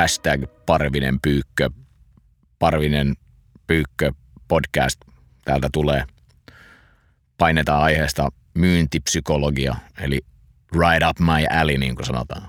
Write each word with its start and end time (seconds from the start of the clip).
hashtag 0.00 0.44
Parvinen 0.66 1.20
Pyykkö, 1.20 1.70
Parvinen 2.58 3.14
Pyykkö 3.66 4.12
podcast 4.48 5.00
täältä 5.44 5.68
tulee. 5.72 6.04
Painetaan 7.38 7.82
aiheesta 7.82 8.28
myyntipsykologia, 8.54 9.76
eli 10.00 10.20
right 10.72 11.08
up 11.10 11.18
my 11.18 11.60
alley, 11.60 11.78
niin 11.78 11.96
kuin 11.96 12.06
sanotaan. 12.06 12.48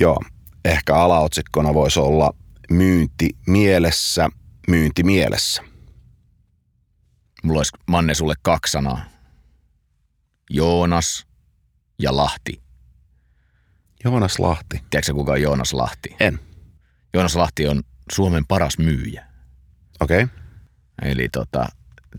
Joo, 0.00 0.18
ehkä 0.64 0.94
alaotsikkona 0.94 1.74
voisi 1.74 2.00
olla 2.00 2.34
myynti 2.70 3.30
mielessä, 3.46 4.28
myynti 4.68 5.02
mielessä. 5.02 5.62
Mulla 7.42 7.58
olisi 7.58 7.76
Manne 7.86 8.14
sulle 8.14 8.34
kaksi 8.42 8.70
sanaa. 8.72 9.04
Joonas 10.50 11.26
ja 11.98 12.16
Lahti. 12.16 12.65
Joonas 14.06 14.38
Lahti. 14.38 14.80
Tiedätkö 14.90 15.14
kuka 15.14 15.32
on 15.32 15.42
Joonas 15.42 15.72
Lahti? 15.72 16.16
En. 16.20 16.38
Joonas 17.14 17.36
Lahti 17.36 17.68
on 17.68 17.82
Suomen 18.12 18.46
paras 18.46 18.78
myyjä. 18.78 19.26
Okei. 20.00 20.22
Okay. 20.22 20.36
Eli 21.02 21.28
tota, 21.28 21.66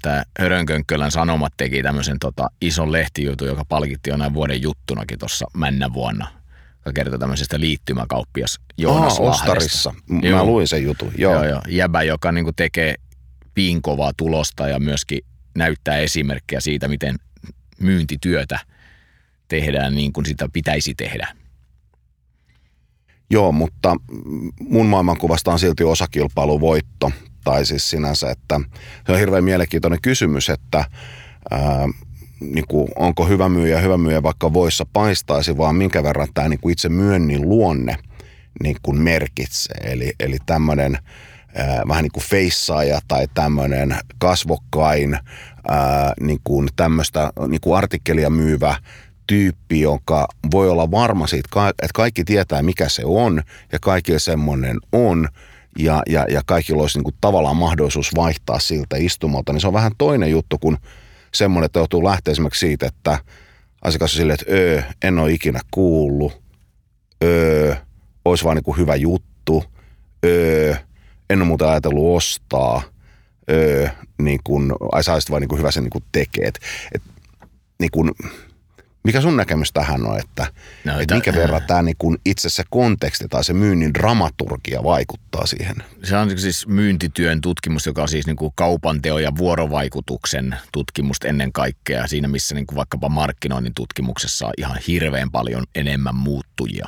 tämä 0.01 0.23
Hörönkönkkölän 0.39 1.11
Sanomat 1.11 1.53
teki 1.57 1.83
tämmöisen 1.83 2.19
tota, 2.19 2.49
ison 2.61 2.91
lehtijutun, 2.91 3.47
joka 3.47 3.65
palkitti 3.65 4.09
jo 4.09 4.17
näin 4.17 4.33
vuoden 4.33 4.61
juttunakin 4.61 5.19
tuossa 5.19 5.45
männä 5.53 5.93
vuonna. 5.93 6.27
Joka 6.75 6.93
kertoi 6.93 7.19
tämmöisestä 7.19 7.59
liittymäkauppias 7.59 8.59
Joonas 8.77 9.19
Aa, 9.19 9.25
Ostarissa. 9.25 9.93
Mä 10.09 10.19
joo. 10.23 10.45
luin 10.45 10.67
sen 10.67 10.83
jutun. 10.83 11.11
Joo. 11.17 11.33
joo, 11.33 11.43
joo. 11.43 11.61
Jäbä, 11.67 12.03
joka 12.03 12.31
niinku 12.31 12.51
tekee 12.53 12.95
piinkovaa 13.53 14.11
tulosta 14.17 14.67
ja 14.67 14.79
myöskin 14.79 15.19
näyttää 15.55 15.97
esimerkkejä 15.97 16.59
siitä, 16.59 16.87
miten 16.87 17.15
myyntityötä 17.79 18.59
tehdään 19.47 19.95
niin 19.95 20.13
kuin 20.13 20.25
sitä 20.25 20.49
pitäisi 20.53 20.95
tehdä. 20.95 21.27
Joo, 23.29 23.51
mutta 23.51 23.95
mun 24.59 24.85
maailmankuvasta 24.85 25.51
on 25.51 25.59
silti 25.59 25.83
osakilpailuvoitto. 25.83 27.11
Tai 27.43 27.65
siis 27.65 27.89
sinänsä, 27.89 28.31
että 28.31 28.59
se 29.05 29.11
on 29.11 29.19
hirveän 29.19 29.43
mielenkiintoinen 29.43 30.01
kysymys, 30.01 30.49
että 30.49 30.85
ää, 31.51 31.87
niin 32.39 32.65
kuin, 32.67 32.87
onko 32.95 33.25
hyvä 33.25 33.49
myyjä 33.49 33.81
hyvä 33.81 33.97
myyjä 33.97 34.23
vaikka 34.23 34.53
voissa 34.53 34.85
paistaisi, 34.93 35.57
vaan 35.57 35.75
minkä 35.75 36.03
verran 36.03 36.27
tämä 36.33 36.49
niin 36.49 36.59
kuin 36.59 36.71
itse 36.71 36.89
myönnin 36.89 37.49
luonne 37.49 37.97
niin 38.63 38.75
kuin 38.83 38.97
merkitsee. 38.97 39.77
Eli, 39.83 40.13
eli 40.19 40.37
tämmöinen 40.45 40.97
vähän 41.87 42.03
niin 42.03 42.11
kuin 42.11 42.23
feissaaja 42.23 42.99
tai 43.07 43.27
tämmöinen 43.33 43.95
kasvokkain 44.17 45.19
ää, 45.67 46.13
niin 46.19 46.39
kuin 46.43 46.69
tämmöistä 46.75 47.31
niin 47.47 47.61
kuin 47.61 47.77
artikkelia 47.77 48.29
myyvä 48.29 48.75
tyyppi, 49.27 49.81
joka 49.81 50.27
voi 50.51 50.69
olla 50.69 50.91
varma 50.91 51.27
siitä, 51.27 51.67
että 51.69 51.87
kaikki 51.93 52.23
tietää 52.23 52.61
mikä 52.61 52.89
se 52.89 53.01
on 53.05 53.43
ja 53.71 53.79
kaikilla 53.79 54.19
semmoinen 54.19 54.77
on 54.91 55.27
ja, 55.79 56.03
ja, 56.09 56.25
ja 56.29 56.41
kaikilla 56.45 56.81
olisi 56.81 56.97
niin 56.97 57.03
kuin 57.03 57.15
tavallaan 57.21 57.57
mahdollisuus 57.57 58.15
vaihtaa 58.15 58.59
siltä 58.59 58.97
istumalta, 58.97 59.53
niin 59.53 59.61
se 59.61 59.67
on 59.67 59.73
vähän 59.73 59.91
toinen 59.97 60.31
juttu 60.31 60.57
kuin 60.57 60.77
semmoinen, 61.33 61.65
että 61.65 61.79
joutuu 61.79 62.03
lähteä 62.03 62.31
esimerkiksi 62.31 62.67
siitä, 62.67 62.85
että 62.85 63.19
asiakas 63.81 64.13
on 64.13 64.17
silleen, 64.17 64.37
että 64.41 64.53
öö, 64.53 64.81
en 65.03 65.19
ole 65.19 65.31
ikinä 65.31 65.59
kuullut, 65.71 66.41
öö, 67.23 67.75
olisi 68.25 68.43
vaan 68.43 68.55
niin 68.55 68.63
kuin 68.63 68.77
hyvä 68.77 68.95
juttu, 68.95 69.63
öö, 70.25 70.75
en 71.29 71.41
ole 71.41 71.47
muuten 71.47 71.67
ajatellut 71.67 72.15
ostaa, 72.15 72.81
öö, 73.51 73.87
niin 74.21 74.39
kuin, 74.43 74.73
ai 74.91 75.03
sä 75.03 75.19
vaan 75.29 75.41
niin 75.41 75.49
kuin 75.49 75.59
hyvä 75.59 75.71
sen 75.71 75.83
niin 75.83 75.91
kuin 75.91 76.03
tekee. 76.11 76.47
Et, 76.47 76.59
et, 76.95 77.01
niin 77.79 77.91
kuin, 77.91 78.11
mikä 79.07 79.21
sun 79.21 79.37
näkemys 79.37 79.71
tähän 79.71 80.05
on, 80.05 80.19
että, 80.19 80.47
no, 80.85 80.99
että 80.99 81.15
minkä 81.15 81.33
verran 81.33 81.61
tämä 81.67 81.81
niin 81.81 81.95
kuin 81.97 82.17
itse 82.25 82.49
se 82.49 82.63
konteksti 82.69 83.27
tai 83.29 83.43
se 83.43 83.53
myynnin 83.53 83.93
dramaturgia 83.93 84.83
vaikuttaa 84.83 85.45
siihen? 85.45 85.75
Se 86.03 86.17
on 86.17 86.39
siis 86.39 86.67
myyntityön 86.67 87.41
tutkimus, 87.41 87.85
joka 87.85 88.01
on 88.01 88.07
siis 88.07 88.27
niin 88.27 88.35
kuin 88.35 88.51
kaupanteon 88.55 89.23
ja 89.23 89.31
vuorovaikutuksen 89.37 90.55
tutkimusta 90.71 91.27
ennen 91.27 91.53
kaikkea. 91.53 92.07
Siinä 92.07 92.27
missä 92.27 92.55
niin 92.55 92.67
kuin 92.67 92.75
vaikkapa 92.75 93.09
markkinoinnin 93.09 93.73
tutkimuksessa 93.73 94.47
on 94.47 94.53
ihan 94.57 94.77
hirveän 94.87 95.31
paljon 95.31 95.63
enemmän 95.75 96.15
muuttujia 96.15 96.87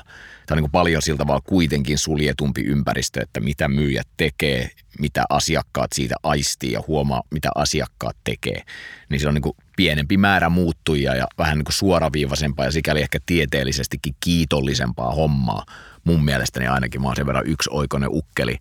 tämä 0.50 0.60
on 0.60 0.64
niin 0.64 0.72
paljon 0.72 1.02
siltä 1.02 1.28
vaan 1.28 1.42
kuitenkin 1.44 1.98
suljetumpi 1.98 2.62
ympäristö, 2.62 3.22
että 3.22 3.40
mitä 3.40 3.68
myyjät 3.68 4.08
tekee, 4.18 4.70
mitä 5.00 5.24
asiakkaat 5.30 5.92
siitä 5.94 6.16
aistii 6.24 6.72
ja 6.72 6.84
huomaa, 6.88 7.24
mitä 7.32 7.50
asiakkaat 7.56 8.18
tekee. 8.24 8.62
Niin 9.10 9.20
se 9.20 9.28
on 9.28 9.34
niin 9.34 9.42
kuin 9.42 9.56
pienempi 9.76 10.18
määrä 10.18 10.50
muuttujia 10.50 11.16
ja 11.16 11.28
vähän 11.38 11.58
niin 11.58 11.66
kuin 11.66 11.74
suoraviivaisempaa 11.74 12.66
ja 12.66 12.72
sikäli 12.72 13.02
ehkä 13.02 13.20
tieteellisestikin 13.26 14.16
kiitollisempaa 14.20 15.12
hommaa. 15.12 15.66
Mun 16.04 16.26
mielestäni 16.26 16.68
ainakin 16.68 17.02
mä 17.02 17.08
oon 17.08 17.16
sen 17.16 17.26
verran 17.26 17.48
yksi 17.48 17.70
oikoinen 17.74 18.10
ukkeli. 18.12 18.58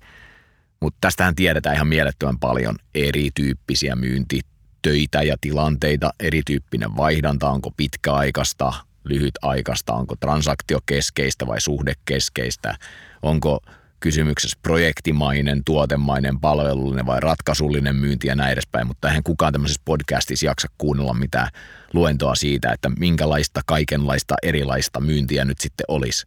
Mutta 0.81 0.99
tästähän 1.01 1.35
tiedetään 1.35 1.75
ihan 1.75 1.89
mielettömän 1.89 2.39
paljon 2.39 2.77
erityyppisiä 2.95 3.97
myyntitöitä 3.97 5.23
ja 5.23 5.37
tilanteita, 5.41 6.11
erityyppinen 6.21 6.97
vaihdanta, 6.97 7.51
onko 7.51 7.71
pitkäaikaista, 7.77 8.73
lyhytaikaista, 9.09 9.93
onko 9.93 10.15
transaktiokeskeistä 10.21 11.47
vai 11.47 11.61
suhdekeskeistä, 11.61 12.75
onko 13.23 13.61
kysymyksessä 14.01 14.59
projektimainen, 14.63 15.65
tuotemainen, 15.65 16.41
palvelullinen 16.41 17.07
vai 17.07 17.21
ratkaisullinen 17.21 17.97
myynti 17.97 18.29
ja 18.29 18.35
näin 18.35 18.53
edespäin, 18.53 18.87
mutta 18.87 19.09
eihän 19.09 19.23
kukaan 19.23 19.53
tämmöisessä 19.53 19.83
podcastissa 19.85 20.47
jaksa 20.47 20.69
kuunnella 20.79 21.15
mitään 21.15 21.49
luentoa 21.93 22.35
siitä, 22.35 22.73
että 22.73 22.89
minkälaista 22.89 23.61
kaikenlaista 23.67 24.35
erilaista 24.43 25.01
myyntiä 25.01 25.45
nyt 25.45 25.61
sitten 25.61 25.85
olisi. 25.89 26.27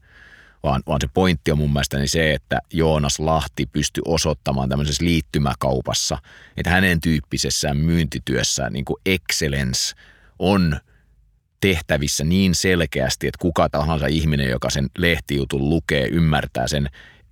Vaan, 0.63 0.83
vaan 0.87 1.01
se 1.01 1.07
pointti 1.13 1.51
on 1.51 1.57
mun 1.57 1.73
mielestä 1.73 1.97
se, 2.05 2.33
että 2.33 2.59
Joonas 2.73 3.19
Lahti 3.19 3.65
pystyi 3.65 4.01
osoittamaan 4.05 4.69
tämmöisessä 4.69 5.05
liittymäkaupassa, 5.05 6.17
että 6.57 6.69
hänen 6.69 7.01
tyyppisessään 7.01 7.77
myyntityössä 7.77 8.69
niin 8.69 8.85
kuin 8.85 9.01
excellence 9.05 9.95
on– 10.39 10.75
tehtävissä 11.61 12.23
niin 12.23 12.55
selkeästi, 12.55 13.27
että 13.27 13.41
kuka 13.41 13.69
tahansa 13.69 14.07
ihminen, 14.07 14.49
joka 14.49 14.69
sen 14.69 14.87
lehtijutun 14.97 15.69
lukee, 15.69 16.07
ymmärtää 16.07 16.67
sen 16.67 16.89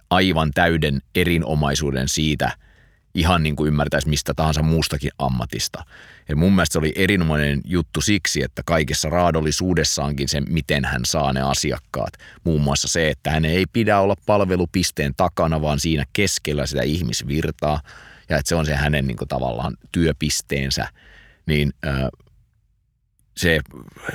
aivan 0.10 0.52
täyden 0.54 1.02
erinomaisuuden 1.16 2.10
siitä, 2.10 2.52
ihan 3.14 3.44
niin 3.44 3.56
kuin 3.56 3.68
ymmärtäisi 3.68 4.10
mistä 4.10 4.34
tahansa 4.34 4.64
muustakin 4.64 5.12
ammatista. 5.18 5.86
Ja 6.30 6.36
mun 6.36 6.56
mielestä 6.56 6.74
se 6.74 6.80
oli 6.80 6.94
erinomainen 6.96 7.62
juttu 7.66 8.02
siksi, 8.02 8.44
että 8.44 8.62
kaikessa 8.66 9.10
raadollisuudessaankin 9.10 10.30
se, 10.30 10.42
miten 10.42 10.86
hän 10.86 11.02
saa 11.06 11.34
ne 11.34 11.42
asiakkaat. 11.42 12.14
Muun 12.44 12.62
muassa 12.62 12.88
se, 12.88 13.10
että 13.10 13.32
hän 13.32 13.46
ei 13.46 13.66
pidä 13.74 14.00
olla 14.00 14.16
palvelupisteen 14.26 15.14
takana, 15.18 15.62
vaan 15.62 15.80
siinä 15.80 16.06
keskellä 16.14 16.66
sitä 16.66 16.82
ihmisvirtaa, 16.82 17.82
ja 18.30 18.38
että 18.38 18.50
se 18.50 18.56
on 18.56 18.66
se 18.66 18.76
hänen 18.76 19.08
niin 19.08 19.18
kuin 19.18 19.28
tavallaan 19.28 19.78
työpisteensä. 19.92 20.88
Niin 21.46 21.74
äh, 21.88 21.94
se 23.38 23.60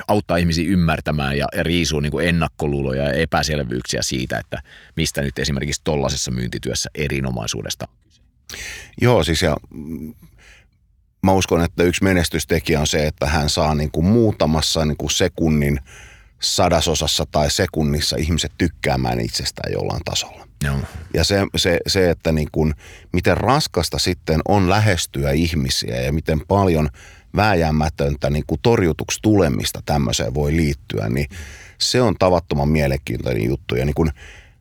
auttaa 0.08 0.36
ihmisiä 0.36 0.70
ymmärtämään 0.70 1.38
ja, 1.38 1.46
riisuu 1.60 2.00
niin 2.00 2.12
kuin 2.12 2.28
ennakkoluuloja 2.28 3.02
ja 3.02 3.12
epäselvyyksiä 3.12 4.02
siitä, 4.02 4.38
että 4.38 4.62
mistä 4.96 5.22
nyt 5.22 5.38
esimerkiksi 5.38 5.80
tollaisessa 5.84 6.30
myyntityössä 6.30 6.90
erinomaisuudesta 6.94 7.88
Joo, 9.00 9.24
siis 9.24 9.42
ja 9.42 9.56
mä 11.22 11.32
uskon, 11.32 11.64
että 11.64 11.82
yksi 11.82 12.04
menestystekijä 12.04 12.80
on 12.80 12.86
se, 12.86 13.06
että 13.06 13.26
hän 13.26 13.50
saa 13.50 13.74
niin 13.74 13.90
kuin 13.90 14.06
muutamassa 14.06 14.84
niin 14.84 14.96
kuin 14.96 15.10
sekunnin 15.10 15.80
sadasosassa 16.40 17.26
tai 17.32 17.50
sekunnissa 17.50 18.16
ihmiset 18.16 18.52
tykkäämään 18.58 19.20
itsestään 19.20 19.72
jollain 19.72 20.04
tasolla. 20.04 20.48
Joo. 20.64 20.78
Ja 21.14 21.24
se, 21.24 21.46
se, 21.56 21.78
se 21.86 22.10
että 22.10 22.32
niin 22.32 22.48
kuin, 22.52 22.74
miten 23.12 23.36
raskasta 23.36 23.98
sitten 23.98 24.40
on 24.48 24.70
lähestyä 24.70 25.30
ihmisiä 25.30 26.00
ja 26.00 26.12
miten 26.12 26.40
paljon– 26.48 26.88
vääjäämätöntä 27.36 28.30
niin 28.30 28.44
kuin 28.46 28.60
torjutuksi 28.62 29.18
tulemista 29.22 29.82
tämmöiseen 29.86 30.34
voi 30.34 30.56
liittyä, 30.56 31.08
niin 31.08 31.28
se 31.78 32.02
on 32.02 32.14
tavattoman 32.18 32.68
mielenkiintoinen 32.68 33.44
juttu. 33.44 33.76
Ja 33.76 33.84
niin 33.84 33.94
kuin 33.94 34.10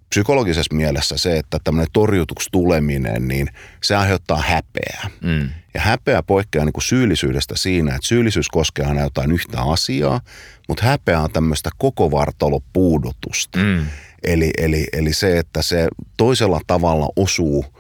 psykologisessa 0.10 0.76
mielessä 0.76 1.18
se, 1.18 1.38
että 1.38 1.58
tämmöinen 1.64 1.92
torjutuksi 1.94 2.50
tuleminen, 2.52 3.28
niin 3.28 3.50
se 3.84 3.96
aiheuttaa 3.96 4.42
häpeää. 4.42 5.10
Mm. 5.22 5.50
Ja 5.74 5.82
häpeä 5.82 6.24
poikkeaa 6.24 6.66
niin 6.66 6.74
kuin 6.74 6.84
syyllisyydestä 6.84 7.58
siinä, 7.58 7.96
että 7.96 8.08
syyllisyys 8.08 8.50
koskee 8.50 8.86
aina 8.86 9.02
jotain 9.02 9.32
yhtä 9.32 9.62
asiaa, 9.62 10.22
mutta 10.68 10.86
häpeä 10.86 11.22
on 11.22 11.32
tämmöistä 11.32 11.70
koko 11.78 12.12
vartalopuudutusta. 12.12 13.60
Mm. 13.60 13.86
Eli, 14.24 14.52
eli, 14.58 14.88
eli 14.94 15.14
se, 15.14 15.40
että 15.40 15.62
se 15.62 15.88
toisella 16.18 16.62
tavalla 16.68 17.10
osuu– 17.16 17.66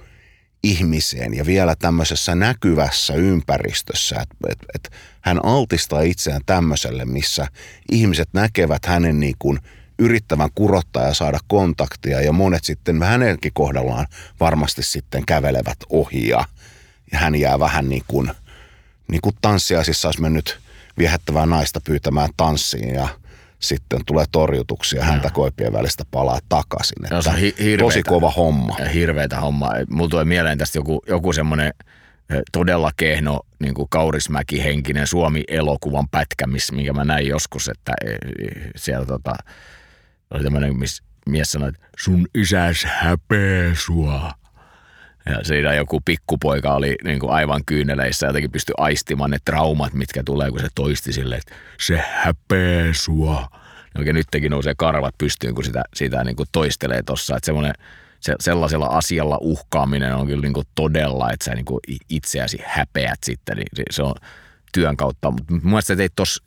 ihmiseen 0.63 1.33
ja 1.33 1.45
vielä 1.45 1.75
tämmöisessä 1.75 2.35
näkyvässä 2.35 3.13
ympäristössä, 3.13 4.15
että 4.21 4.35
et, 4.49 4.59
et 4.75 4.93
hän 5.21 5.45
altistaa 5.45 6.01
itseään 6.01 6.41
tämmöiselle, 6.45 7.05
missä 7.05 7.47
ihmiset 7.91 8.29
näkevät 8.33 8.85
hänen 8.85 9.19
niin 9.19 9.35
kuin 9.39 9.59
yrittävän 9.99 10.49
kurottaa 10.55 11.07
ja 11.07 11.13
saada 11.13 11.39
kontaktia 11.47 12.21
ja 12.21 12.31
monet 12.31 12.63
sitten 12.63 13.03
hänenkin 13.03 13.51
kohdallaan 13.53 14.07
varmasti 14.39 14.83
sitten 14.83 15.25
kävelevät 15.25 15.77
ohi 15.89 16.27
ja, 16.27 16.45
hän 17.13 17.35
jää 17.35 17.59
vähän 17.59 17.89
niin 17.89 18.03
kuin, 18.07 18.31
niin 19.07 19.21
kuin 19.21 19.35
tanssiaisissa 19.41 20.07
olisi 20.07 20.21
mennyt 20.21 20.59
viehättävää 20.97 21.45
naista 21.45 21.81
pyytämään 21.81 22.29
tanssiin 22.37 22.93
ja 22.93 23.07
sitten 23.63 23.99
tulee 24.05 24.25
torjutuksia 24.31 25.03
häntä 25.03 25.29
koipien 25.29 25.73
välistä 25.73 26.03
palaa 26.11 26.39
takaisin. 26.49 27.05
Että 27.05 27.21
se 27.21 27.29
on 27.29 27.35
hi- 27.35 27.55
tosi 27.79 28.03
kova 28.03 28.31
homma. 28.31 28.75
Hirveätä 28.93 29.39
homma. 29.39 29.69
Mulla 29.89 30.09
tulee 30.09 30.25
mieleen 30.25 30.57
tästä 30.57 30.77
joku, 30.77 31.01
joku 31.07 31.33
semmoinen 31.33 31.73
todella 32.51 32.91
kehno 32.97 33.39
niin 33.59 33.73
kuin 33.73 33.89
Kaurismäki-henkinen 33.89 35.07
Suomi-elokuvan 35.07 36.09
pätkä, 36.09 36.47
minkä 36.71 36.93
mä 36.93 37.03
näin 37.05 37.27
joskus, 37.27 37.67
että 37.67 37.93
e, 38.05 38.11
e, 38.11 38.17
siellä 38.75 39.05
tota, 39.05 39.35
oli 40.31 40.43
tämmöinen, 40.43 40.79
missä 40.79 41.03
mies 41.29 41.51
sanoi, 41.51 41.69
että 41.69 41.87
sun 41.97 42.27
isäs 42.35 42.85
häpeä 42.85 43.75
sua. 43.75 44.31
Ja 45.25 45.43
siinä 45.43 45.73
joku 45.73 46.01
pikkupoika 46.05 46.73
oli 46.73 46.95
niin 47.03 47.19
kuin 47.19 47.31
aivan 47.31 47.61
kyyneleissä, 47.65 48.27
jotenkin 48.27 48.51
pystyi 48.51 48.73
aistimaan 48.77 49.31
ne 49.31 49.37
traumat, 49.45 49.93
mitkä 49.93 50.23
tulee, 50.25 50.51
kun 50.51 50.59
se 50.59 50.67
toisti 50.75 51.13
sille, 51.13 51.35
että 51.35 51.55
se 51.79 52.03
häpeä 52.11 52.93
sua. 52.93 53.47
Ja 53.93 53.99
oikein 53.99 54.15
nytkin 54.15 54.51
nousee 54.51 54.73
karvat 54.77 55.15
pystyyn, 55.17 55.55
kun 55.55 55.63
sitä, 55.63 55.83
sitä 55.95 56.23
niin 56.23 56.35
kuin 56.35 56.49
toistelee 56.51 57.03
tuossa. 57.03 57.35
Että 57.35 57.51
se, 58.19 58.35
sellaisella 58.39 58.85
asialla 58.85 59.37
uhkaaminen 59.41 60.15
on 60.15 60.27
kyllä 60.27 60.41
niin 60.41 60.53
kuin 60.53 60.67
todella, 60.75 61.31
että 61.31 61.45
sä 61.45 61.55
niin 61.55 61.65
kuin 61.65 61.79
itseäsi 62.09 62.59
häpeät 62.65 63.19
sitten. 63.23 63.57
Niin 63.57 63.67
se 63.91 64.03
on 64.03 64.15
työn 64.73 64.97
kautta. 64.97 65.31
Mutta 65.31 65.53
mun 65.53 65.61
mielestä 65.63 65.95
teit 65.95 66.15
tuossa 66.15 66.43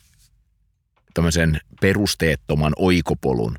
tämmöisen 1.15 1.61
perusteettoman 1.81 2.73
oikopolun, 2.77 3.59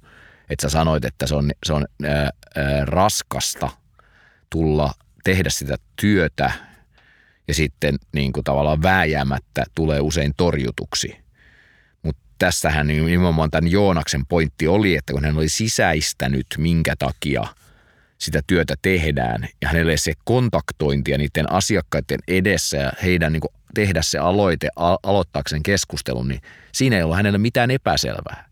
että 0.49 0.61
sä 0.61 0.69
sanoit, 0.69 1.05
että 1.05 1.27
se 1.27 1.35
on, 1.35 1.51
se 1.65 1.73
on 1.73 1.85
ää, 2.03 2.29
ää, 2.55 2.85
raskasta 2.85 3.69
tulla 4.49 4.93
tehdä 5.27 5.49
sitä 5.49 5.75
työtä 6.01 6.51
ja 7.47 7.53
sitten 7.53 7.95
niin 8.13 8.33
kuin 8.33 8.43
tavallaan 8.43 8.83
vääjäämättä 8.83 9.63
tulee 9.75 9.99
usein 9.99 10.33
torjutuksi. 10.37 11.17
Mutta 12.03 12.21
tässähän 12.39 12.87
nimenomaan 12.87 13.51
tämän 13.51 13.71
Joonaksen 13.71 14.25
pointti 14.25 14.67
oli, 14.67 14.95
että 14.95 15.13
kun 15.13 15.23
hän 15.23 15.37
oli 15.37 15.49
sisäistänyt, 15.49 16.47
minkä 16.57 16.95
takia 16.99 17.47
sitä 18.17 18.41
työtä 18.47 18.75
tehdään 18.81 19.47
ja 19.61 19.67
hänelle 19.67 19.97
se 19.97 20.13
kontaktointi 20.23 21.17
niiden 21.17 21.51
asiakkaiden 21.51 22.19
edessä 22.27 22.77
ja 22.77 22.91
heidän 23.03 23.33
niin 23.33 23.41
kuin 23.41 23.53
tehdä 23.73 24.01
se 24.01 24.17
aloite 24.17 24.69
aloittaakseen 25.03 25.63
keskustelun, 25.63 26.27
niin 26.27 26.41
siinä 26.71 26.97
ei 26.97 27.03
ole 27.03 27.15
hänelle 27.15 27.37
mitään 27.37 27.71
epäselvää. 27.71 28.49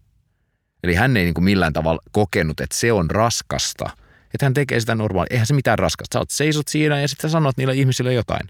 Eli 0.83 0.95
hän 0.95 1.17
ei 1.17 1.23
niin 1.23 1.33
kuin 1.33 1.45
millään 1.45 1.73
tavalla 1.73 2.01
kokenut, 2.11 2.59
että 2.59 2.75
se 2.77 2.91
on 2.91 3.11
raskasta– 3.11 3.89
että 4.35 4.45
hän 4.45 4.53
tekee 4.53 4.79
sitä 4.79 4.95
normaali. 4.95 5.27
Eihän 5.29 5.47
se 5.47 5.53
mitään 5.53 5.79
raskasta. 5.79 6.13
Sä 6.13 6.19
oot 6.19 6.29
seisot 6.29 6.67
siinä 6.67 7.01
ja 7.01 7.07
sitten 7.07 7.29
sanot 7.29 7.57
niille 7.57 7.73
ihmisille 7.73 8.13
jotain. 8.13 8.47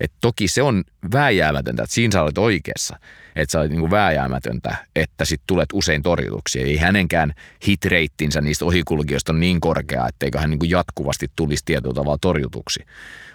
Et 0.00 0.12
toki 0.20 0.48
se 0.48 0.62
on 0.62 0.84
vääjäämätöntä, 1.12 1.82
että 1.82 1.94
siinä 1.94 2.12
sä 2.12 2.22
olet 2.22 2.38
oikeassa, 2.38 2.98
että 3.36 3.52
sä 3.52 3.60
olet 3.60 3.70
niin 3.70 3.90
vääjäämätöntä, 3.90 4.76
että 4.96 5.24
sitten 5.24 5.46
tulet 5.46 5.68
usein 5.72 6.02
torjutuksi. 6.02 6.60
Ei 6.62 6.76
hänenkään 6.76 7.32
hitreittinsä 7.68 8.40
niistä 8.40 8.64
ohikulkijoista 8.64 9.32
on 9.32 9.40
niin 9.40 9.60
korkea, 9.60 10.08
etteikö 10.08 10.40
hän 10.40 10.50
niin 10.50 10.70
jatkuvasti 10.70 11.30
tulisi 11.36 11.64
tietyllä 11.64 11.94
tavalla 11.94 12.18
torjutuksi. 12.20 12.80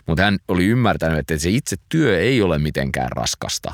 Mutta 0.06 0.24
hän 0.24 0.38
oli 0.48 0.66
ymmärtänyt, 0.66 1.20
että 1.20 1.38
se 1.38 1.50
itse 1.50 1.76
työ 1.90 2.20
ei 2.20 2.42
ole 2.42 2.60
mitenkään 2.60 3.12
raskasta. 3.12 3.74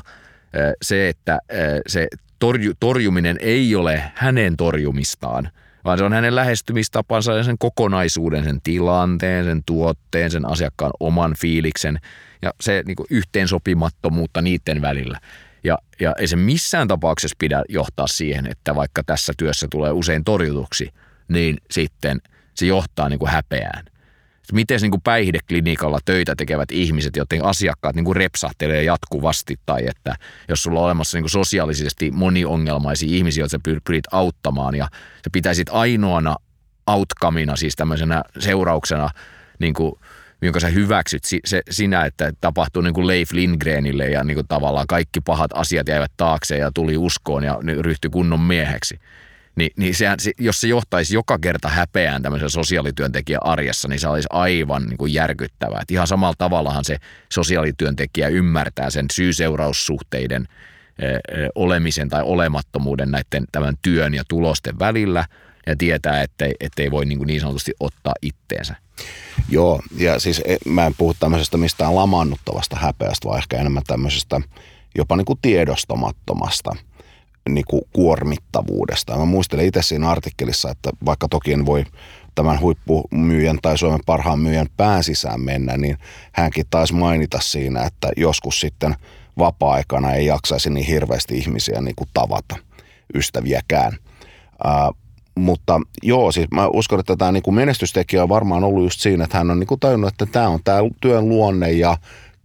Se, 0.82 1.08
että 1.08 1.38
se 1.86 2.08
torju, 2.38 2.72
torjuminen 2.80 3.36
ei 3.40 3.76
ole 3.76 4.02
hänen 4.14 4.56
torjumistaan– 4.56 5.50
vaan 5.84 5.98
se 5.98 6.04
on 6.04 6.12
hänen 6.12 6.36
lähestymistapansa 6.36 7.32
ja 7.32 7.44
sen 7.44 7.58
kokonaisuuden, 7.58 8.44
sen 8.44 8.60
tilanteen, 8.62 9.44
sen 9.44 9.62
tuotteen, 9.66 10.30
sen 10.30 10.48
asiakkaan 10.48 10.92
oman 11.00 11.34
fiiliksen 11.38 11.98
ja 12.42 12.50
se 12.60 12.82
niin 12.86 12.96
kuin 12.96 13.06
yhteensopimattomuutta 13.10 14.42
niiden 14.42 14.82
välillä. 14.82 15.20
Ja, 15.64 15.78
ja 16.00 16.14
ei 16.18 16.26
se 16.26 16.36
missään 16.36 16.88
tapauksessa 16.88 17.36
pidä 17.38 17.62
johtaa 17.68 18.06
siihen, 18.06 18.46
että 18.46 18.74
vaikka 18.74 19.02
tässä 19.06 19.32
työssä 19.38 19.66
tulee 19.70 19.92
usein 19.92 20.24
torjutuksi, 20.24 20.88
niin 21.28 21.56
sitten 21.70 22.20
se 22.54 22.66
johtaa 22.66 23.08
niin 23.08 23.18
kuin 23.18 23.30
häpeään 23.30 23.84
miten 24.52 24.80
niin 24.80 24.90
kuin 24.90 25.00
päihdeklinikalla 25.00 25.98
töitä 26.04 26.34
tekevät 26.36 26.72
ihmiset, 26.72 27.16
joten 27.16 27.44
asiakkaat 27.44 27.96
niin 27.96 28.04
kuin 28.04 28.16
repsahtelee 28.16 28.82
jatkuvasti 28.82 29.56
tai 29.66 29.86
että 29.86 30.16
jos 30.48 30.62
sulla 30.62 30.80
on 30.80 30.84
olemassa 30.84 31.16
niin 31.16 31.22
kuin 31.22 31.30
sosiaalisesti 31.30 32.10
moniongelmaisia 32.10 33.16
ihmisiä, 33.16 33.42
joita 33.42 33.50
sä 33.50 33.58
pyrit 33.84 34.04
auttamaan 34.10 34.74
ja 34.74 34.84
sä 34.94 35.30
pitäisit 35.32 35.68
ainoana 35.70 36.36
outcomeina, 36.86 37.56
siis 37.56 37.76
tämmöisenä 37.76 38.22
seurauksena, 38.38 39.10
niin 39.58 39.74
kuin, 39.74 39.92
jonka 40.42 40.60
sä 40.60 40.68
hyväksyt 40.68 41.22
se, 41.44 41.62
sinä, 41.70 42.04
että 42.04 42.32
tapahtuu 42.40 42.82
niin 42.82 42.94
kuin 42.94 43.06
Leif 43.06 43.32
Lindgrenille 43.32 44.08
ja 44.08 44.24
niin 44.24 44.34
kuin 44.34 44.48
tavallaan 44.48 44.86
kaikki 44.86 45.20
pahat 45.20 45.50
asiat 45.54 45.88
jäivät 45.88 46.12
taakse 46.16 46.56
ja 46.56 46.70
tuli 46.74 46.96
uskoon 46.96 47.44
ja 47.44 47.58
ryhtyi 47.80 48.10
kunnon 48.10 48.40
mieheksi– 48.40 49.00
niin, 49.56 49.70
niin 49.76 49.94
sehän, 49.94 50.18
jos 50.38 50.60
se 50.60 50.68
johtaisi 50.68 51.14
joka 51.14 51.38
kerta 51.38 51.68
häpeään 51.68 52.22
tämmöisen 52.22 52.50
sosiaalityöntekijän 52.50 53.46
arjessa, 53.46 53.88
niin 53.88 54.00
se 54.00 54.08
olisi 54.08 54.28
aivan 54.30 54.86
niin 54.86 54.98
kuin 54.98 55.14
järkyttävää. 55.14 55.80
Et 55.82 55.90
ihan 55.90 56.06
samalla 56.06 56.34
tavallahan 56.38 56.84
se 56.84 56.96
sosiaalityöntekijä 57.32 58.28
ymmärtää 58.28 58.90
sen 58.90 59.06
syy-seuraussuhteiden 59.12 60.48
olemisen 61.54 62.08
tai 62.08 62.22
olemattomuuden 62.22 63.10
näiden 63.10 63.44
tämän 63.52 63.74
työn 63.82 64.14
ja 64.14 64.22
tulosten 64.28 64.78
välillä 64.78 65.24
ja 65.66 65.76
tietää, 65.76 66.22
ettei, 66.22 66.54
ettei 66.60 66.90
voi 66.90 67.06
niin, 67.06 67.18
kuin 67.18 67.26
niin 67.26 67.40
sanotusti 67.40 67.72
ottaa 67.80 68.14
itteensä. 68.22 68.74
Joo, 69.48 69.82
ja 69.96 70.18
siis 70.18 70.42
e, 70.44 70.56
mä 70.66 70.86
en 70.86 70.94
puhu 70.98 71.14
tämmöisestä 71.20 71.56
mistään 71.56 71.96
lamannuttavasta 71.96 72.76
häpeästä, 72.76 73.28
vaan 73.28 73.38
ehkä 73.38 73.56
enemmän 73.56 73.82
tämmöisestä 73.86 74.40
jopa 74.94 75.16
niin 75.16 75.24
kuin 75.24 75.38
tiedostamattomasta– 75.42 76.76
niin 77.48 77.64
kuin 77.68 77.82
kuormittavuudesta. 77.92 79.16
Mä 79.16 79.24
muistelen 79.24 79.66
itse 79.66 79.82
siinä 79.82 80.10
artikkelissa, 80.10 80.70
että 80.70 80.90
vaikka 81.06 81.28
toki 81.28 81.52
en 81.52 81.66
voi 81.66 81.84
tämän 82.34 82.60
huippumyyjän 82.60 83.58
tai 83.62 83.78
Suomen 83.78 84.00
parhaan 84.06 84.38
myyjän 84.38 84.66
pääsisään 84.76 85.40
mennä, 85.40 85.76
niin 85.76 85.98
hänkin 86.32 86.64
taisi 86.70 86.94
mainita 86.94 87.38
siinä, 87.40 87.82
että 87.82 88.08
joskus 88.16 88.60
sitten 88.60 88.94
vapaa-aikana 89.38 90.12
ei 90.12 90.26
jaksaisi 90.26 90.70
niin 90.70 90.86
hirveästi 90.86 91.38
ihmisiä 91.38 91.80
niin 91.80 91.96
kuin 91.96 92.08
tavata, 92.14 92.56
ystäviäkään. 93.14 93.92
Ää, 94.64 94.90
mutta 95.34 95.80
joo, 96.02 96.32
siis 96.32 96.46
mä 96.50 96.68
uskon, 96.68 97.00
että 97.00 97.16
tämä 97.16 97.32
niin 97.32 97.54
menestystekijä 97.54 98.22
on 98.22 98.28
varmaan 98.28 98.64
ollut 98.64 98.82
just 98.82 99.00
siinä, 99.00 99.24
että 99.24 99.38
hän 99.38 99.50
on 99.50 99.60
niin 99.60 99.66
kuin 99.66 99.80
tajunnut, 99.80 100.08
että 100.08 100.26
tämä 100.26 100.48
on 100.48 100.60
tämä 100.64 100.78
työn 101.00 101.28
luonne 101.28 101.72
ja 101.72 101.96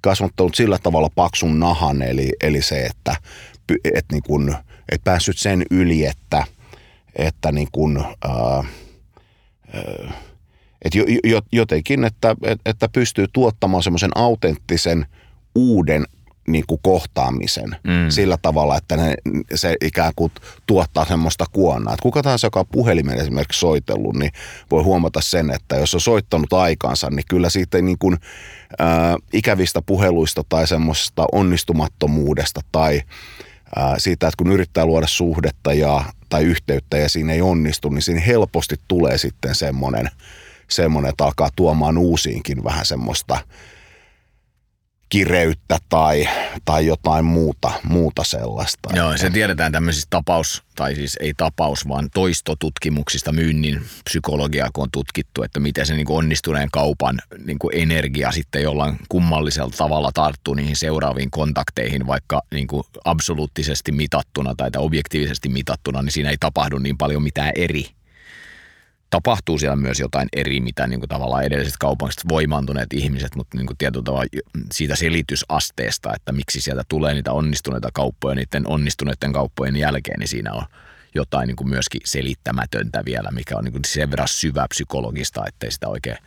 kasvattanut 0.02 0.56
sillä 0.56 0.78
tavalla 0.84 1.10
paksun 1.16 1.60
nahan, 1.60 2.02
eli, 2.02 2.32
eli 2.44 2.62
se, 2.62 2.86
että, 2.86 3.16
että 3.84 4.16
niin 4.16 4.24
kuin– 4.24 4.56
et 4.92 5.04
päässyt 5.04 5.38
sen 5.38 5.64
yli, 5.72 6.06
että, 6.06 6.44
että 7.16 7.52
niin 7.52 7.68
kuin, 7.72 7.98
ää, 7.98 8.64
et 10.82 10.96
jo, 10.96 11.04
jo, 11.24 11.42
jotenkin, 11.52 12.04
että, 12.04 12.36
että 12.66 12.90
pystyy 12.90 13.26
tuottamaan 13.34 13.84
semmoisen 13.84 14.12
autenttisen 14.16 15.06
uuden 15.56 16.06
niin 16.48 16.64
kuin 16.68 16.80
kohtaamisen 16.84 17.70
mm. 17.70 18.10
sillä 18.10 18.38
tavalla, 18.42 18.78
että 18.78 18.98
ne, 18.98 19.16
se 19.56 19.76
ikään 19.82 20.14
kuin 20.16 20.32
tuottaa 20.68 21.06
semmoista 21.06 21.46
kuonnaa. 21.52 21.94
Et 21.94 22.02
kuka 22.02 22.22
tahansa, 22.22 22.48
joka 22.48 22.60
on 22.60 22.66
puhelimen 22.72 23.20
esimerkiksi 23.20 23.60
soitellut, 23.60 24.16
niin 24.16 24.32
voi 24.72 24.84
huomata 24.84 25.22
sen, 25.22 25.52
että 25.52 25.76
jos 25.76 25.94
on 25.94 26.02
soittanut 26.02 26.54
aikaansa, 26.54 27.10
niin 27.10 27.26
kyllä 27.30 27.50
siitä 27.50 27.82
niin 27.82 27.98
kuin, 27.98 28.18
ää, 28.80 29.18
ikävistä 29.34 29.82
puheluista 29.82 30.44
tai 30.50 30.68
semmoisesta 30.68 31.26
onnistumattomuudesta 31.32 32.62
tai 32.72 33.02
siitä, 33.98 34.28
että 34.28 34.38
kun 34.38 34.52
yrittää 34.52 34.86
luoda 34.86 35.08
suhdetta 35.08 35.74
ja, 35.74 36.04
tai 36.30 36.44
yhteyttä 36.44 36.98
ja 36.98 37.10
siinä 37.10 37.34
ei 37.34 37.42
onnistu, 37.42 37.90
niin 37.90 38.02
siinä 38.02 38.22
helposti 38.22 38.76
tulee 38.88 39.18
sitten 39.18 39.56
semmoinen, 39.56 40.10
semmoinen 40.70 41.10
että 41.10 41.24
alkaa 41.24 41.50
tuomaan 41.56 41.98
uusiinkin 41.98 42.64
vähän 42.64 42.86
semmoista 42.86 43.38
kireyttä 45.10 45.78
tai, 45.90 46.30
tai 46.66 46.86
jotain 46.86 47.26
muuta, 47.26 47.72
muuta 47.84 48.24
sellaista. 48.24 48.90
Joo, 48.94 49.18
se 49.18 49.30
tiedetään 49.30 49.72
tämmöisistä 49.72 50.08
tapaus, 50.10 50.64
tai 50.76 50.96
siis 50.96 51.18
ei 51.22 51.34
tapaus, 51.38 51.88
vaan 51.88 52.10
toistotutkimuksista 52.14 53.32
myynnin 53.32 53.82
psykologiaa, 54.04 54.70
kun 54.74 54.84
on 54.84 54.92
tutkittu, 54.92 55.44
että 55.44 55.60
miten 55.60 55.86
se 55.86 55.96
niin 55.96 56.06
kuin 56.06 56.18
onnistuneen 56.18 56.70
kaupan 56.72 57.20
niin 57.46 57.60
kuin 57.60 57.78
energia 57.78 58.32
sitten 58.32 58.64
jollain 58.64 59.00
kummallisella 59.10 59.74
tavalla 59.78 60.12
tarttuu 60.14 60.54
niihin 60.54 60.76
seuraaviin 60.76 61.32
kontakteihin, 61.32 62.08
vaikka 62.08 62.42
niin 62.52 62.68
kuin 62.68 62.84
absoluuttisesti 63.06 63.92
mitattuna 63.92 64.56
tai 64.56 64.70
objektiivisesti 64.78 65.50
mitattuna, 65.50 66.02
niin 66.02 66.12
siinä 66.12 66.30
ei 66.30 66.38
tapahdu 66.40 66.78
niin 66.78 66.98
paljon 66.98 67.24
mitään 67.24 67.52
eri 67.56 67.99
tapahtuu 69.10 69.58
siellä 69.58 69.76
myös 69.76 70.00
jotain 70.00 70.30
eri, 70.34 70.60
mitä 70.60 70.88
niin 70.88 71.00
kuin 71.00 71.10
tavallaan 71.10 71.44
edelliset 71.44 71.78
kaupungista 71.80 72.30
voimaantuneet 72.30 72.94
ihmiset, 72.94 73.36
mutta 73.36 73.58
niin 73.58 73.68
kuin 73.68 73.78
tietyllä 73.78 74.04
tavalla 74.04 74.26
siitä 74.74 74.96
selitysasteesta, 74.96 76.14
että 76.16 76.32
miksi 76.32 76.62
sieltä 76.62 76.84
tulee 76.90 77.14
niitä 77.14 77.32
onnistuneita 77.32 77.90
kauppoja 77.94 78.36
niiden 78.36 78.68
onnistuneiden 78.68 79.34
kauppojen 79.34 79.76
jälkeen, 79.76 80.20
niin 80.20 80.28
siinä 80.28 80.54
on 80.54 80.64
jotain 81.16 81.48
niin 81.48 81.56
kuin 81.56 81.70
myöskin 81.70 82.02
selittämätöntä 82.06 83.06
vielä, 83.06 83.32
mikä 83.32 83.58
on 83.58 83.64
niin 83.64 83.72
kuin 83.72 83.86
sen 83.86 84.12
verran 84.12 84.28
syvä 84.28 84.66
psykologista, 84.70 85.48
ettei 85.48 85.72
sitä 85.72 85.88
oikein 85.88 86.18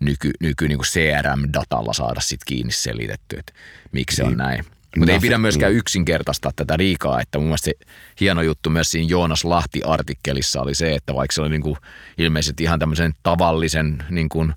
nyky, 0.00 0.30
nyky 0.40 0.68
niin 0.68 0.78
kuin 0.78 0.86
CRM-datalla 0.86 1.92
saada 1.92 2.20
sit 2.20 2.40
kiinni 2.46 2.72
selitetty, 2.72 3.36
että 3.38 3.52
miksi 3.92 4.16
se 4.16 4.22
on 4.22 4.28
niin. 4.28 4.38
näin. 4.38 4.64
Mutta 4.96 5.12
ei 5.12 5.18
pidä 5.20 5.38
myöskään 5.38 5.72
yksinkertaistaa 5.72 6.52
tätä 6.56 6.78
liikaa, 6.78 7.20
että 7.20 7.38
mun 7.38 7.46
mielestä 7.46 7.64
se 7.64 7.72
hieno 8.20 8.42
juttu 8.42 8.70
myös 8.70 8.90
siinä 8.90 9.08
Joonas 9.10 9.44
Lahti-artikkelissa 9.44 10.62
oli 10.62 10.74
se, 10.74 10.94
että 10.94 11.14
vaikka 11.14 11.34
se 11.34 11.40
oli 11.40 11.50
niin 11.50 11.62
kuin 11.62 11.76
ilmeisesti 12.18 12.62
ihan 12.62 12.78
tämmöisen 12.78 13.12
tavallisen 13.22 14.04
niin 14.10 14.28
kuin, 14.28 14.54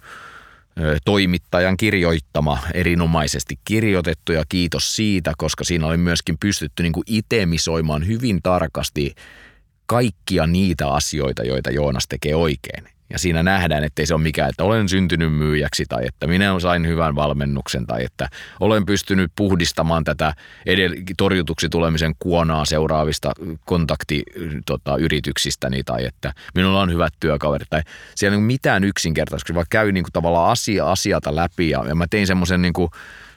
toimittajan 1.06 1.78
kirjoittama, 1.78 2.60
erinomaisesti 2.74 3.60
kirjoitettu 3.66 4.32
ja 4.32 4.44
kiitos 4.50 4.96
siitä, 4.96 5.34
koska 5.38 5.64
siinä 5.64 5.88
oli 5.88 5.98
myöskin 5.98 6.38
pystytty 6.38 6.84
niin 6.84 6.94
kuin 6.94 7.04
itemisoimaan 7.08 8.08
hyvin 8.08 8.40
tarkasti 8.44 9.16
kaikkia 9.86 10.48
niitä 10.48 10.88
asioita, 10.88 11.44
joita 11.44 11.72
Joonas 11.72 12.08
tekee 12.08 12.36
oikein. 12.36 12.93
Ja 13.14 13.20
siinä 13.20 13.44
nähdään, 13.44 13.84
että 13.84 14.02
ei 14.02 14.06
se 14.06 14.14
ole 14.14 14.22
mikään, 14.22 14.50
että 14.50 14.64
olen 14.64 14.90
syntynyt 14.90 15.34
myyjäksi 15.34 15.86
tai 15.90 16.08
että 16.08 16.28
minä 16.28 16.60
sain 16.60 16.88
hyvän 16.88 17.16
valmennuksen 17.16 17.88
tai 17.88 18.04
että 18.04 18.30
olen 18.60 18.86
pystynyt 18.86 19.32
puhdistamaan 19.36 20.04
tätä 20.04 20.34
edell- 20.70 21.04
torjutuksi 21.18 21.70
tulemisen 21.70 22.16
kuonaa 22.20 22.66
seuraavista 22.66 23.32
kontaktiyrityksistäni 23.66 25.84
tota, 25.84 25.94
tai 25.94 26.06
että 26.06 26.34
minulla 26.56 26.82
on 26.82 26.92
hyvät 26.92 27.14
työkaverit. 27.20 27.70
Tai 27.70 27.82
siellä 28.16 28.36
ei 28.36 28.38
ole 28.38 28.46
mitään 28.46 28.84
yksinkertaisesti, 28.84 29.56
vaan 29.56 29.66
käy 29.70 29.92
niin 29.92 30.04
kuin 30.04 30.14
tavallaan 30.14 30.52
asia 30.52 30.92
asiata 30.92 31.36
läpi 31.36 31.70
ja, 31.70 31.84
ja 31.88 31.96
mä 31.96 32.06
tein 32.10 32.28
semmoisen 32.28 32.62
niin 32.62 32.74
kuin 32.74 32.90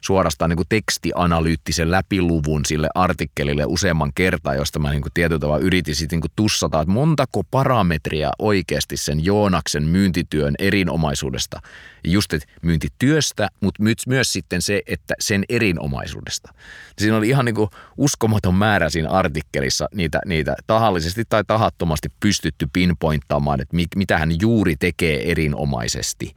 suorastaan 0.07 0.49
niin 0.49 0.57
kuin 0.57 0.69
tekstianalyyttisen 0.69 1.91
läpiluvun 1.91 2.65
sille 2.65 2.89
artikkelille 2.95 3.65
useamman 3.67 4.13
kertaa, 4.15 4.55
josta 4.55 4.79
mä 4.79 4.91
niin 4.91 5.03
kuin 5.03 5.13
tietyllä 5.15 5.39
tavalla 5.39 5.65
yritin 5.65 5.95
sitten 5.95 6.21
niin 6.21 6.33
tussata, 6.37 6.81
että 6.81 6.93
montako 6.93 7.43
parametria 7.51 8.31
oikeasti 8.39 8.97
sen 8.97 9.25
Joonaksen 9.25 9.83
myyntityön 9.83 10.55
erinomaisuudesta. 10.59 11.61
Just 12.05 12.33
että 12.33 12.49
myyntityöstä, 12.63 13.49
mutta 13.61 13.83
myös 14.07 14.33
sitten 14.33 14.63
se, 14.63 14.83
että 14.87 15.15
sen 15.21 15.45
erinomaisuudesta. 15.49 16.55
Siinä 16.99 17.17
oli 17.17 17.29
ihan 17.29 17.45
niin 17.45 17.55
kuin 17.55 17.71
uskomaton 17.97 18.55
määrä 18.55 18.91
siinä 18.91 19.11
artikkelissa 19.11 19.89
niitä, 19.95 20.21
niitä 20.27 20.57
tahallisesti 20.67 21.23
tai 21.29 21.45
tahattomasti 21.47 22.09
pystytty 22.21 22.69
pinpointtaamaan, 22.73 23.61
että 23.61 23.77
mitä 23.97 24.19
hän 24.19 24.31
juuri 24.41 24.77
tekee 24.77 25.31
erinomaisesti 25.31 26.35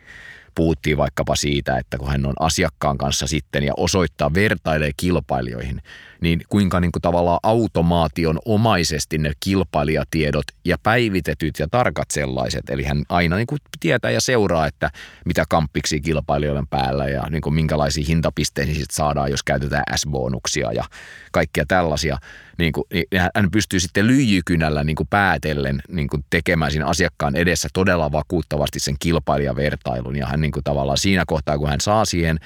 puhuttiin 0.60 0.98
vaikkapa 0.98 1.36
siitä, 1.36 1.78
että 1.78 1.98
kun 1.98 2.08
hän 2.08 2.26
on 2.26 2.34
asiakkaan 2.40 2.98
kanssa 2.98 3.28
sitten 3.28 3.64
ja 3.64 3.74
osoittaa, 3.78 4.34
vertailee 4.34 4.92
kilpailijoihin, 4.98 5.82
niin 6.22 6.42
kuinka 6.50 6.80
niin 6.80 6.92
kuin 6.92 7.02
tavallaan 7.02 7.40
automaation 7.44 8.40
omaisesti 8.46 9.18
ne 9.18 9.32
kilpailijatiedot 9.40 10.46
ja 10.66 10.78
päivitetyt 10.84 11.60
ja 11.60 11.68
tarkat 11.72 12.12
sellaiset, 12.12 12.70
eli 12.70 12.84
hän 12.84 13.04
aina 13.10 13.36
niin 13.36 13.48
kuin 13.48 13.60
tietää 13.80 14.12
ja 14.12 14.22
seuraa, 14.22 14.68
että 14.68 14.90
mitä 15.26 15.44
kamppiksi 15.50 16.02
kilpailijoiden 16.02 16.68
päällä 16.68 17.08
ja 17.08 17.24
niin 17.30 17.42
kuin 17.42 17.54
minkälaisia 17.54 18.04
hintapisteisiä 18.08 18.76
sit 18.76 18.92
saadaan, 18.92 19.32
jos 19.32 19.44
käytetään 19.44 19.84
S-bonuksia 19.96 20.72
ja 20.72 20.84
kaikkia 21.32 21.66
tällaisia, 21.68 22.18
niin 22.58 22.74
kuin, 22.74 22.84
niin 22.94 23.06
hän 23.36 23.52
pystyy 23.52 23.80
sitten 23.80 24.08
lyijykynällä 24.08 24.84
niin 24.84 24.96
kuin 24.96 25.08
päätellen 25.08 25.82
niin 25.88 26.08
kuin 26.08 26.26
tekemään 26.30 26.72
siinä 26.72 26.86
asiakkaan 26.86 27.36
edessä 27.36 27.68
todella 27.74 28.12
vakuuttavasti 28.12 28.80
sen 28.80 28.96
kilpailijavertailun. 29.00 30.16
Ja 30.16 30.28
hän 30.28 30.42
niin 30.42 30.52
kuin 30.52 30.64
tavallaan 30.64 30.98
siinä 30.98 31.24
kohtaa, 31.28 31.58
kun 31.58 31.70
hän 31.70 31.82
saa 31.82 32.06
siihen 32.06 32.40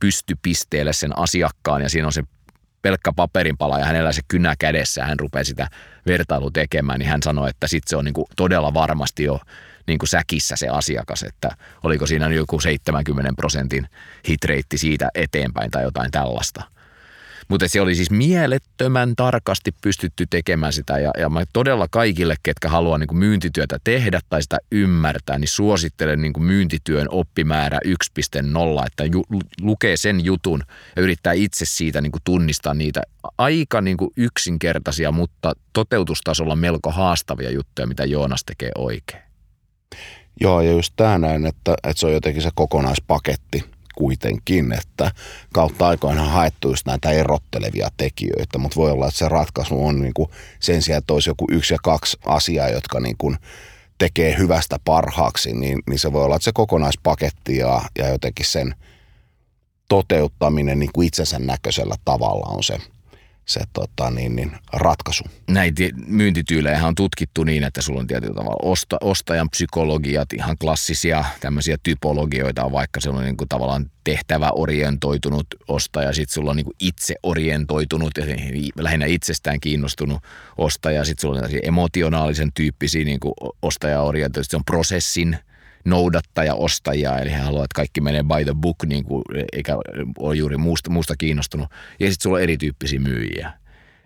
pystypisteelle 0.00 0.92
sen 0.92 1.18
asiakkaan 1.18 1.82
ja 1.82 1.88
siinä 1.88 2.06
on 2.06 2.12
se 2.12 2.22
pelkkä 2.86 3.12
paperinpala 3.16 3.78
ja 3.78 3.84
hänellä 3.84 4.12
se 4.12 4.22
kynä 4.28 4.54
kädessä 4.58 5.04
hän 5.04 5.20
rupeaa 5.20 5.44
sitä 5.44 5.68
vertailu 6.06 6.50
tekemään, 6.50 6.98
niin 6.98 7.08
hän 7.08 7.22
sanoi, 7.22 7.50
että 7.50 7.68
sitten 7.68 7.90
se 7.90 7.96
on 7.96 8.04
niin 8.04 8.14
todella 8.36 8.74
varmasti 8.74 9.24
jo 9.24 9.40
niin 9.86 9.98
säkissä 10.04 10.56
se 10.56 10.68
asiakas, 10.68 11.22
että 11.22 11.50
oliko 11.82 12.06
siinä 12.06 12.28
joku 12.28 12.60
70 12.60 13.32
prosentin 13.36 13.88
hitreitti 14.28 14.78
siitä 14.78 15.08
eteenpäin 15.14 15.70
tai 15.70 15.82
jotain 15.82 16.10
tällaista– 16.10 16.62
mutta 17.48 17.68
se 17.68 17.80
oli 17.80 17.94
siis 17.94 18.10
mielettömän 18.10 19.16
tarkasti 19.16 19.74
pystytty 19.82 20.26
tekemään 20.30 20.72
sitä. 20.72 20.98
Ja, 20.98 21.10
ja 21.18 21.28
mä 21.28 21.44
todella 21.52 21.86
kaikille, 21.90 22.34
ketkä 22.42 22.68
haluaa 22.68 22.98
niin 22.98 23.06
kuin 23.06 23.18
myyntityötä 23.18 23.78
tehdä 23.84 24.20
tai 24.28 24.42
sitä 24.42 24.58
ymmärtää, 24.72 25.38
niin 25.38 25.48
suosittelen 25.48 26.22
niin 26.22 26.32
kuin 26.32 26.44
myyntityön 26.44 27.06
oppimäärä 27.10 27.78
1.0, 27.86 28.86
että 28.86 29.04
ju, 29.04 29.24
lukee 29.60 29.96
sen 29.96 30.24
jutun 30.24 30.62
ja 30.96 31.02
yrittää 31.02 31.32
itse 31.32 31.64
siitä 31.64 32.00
niin 32.00 32.12
kuin 32.12 32.22
tunnistaa 32.24 32.74
niitä. 32.74 33.02
Aika 33.38 33.80
niin 33.80 33.96
kuin 33.96 34.10
yksinkertaisia, 34.16 35.12
mutta 35.12 35.52
toteutustasolla 35.72 36.56
melko 36.56 36.90
haastavia 36.90 37.50
juttuja, 37.50 37.86
mitä 37.86 38.04
Joonas 38.04 38.44
tekee 38.44 38.70
oikein. 38.74 39.22
Joo, 40.40 40.60
ja 40.60 40.70
just 40.70 40.92
tämä 40.96 41.18
näin, 41.18 41.46
että, 41.46 41.74
että 41.74 42.00
se 42.00 42.06
on 42.06 42.12
jotenkin 42.12 42.42
se 42.42 42.50
kokonaispaketti– 42.54 43.64
kuitenkin, 43.96 44.72
että 44.72 45.10
kautta 45.52 45.88
aikoina 45.88 46.22
on 46.22 46.30
haettu 46.30 46.68
just 46.68 46.86
näitä 46.86 47.10
erottelevia 47.10 47.88
tekijöitä, 47.96 48.58
mutta 48.58 48.76
voi 48.76 48.90
olla, 48.90 49.08
että 49.08 49.18
se 49.18 49.28
ratkaisu 49.28 49.86
on 49.86 50.00
niin 50.00 50.14
kuin 50.14 50.30
sen 50.60 50.82
sijaan, 50.82 50.98
että 50.98 51.12
olisi 51.12 51.30
joku 51.30 51.46
yksi 51.50 51.74
ja 51.74 51.78
kaksi 51.82 52.18
asiaa, 52.26 52.68
jotka 52.68 53.00
niin 53.00 53.16
kuin 53.18 53.36
tekee 53.98 54.38
hyvästä 54.38 54.76
parhaaksi, 54.84 55.52
niin, 55.52 55.82
niin 55.88 55.98
se 55.98 56.12
voi 56.12 56.24
olla, 56.24 56.36
että 56.36 56.44
se 56.44 56.52
kokonaispaketti 56.54 57.56
ja, 57.56 57.82
ja 57.98 58.08
jotenkin 58.08 58.46
sen 58.46 58.74
toteuttaminen 59.88 60.78
niin 60.78 60.92
kuin 60.92 61.06
itsensä 61.06 61.38
näköisellä 61.38 61.94
tavalla 62.04 62.46
on 62.46 62.62
se– 62.62 62.78
se 63.46 63.60
tota, 63.72 64.10
niin, 64.10 64.36
niin, 64.36 64.52
ratkaisu. 64.72 65.24
Näitä 65.50 65.82
myyntityylejä 66.06 66.86
on 66.86 66.94
tutkittu 66.94 67.44
niin, 67.44 67.64
että 67.64 67.82
sulla 67.82 68.00
on 68.00 68.06
tietyllä 68.06 68.34
tavalla 68.34 68.56
osta, 68.62 68.96
ostajan 69.00 69.50
psykologiat, 69.50 70.32
ihan 70.32 70.58
klassisia 70.58 71.24
tämmöisiä 71.40 71.76
typologioita 71.82 72.64
on 72.64 72.72
vaikka 72.72 73.00
se 73.00 73.10
on 73.10 73.24
niin 73.24 73.36
kuin 73.36 73.48
tavallaan 73.48 73.90
tehtäväorientoitunut 74.04 75.46
ostaja, 75.68 76.12
sitten 76.12 76.34
sulla 76.34 76.50
on 76.50 76.56
niin 76.56 76.64
kuin 76.64 76.76
itse 76.80 77.14
orientoitunut 77.22 78.12
ja 78.16 78.24
lähinnä 78.78 79.06
itsestään 79.06 79.60
kiinnostunut 79.60 80.22
ostaja, 80.58 81.04
sitten 81.04 81.20
sulla 81.20 81.40
on 81.40 81.48
emotionaalisen 81.62 82.52
tyyppisiä 82.52 83.04
niin 83.04 83.20
kuin 83.20 83.34
ostajaorientoituja, 83.62 84.50
se 84.50 84.56
on 84.56 84.64
prosessin 84.64 85.38
noudattaja-ostajia, 85.86 87.18
eli 87.18 87.30
he 87.30 87.36
haluavat, 87.36 87.64
että 87.64 87.76
kaikki 87.76 88.00
menee 88.00 88.22
by 88.22 88.44
the 88.44 88.54
book, 88.54 88.76
niin 88.86 89.04
kuin, 89.04 89.22
eikä 89.52 89.76
ole 90.18 90.36
juuri 90.36 90.56
muusta, 90.56 90.90
muusta 90.90 91.16
kiinnostunut. 91.16 91.68
Ja 92.00 92.10
sitten 92.10 92.22
sulla 92.22 92.36
on 92.36 92.42
erityyppisiä 92.42 93.00
myyjiä. 93.00 93.52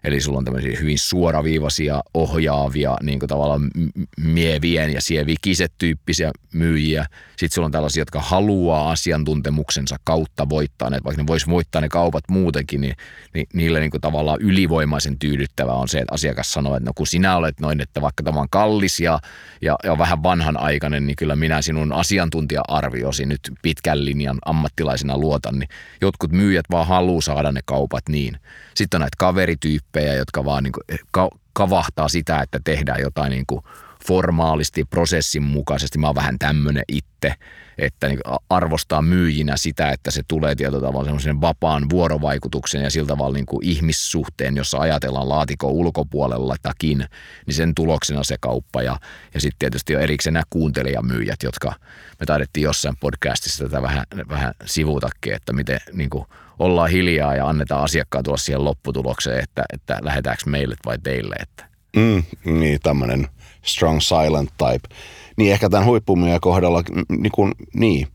Eli 0.04 0.20
sulla 0.20 0.38
on 0.38 0.44
tämmöisiä 0.44 0.78
hyvin 0.80 0.98
suoraviivaisia, 0.98 2.00
ohjaavia, 2.14 2.96
niin 3.02 3.18
kuin 3.18 3.28
tavallaan 3.28 3.70
mievien 4.16 4.92
ja 4.92 5.00
sievikiset 5.00 5.72
tyyppisiä 5.78 6.30
myyjiä. 6.54 7.06
Sitten 7.30 7.54
sulla 7.54 7.66
on 7.66 7.72
tällaisia, 7.72 8.00
jotka 8.00 8.20
haluaa 8.20 8.90
asiantuntemuksensa 8.90 9.96
kautta 10.04 10.48
voittaa 10.48 10.90
ne, 10.90 10.98
vaikka 11.04 11.22
ne 11.22 11.26
vois 11.26 11.48
voittaa 11.48 11.80
ne 11.80 11.88
kaupat 11.88 12.24
muutenkin, 12.28 12.80
niin, 12.80 12.96
niin 13.34 13.46
niille 13.52 13.80
niin 13.80 13.90
kuin 13.90 14.00
tavallaan 14.00 14.40
ylivoimaisen 14.40 15.18
tyydyttävä 15.18 15.72
on 15.72 15.88
se, 15.88 15.98
että 15.98 16.14
asiakas 16.14 16.52
sanoo, 16.52 16.76
että 16.76 16.88
no 16.88 16.92
kun 16.94 17.06
sinä 17.06 17.36
olet 17.36 17.60
noin, 17.60 17.80
että 17.80 18.00
vaikka 18.00 18.22
tämä 18.22 18.40
on 18.40 18.50
kallis 18.50 19.00
ja, 19.00 19.18
ja, 19.62 19.76
ja 19.84 19.98
vähän 19.98 20.22
vanhanaikainen, 20.22 21.06
niin 21.06 21.16
kyllä 21.16 21.36
minä 21.36 21.62
sinun 21.62 21.92
asiantuntija-arviosi 21.92 23.26
nyt 23.26 23.40
pitkän 23.62 24.04
linjan 24.04 24.38
ammattilaisena 24.44 25.18
luotan, 25.18 25.58
niin 25.58 25.68
jotkut 26.00 26.32
myyjät 26.32 26.66
vaan 26.70 26.86
haluaa 26.86 27.20
saada 27.20 27.52
ne 27.52 27.60
kaupat 27.64 28.08
niin. 28.08 28.36
Sitten 28.80 28.98
on 28.98 29.00
näitä 29.00 29.16
kaverityyppejä, 29.18 30.14
jotka 30.14 30.44
vaan 30.44 30.62
niin 30.62 30.72
kuin 30.72 30.98
ka- 31.10 31.30
kavahtaa 31.52 32.08
sitä, 32.08 32.40
että 32.42 32.60
tehdään 32.64 33.00
jotain 33.00 33.30
niin 33.30 33.46
kuin 33.46 33.64
formaalisti, 34.06 34.84
prosessin 34.84 35.42
mukaisesti. 35.42 35.98
Mä 35.98 36.06
oon 36.06 36.14
vähän 36.14 36.38
tämmöinen 36.38 36.82
itse, 36.88 37.34
että 37.78 38.08
niin 38.08 38.20
arvostaa 38.50 39.02
myyjinä 39.02 39.56
sitä, 39.56 39.90
että 39.90 40.10
se 40.10 40.22
tulee 40.28 40.54
tietyllä 40.54 40.80
tavalla 40.80 41.04
semmoisen 41.04 41.40
vapaan 41.40 41.90
vuorovaikutuksen 41.90 42.82
ja 42.82 42.90
sillä 42.90 43.06
tavalla 43.06 43.34
niin 43.34 43.46
kuin 43.46 43.64
ihmissuhteen, 43.64 44.56
jossa 44.56 44.78
ajatellaan 44.78 45.28
laatikon 45.28 45.70
ulkopuolella 45.70 46.56
takin, 46.62 47.04
niin 47.46 47.54
sen 47.54 47.74
tuloksena 47.74 48.24
se 48.24 48.36
kauppa. 48.40 48.82
Ja, 48.82 49.00
ja 49.34 49.40
sitten 49.40 49.58
tietysti 49.58 49.96
on 49.96 50.02
erikseen 50.02 50.34
nämä 50.34 50.44
kuuntelijamyyjät, 50.50 51.42
jotka 51.42 51.72
me 52.20 52.26
taidettiin 52.26 52.64
jossain 52.64 52.96
podcastissa 53.00 53.64
tätä 53.64 53.82
vähän, 53.82 54.04
vähän 54.28 54.54
sivutakin, 54.64 55.34
että 55.34 55.52
miten 55.52 55.80
niin 55.92 56.10
kuin 56.10 56.24
ollaan 56.60 56.90
hiljaa 56.90 57.34
ja 57.34 57.48
annetaan 57.48 57.84
asiakkaan 57.84 58.24
tulla 58.24 58.36
siihen 58.36 58.64
lopputulokseen, 58.64 59.42
että, 59.42 59.64
että 59.72 59.98
lähdetäänkö 60.02 60.42
meille 60.46 60.76
vai 60.86 60.98
teille. 60.98 61.36
Että. 61.40 61.64
Mm, 61.96 62.22
niin, 62.44 62.80
tämmöinen 62.82 63.28
strong 63.62 64.00
silent 64.00 64.50
type. 64.58 64.96
Niin 65.36 65.52
ehkä 65.52 65.68
tämän 65.68 65.86
huippumyyjän 65.86 66.40
kohdalla, 66.40 66.82
niin, 67.08 67.32
kuin, 67.32 67.52
niin 67.74 68.08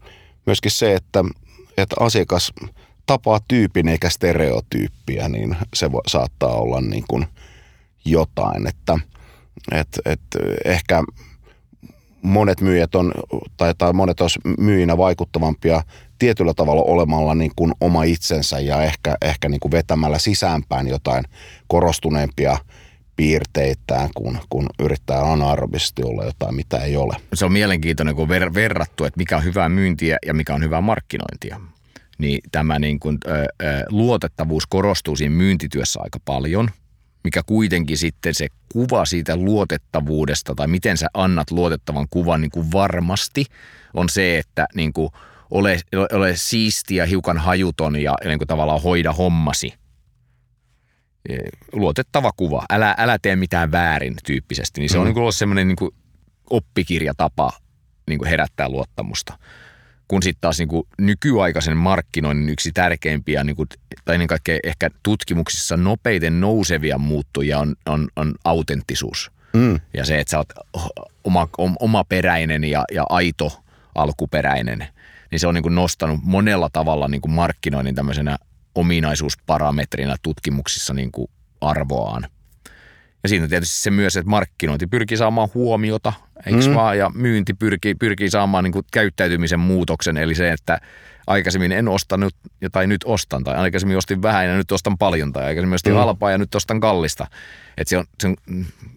myöskin 0.45 0.71
se, 0.71 0.93
että, 0.93 1.23
että 1.77 1.95
asiakas 1.99 2.53
tapaa 3.05 3.39
tyypin 3.47 3.87
eikä 3.87 4.09
stereotyyppiä, 4.09 5.29
niin 5.29 5.57
se 5.73 5.91
voi, 5.91 6.01
saattaa 6.07 6.55
olla 6.55 6.81
niin 6.81 7.03
kuin 7.07 7.25
jotain, 8.05 8.67
että 8.67 8.99
et, 9.71 9.87
et 10.05 10.21
ehkä 10.65 11.03
monet 12.21 12.61
myyjät 12.61 12.95
on, 12.95 13.11
tai, 13.57 13.75
tai 13.77 13.93
monet 13.93 14.21
olisi 14.21 14.39
myyjinä 14.57 14.97
vaikuttavampia 14.97 15.83
tietyllä 16.19 16.53
tavalla 16.53 16.81
olemalla 16.81 17.36
niin 17.36 17.51
kuin 17.55 17.74
oma 17.81 18.03
itsensä 18.03 18.60
ja 18.60 18.81
ehkä, 18.84 19.17
ehkä 19.22 19.50
niin 19.50 19.60
kuin 19.60 19.72
vetämällä 19.72 20.19
sisäänpäin 20.19 20.88
jotain 20.88 21.24
korostuneempia 21.67 22.57
piirteitään, 23.15 24.10
kun, 24.15 24.38
kun 24.50 24.65
yrittää 24.79 25.31
anaerobisesti 25.31 26.03
olla 26.03 26.24
jotain, 26.24 26.55
mitä 26.55 26.77
ei 26.77 26.98
ole. 26.98 27.15
Se 27.34 27.45
on 27.45 27.51
mielenkiintoinen, 27.51 28.15
kun 28.15 28.29
ver, 28.29 28.53
verrattu, 28.53 29.05
että 29.05 29.17
mikä 29.17 29.38
on 29.38 29.43
hyvää 29.43 29.69
myyntiä 29.69 30.17
ja 30.25 30.34
mikä 30.34 30.53
on 30.55 30.63
hyvää 30.63 30.81
markkinointia. 30.81 31.60
niin 32.17 32.39
tämä 32.51 32.79
niin 32.79 33.00
kuin, 33.00 33.17
ö, 33.27 33.31
ö, 33.31 33.45
luotettavuus 33.89 34.67
korostuu 34.67 35.15
siinä 35.15 35.36
myyntityössä 35.36 36.00
aika 36.03 36.19
paljon, 36.25 36.69
mikä 37.24 37.41
kuitenkin 37.45 37.98
sitten 37.98 38.34
se 38.34 38.48
kuva 38.72 39.05
siitä 39.05 39.38
luotettavuudesta 39.38 40.55
tai 40.55 40.67
miten 40.67 40.98
sä 40.98 41.07
annat 41.13 41.51
luotettavan 41.51 42.07
kuvan 42.10 42.41
niin 42.41 42.51
kuin 42.51 42.72
varmasti 42.72 43.45
on 43.93 44.10
se, 44.10 44.38
että 44.38 44.67
niin 44.75 44.93
kuin 44.93 45.10
ole, 45.51 45.77
ole 46.13 46.35
siistiä, 46.35 47.05
hiukan 47.05 47.37
hajuton 47.37 47.95
ja, 47.95 48.15
niin 48.25 48.37
kuin 48.37 48.47
tavallaan 48.47 48.81
hoida 48.81 49.13
hommasi. 49.13 49.73
Luotettava 51.73 52.31
kuva, 52.37 52.65
älä, 52.69 52.95
älä 52.97 53.19
tee 53.21 53.35
mitään 53.35 53.71
väärin 53.71 54.15
tyyppisesti, 54.25 54.81
niin 54.81 54.89
se 54.89 54.97
mm. 54.97 55.01
on 55.01 55.05
niin 55.05 55.13
kuin 55.13 55.21
ollut 55.21 55.35
semmoinen 55.35 55.67
niin 55.67 55.75
kuin 55.75 55.91
oppikirjatapa 56.49 57.51
niin 58.07 58.19
kuin 58.19 58.29
herättää 58.29 58.69
luottamusta 58.69 59.37
kun 60.07 60.23
sitten 60.23 60.41
taas 60.41 60.59
niin 60.59 60.67
kuin 60.67 60.87
nykyaikaisen 60.97 61.77
markkinoinnin 61.77 62.49
yksi 62.49 62.71
tärkeimpiä, 62.71 63.43
niin 63.43 63.55
kuin, 63.55 63.69
tai 64.05 64.15
ennen 64.15 64.27
kaikkea 64.27 64.59
ehkä 64.63 64.89
tutkimuksissa 65.03 65.77
nopeiten 65.77 66.41
nousevia 66.41 66.97
muuttuja 66.97 67.59
on, 67.59 67.75
on, 67.85 68.07
on 68.15 68.35
autenttisuus. 68.43 69.31
Mm. 69.53 69.79
Ja 69.93 70.05
se, 70.05 70.19
että 70.19 70.31
sä 70.31 70.37
oot 70.37 70.49
oma, 71.23 71.47
oma 71.79 72.03
peräinen 72.03 72.63
ja, 72.63 72.83
ja 72.91 73.05
aito 73.09 73.63
alkuperäinen, 73.95 74.87
niin 75.32 75.39
se 75.39 75.48
on 75.48 75.53
niin 75.53 75.63
kuin 75.63 75.75
nostanut 75.75 76.20
monella 76.24 76.70
tavalla 76.74 77.08
niin 77.08 77.22
kuin 77.22 77.32
markkinoinnin 77.32 77.96
tämmöisenä 77.96 78.38
ominaisuusparametrina 78.75 80.15
tutkimuksissa 80.22 80.94
niin 80.94 81.12
kuin 81.12 81.27
arvoaan. 81.62 82.27
Ja 83.24 83.29
siinä 83.29 83.48
tietysti 83.48 83.82
se 83.82 83.91
myös, 83.91 84.17
että 84.17 84.29
markkinointi 84.29 84.88
pyrkii 84.88 85.17
saamaan 85.17 85.50
huomiota, 85.53 86.13
eikö 86.46 86.67
mm. 86.67 86.75
vaan, 86.75 86.98
ja 86.98 87.12
myynti 87.13 87.53
pyrkii, 87.53 87.96
pyrkii 87.96 88.29
saamaan 88.29 88.63
niin 88.63 88.72
kuin 88.72 88.86
käyttäytymisen 88.91 89.60
muutoksen, 89.60 90.17
eli 90.17 90.36
se, 90.36 90.51
että 90.51 90.82
aikaisemmin 91.27 91.72
en 91.72 91.88
ostanut 91.88 92.36
tai 92.72 92.88
nyt 92.88 93.01
ostan, 93.05 93.44
tai 93.44 93.55
aikaisemmin 93.55 93.98
ostin 93.98 94.22
vähän 94.22 94.48
ja 94.48 94.55
nyt 94.55 94.72
ostan 94.72 94.98
paljon, 94.98 95.34
tai 95.34 95.46
aikaisemmin 95.46 95.75
ostin 95.75 95.94
mm. 95.94 96.00
halpaa 96.00 96.32
ja 96.32 96.38
nyt 96.38 96.55
ostan 96.55 96.79
kallista. 96.79 97.27
Että 97.77 97.89
se 97.89 97.98
on, 97.98 98.05
se 98.22 98.27
on 98.27 98.36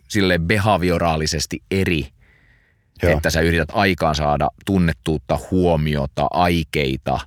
sille 0.08 0.38
behavioraalisesti 0.38 1.62
eri, 1.70 2.08
Joo. 3.02 3.12
että 3.12 3.30
sä 3.30 3.40
yrität 3.40 3.68
aikaan 3.72 4.14
saada 4.14 4.48
tunnettuutta, 4.66 5.38
huomiota, 5.50 6.26
aikeita, 6.30 7.20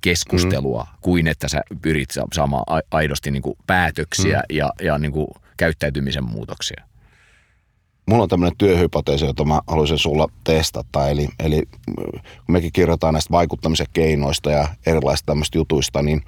keskustelua, 0.00 0.82
mm. 0.82 0.98
kuin 1.00 1.26
että 1.26 1.48
sä 1.48 1.60
pyrit 1.82 2.08
saamaan 2.34 2.82
aidosti 2.90 3.30
niin 3.30 3.42
kuin 3.42 3.56
päätöksiä 3.66 4.38
mm. 4.38 4.56
ja, 4.56 4.72
ja 4.82 4.98
niin 4.98 5.12
kuin 5.12 5.26
käyttäytymisen 5.56 6.24
muutoksia? 6.24 6.84
Mulla 8.06 8.22
on 8.22 8.28
tämmöinen 8.28 8.58
työhypoteesi, 8.58 9.24
jota 9.24 9.44
mä 9.44 9.60
haluaisin 9.66 9.98
sulla 9.98 10.28
testata. 10.44 11.08
Eli, 11.08 11.28
eli 11.40 11.62
kun 11.96 12.52
mekin 12.52 12.72
kirjoitetaan 12.72 13.14
näistä 13.14 13.30
vaikuttamisen 13.30 13.86
keinoista 13.92 14.50
ja 14.50 14.68
erilaisista 14.86 15.26
tämmöistä 15.26 15.58
jutuista, 15.58 16.02
niin 16.02 16.22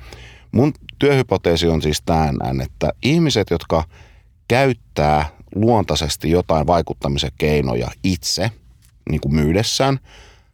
mun 0.53 0.73
työhypoteesi 0.99 1.69
on 1.69 1.83
siis 1.83 2.03
tämän, 2.07 2.61
että 2.61 2.93
ihmiset, 3.03 3.51
jotka 3.51 3.85
käyttää 4.49 5.27
luontaisesti 5.55 6.31
jotain 6.31 6.67
vaikuttamisen 6.67 7.31
keinoja 7.39 7.91
itse 8.05 8.51
niin 9.09 9.21
kuin 9.21 9.35
myydessään, 9.35 9.99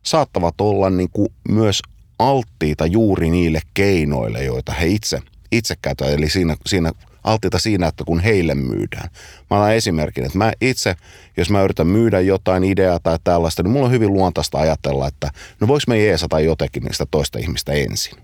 saattavat 0.02 0.60
olla 0.60 0.90
niin 0.90 1.10
kuin 1.12 1.28
myös 1.48 1.82
alttiita 2.18 2.86
juuri 2.86 3.30
niille 3.30 3.60
keinoille, 3.74 4.44
joita 4.44 4.72
he 4.72 4.86
itse, 4.86 5.20
itse 5.52 5.74
käyttävät. 5.82 6.12
Eli 6.12 6.30
siinä, 6.30 6.56
siinä 6.66 6.92
alttiita 7.24 7.58
siinä, 7.58 7.86
että 7.86 8.04
kun 8.04 8.20
heille 8.20 8.54
myydään. 8.54 9.10
Mä 9.50 9.56
annan 9.56 9.74
esimerkin, 9.74 10.24
että 10.24 10.38
mä 10.38 10.52
itse, 10.60 10.96
jos 11.36 11.50
mä 11.50 11.62
yritän 11.62 11.86
myydä 11.86 12.20
jotain 12.20 12.64
ideaa 12.64 13.00
tai 13.00 13.18
tällaista, 13.24 13.62
niin 13.62 13.70
mulla 13.70 13.86
on 13.86 13.92
hyvin 13.92 14.12
luontaista 14.12 14.58
ajatella, 14.58 15.08
että 15.08 15.30
no 15.60 15.68
voiko 15.68 15.84
me 15.88 16.04
jeesata 16.04 16.40
jotenkin 16.40 16.82
niistä 16.82 17.06
toista 17.10 17.38
ihmistä 17.38 17.72
ensin. 17.72 18.18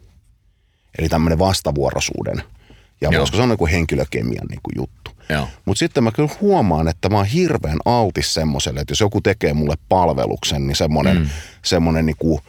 Eli 0.98 1.08
tämmöinen 1.08 1.38
vastavuoroisuuden 1.38 2.42
ja 3.00 3.08
Joo. 3.10 3.18
voisiko 3.18 3.36
sanoa 3.38 3.56
niin 3.60 3.70
henkilökemian 3.70 4.46
niin 4.50 4.60
kuin 4.62 4.74
juttu. 4.76 5.10
Mutta 5.64 5.78
sitten 5.78 6.04
mä 6.04 6.12
kyllä 6.12 6.30
huomaan, 6.40 6.88
että 6.88 7.08
mä 7.08 7.16
oon 7.16 7.26
hirveän 7.26 7.78
altis 7.84 8.34
semmoiselle, 8.34 8.80
että 8.80 8.92
jos 8.92 9.00
joku 9.00 9.20
tekee 9.20 9.52
mulle 9.52 9.74
palveluksen, 9.88 10.66
niin 10.66 10.76
semmoinen, 10.76 11.18
mm. 11.18 11.28
semmoinen 11.62 12.06
niin 12.06 12.16
kuin, 12.18 12.40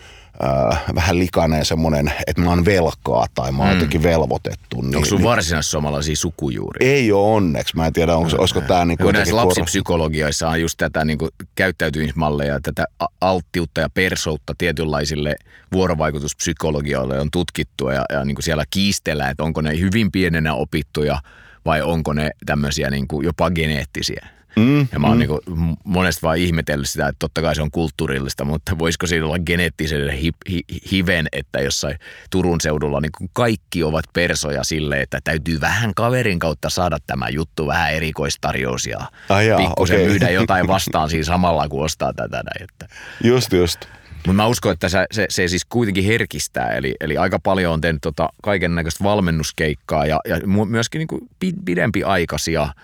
äh, 0.43 0.81
vähän 0.95 1.19
likainen 1.19 1.65
semmoinen, 1.65 2.13
että 2.27 2.41
mä 2.41 2.49
oon 2.49 2.65
velkaa 2.65 3.25
tai 3.33 3.51
mä 3.51 3.57
oon 3.57 3.67
mm. 3.67 3.73
jotenkin 3.73 4.03
velvoitettu. 4.03 4.81
Niin, 4.81 4.95
Onko 4.95 5.07
sun 5.07 5.17
niin, 5.17 5.29
varsinaissuomalaisia 5.29 6.15
sukujuuri? 6.15 6.87
Ei 6.87 7.11
ole 7.11 7.35
onneksi. 7.35 7.75
Mä 7.75 7.87
en 7.87 7.93
tiedä, 7.93 8.15
onko, 8.15 8.31
olisiko 8.37 8.61
tämä 8.61 8.85
niin 8.85 8.97
kuin 8.97 9.13
Näissä 9.13 9.35
lapsipsykologioissa 9.35 10.49
on 10.49 10.61
just 10.61 10.77
tätä 10.77 11.05
niin 11.05 11.17
kuin 11.17 11.31
käyttäytymismalleja, 11.55 12.59
tätä 12.59 12.85
alttiutta 13.21 13.81
ja 13.81 13.89
persoutta 13.89 14.53
tietynlaisille 14.57 15.35
vuorovaikutuspsykologioille 15.73 17.19
on 17.19 17.31
tutkittu 17.31 17.89
ja, 17.89 18.05
ja 18.13 18.25
niin 18.25 18.35
kuin 18.35 18.43
siellä 18.43 18.63
kiistellään, 18.69 19.31
että 19.31 19.43
onko 19.43 19.61
ne 19.61 19.79
hyvin 19.79 20.11
pienenä 20.11 20.53
opittuja 20.53 21.21
vai 21.65 21.81
onko 21.81 22.13
ne 22.13 22.31
tämmöisiä 22.45 22.89
niin 22.89 23.07
kuin 23.07 23.25
jopa 23.25 23.51
geneettisiä. 23.51 24.27
Mm, 24.55 24.87
ja 24.91 24.99
mä 24.99 25.07
oon 25.07 25.17
mm. 25.17 25.19
niin 25.19 25.77
monesti 25.83 26.21
vaan 26.21 26.37
ihmetellyt 26.37 26.89
sitä, 26.89 27.07
että 27.07 27.19
totta 27.19 27.41
kai 27.41 27.55
se 27.55 27.61
on 27.61 27.71
kulttuurillista, 27.71 28.45
mutta 28.45 28.79
voisiko 28.79 29.07
siinä 29.07 29.25
olla 29.25 29.39
geneettisen 29.39 30.09
hi, 30.09 30.31
hi, 30.49 30.61
hiven, 30.91 31.27
että 31.31 31.61
jossain 31.61 31.99
Turun 32.29 32.61
seudulla 32.61 33.01
niin 33.01 33.29
kaikki 33.33 33.83
ovat 33.83 34.05
persoja 34.13 34.63
sille, 34.63 35.01
että 35.01 35.19
täytyy 35.23 35.61
vähän 35.61 35.93
kaverin 35.95 36.39
kautta 36.39 36.69
saada 36.69 36.97
tämä 37.07 37.29
juttu 37.29 37.67
vähän 37.67 37.93
erikoistarjous 37.93 38.85
ja 38.85 38.99
ah, 39.29 39.45
jaa, 39.45 39.57
pikkusen 39.59 39.97
okay. 39.97 40.07
myydä 40.09 40.29
jotain 40.29 40.67
vastaan 40.75 41.09
siinä 41.09 41.23
samalla, 41.23 41.69
kun 41.69 41.85
ostaa 41.85 42.13
tätä. 42.13 42.43
Näin, 42.43 42.63
että. 42.63 42.95
Just, 43.23 43.53
just. 43.53 43.85
Mutta 44.27 44.33
mä 44.33 44.47
uskon, 44.47 44.73
että 44.73 44.89
se, 44.89 45.05
se, 45.11 45.25
se 45.29 45.47
siis 45.47 45.65
kuitenkin 45.65 46.03
herkistää, 46.03 46.69
eli, 46.69 46.95
eli 46.99 47.17
aika 47.17 47.39
paljon 47.39 47.73
on 47.73 47.81
tehnyt 47.81 48.01
tota 48.01 48.29
kaiken 48.43 48.75
näköistä 48.75 49.03
valmennuskeikkaa 49.03 50.05
ja, 50.05 50.19
ja 50.27 50.37
myöskin 50.65 50.99
niin 50.99 51.07
kuin 51.07 51.29
pidempiaikaisia– 51.65 52.69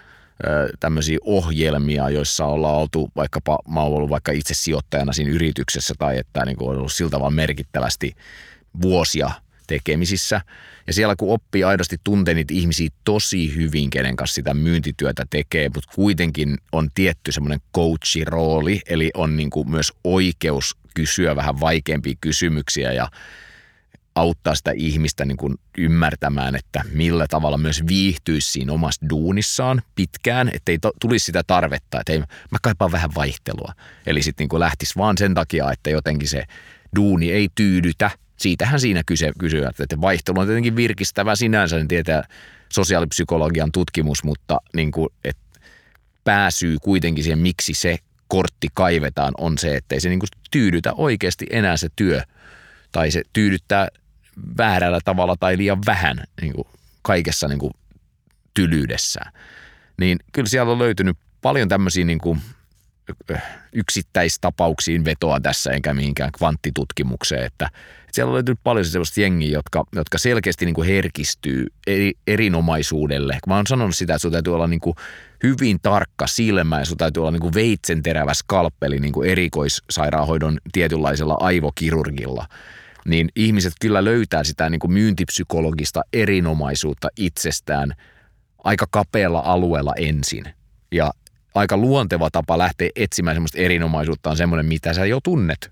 tämmöisiä 0.80 1.18
ohjelmia, 1.22 2.10
joissa 2.10 2.46
ollaan 2.46 2.76
oltu 2.76 3.12
vaikkapa, 3.16 3.60
mä 3.68 3.82
oon 3.82 3.94
ollut 3.94 4.10
vaikka 4.10 4.32
itse 4.32 4.54
sijoittajana 4.54 5.14
siinä 5.14 5.32
yrityksessä 5.32 5.94
tai 6.00 6.18
että 6.18 6.46
niin 6.46 6.58
kuin 6.58 6.70
on 6.70 6.78
ollut 6.78 6.94
siltä 6.94 7.20
vaan 7.20 7.34
merkittävästi 7.34 8.16
vuosia 8.82 9.32
tekemisissä. 9.68 10.42
Ja 10.88 10.94
siellä 10.94 11.16
kun 11.16 11.34
oppii 11.34 11.64
aidosti 11.64 11.98
tuntee 12.04 12.34
niitä 12.34 12.54
ihmisiä 12.54 12.90
tosi 13.04 13.56
hyvin, 13.56 13.90
kenen 13.90 14.16
kanssa 14.16 14.36
sitä 14.36 14.54
myyntityötä 14.54 15.26
tekee, 15.30 15.70
mutta 15.76 15.92
kuitenkin 15.96 16.58
on 16.72 16.90
tietty 16.96 17.32
semmoinen 17.32 17.60
coachirooli, 17.76 18.82
eli 18.90 19.12
on 19.14 19.38
niin 19.38 19.50
kuin 19.50 19.70
myös 19.70 19.94
oikeus 20.04 20.78
kysyä 20.94 21.36
vähän 21.36 21.60
vaikeampia 21.60 22.14
kysymyksiä 22.22 22.94
ja 22.94 23.12
auttaa 24.18 24.56
sitä 24.56 24.72
ihmistä 24.76 25.26
niin 25.26 25.38
kuin 25.38 25.56
ymmärtämään, 25.78 26.56
että 26.56 26.82
millä 26.92 27.26
tavalla 27.30 27.58
myös 27.58 27.84
viihtyisi 27.88 28.52
siinä 28.52 28.74
omassa 28.74 29.06
duunissaan 29.10 29.82
pitkään, 29.96 30.52
ettei 30.54 30.78
tulisi 31.02 31.26
sitä 31.26 31.44
tarvetta, 31.48 32.00
että 32.00 32.14
ei, 32.14 32.20
mä 32.20 32.58
kaipaan 32.62 32.92
vähän 32.92 33.16
vaihtelua. 33.16 33.74
Eli 34.06 34.24
sitten 34.24 34.48
niin 34.52 34.60
lähtisi 34.60 34.94
vaan 34.98 35.18
sen 35.18 35.34
takia, 35.34 35.72
että 35.72 35.90
jotenkin 35.90 36.28
se 36.28 36.44
duuni 36.96 37.32
ei 37.32 37.50
tyydytä. 37.56 38.12
Siitähän 38.38 38.80
siinä 38.80 39.02
kyse, 39.06 39.32
kysyä, 39.40 39.72
että 39.80 40.02
vaihtelu 40.02 40.40
on 40.40 40.48
tietenkin 40.48 40.76
virkistävä 40.76 41.36
sinänsä, 41.36 41.76
niin 41.76 41.88
tietää 41.88 42.24
sosiaalipsykologian 42.74 43.72
tutkimus, 43.72 44.24
mutta 44.24 44.58
niin 44.76 44.92
kuin, 44.92 45.10
että 45.24 45.60
pääsyy 46.24 46.78
kuitenkin 46.82 47.24
siihen, 47.24 47.40
miksi 47.40 47.74
se 47.74 47.98
kortti 48.28 48.68
kaivetaan, 48.74 49.34
on 49.38 49.58
se, 49.58 49.76
että 49.76 49.96
ei 49.96 50.02
se 50.02 50.10
niin 50.10 50.20
kuin 50.20 50.30
tyydytä 50.52 50.94
oikeasti 50.94 51.46
enää 51.50 51.78
se 51.78 51.88
työ, 51.96 52.22
tai 52.92 53.12
se 53.12 53.22
tyydyttää 53.34 53.88
väärällä 54.58 55.00
tavalla 55.06 55.36
tai 55.40 55.58
liian 55.58 55.80
vähän 55.86 56.24
niin 56.42 56.54
kuin 56.54 56.68
kaikessa 57.02 57.48
niin 57.48 57.60
kuin 57.60 57.74
tylyydessään. 58.54 59.34
Niin 60.00 60.18
kyllä 60.32 60.50
siellä 60.50 60.72
on 60.72 60.80
löytynyt 60.80 61.18
paljon 61.42 61.70
tämmöisiä 61.70 62.06
niin 62.06 62.20
kuin 62.20 62.42
yksittäistapauksiin 63.74 65.06
vetoa 65.06 65.40
tässä, 65.40 65.72
enkä 65.72 65.94
mihinkään 65.94 66.32
kvanttitutkimukseen, 66.38 67.44
että, 67.44 67.70
että 68.08 68.16
siellä 68.16 68.30
on 68.30 68.34
löytynyt 68.34 68.60
paljon 68.64 68.86
sellaista 68.86 69.22
jengiä, 69.22 69.50
jotka, 69.50 69.84
jotka 69.96 70.18
selkeästi 70.18 70.66
niin 70.66 70.76
kuin 70.76 70.88
herkistyy 70.88 71.68
eri, 71.88 72.14
erinomaisuudelle. 72.28 73.40
Mä 73.48 73.56
oon 73.56 73.68
sanonut 73.68 73.96
sitä, 73.96 74.14
että 74.14 74.22
sun 74.22 74.32
täytyy 74.32 74.56
olla 74.56 74.68
niin 74.68 74.80
kuin 74.80 74.96
hyvin 75.44 75.78
tarkka 75.82 76.28
silmä 76.28 76.80
ja 76.80 76.86
sun 76.86 76.98
täytyy 76.98 77.22
olla 77.22 77.32
niin 77.32 77.42
kuin 77.42 77.54
veitsenterävä 77.54 78.34
skalpeli 78.34 79.00
niin 79.00 79.14
kuin 79.14 79.30
erikoissairaanhoidon 79.30 80.58
tietynlaisella 80.72 81.38
aivokirurgilla– 81.40 82.48
niin 83.08 83.30
ihmiset 83.36 83.74
kyllä 83.82 84.04
löytää 84.04 84.44
sitä 84.44 84.70
niin 84.70 84.80
kuin 84.80 84.92
myyntipsykologista 84.92 86.02
erinomaisuutta 86.14 87.08
itsestään 87.18 87.94
aika 88.64 88.86
kapealla 88.92 89.40
alueella 89.40 89.94
ensin. 89.98 90.44
Ja 90.92 91.12
aika 91.56 91.78
luonteva 91.78 92.30
tapa 92.30 92.58
lähteä 92.58 92.90
etsimään 92.96 93.36
semmoista 93.36 93.58
erinomaisuutta 93.58 94.30
on 94.30 94.38
semmoinen, 94.38 94.66
mitä 94.66 94.94
sä 94.94 95.06
jo 95.06 95.20
tunnet. 95.24 95.72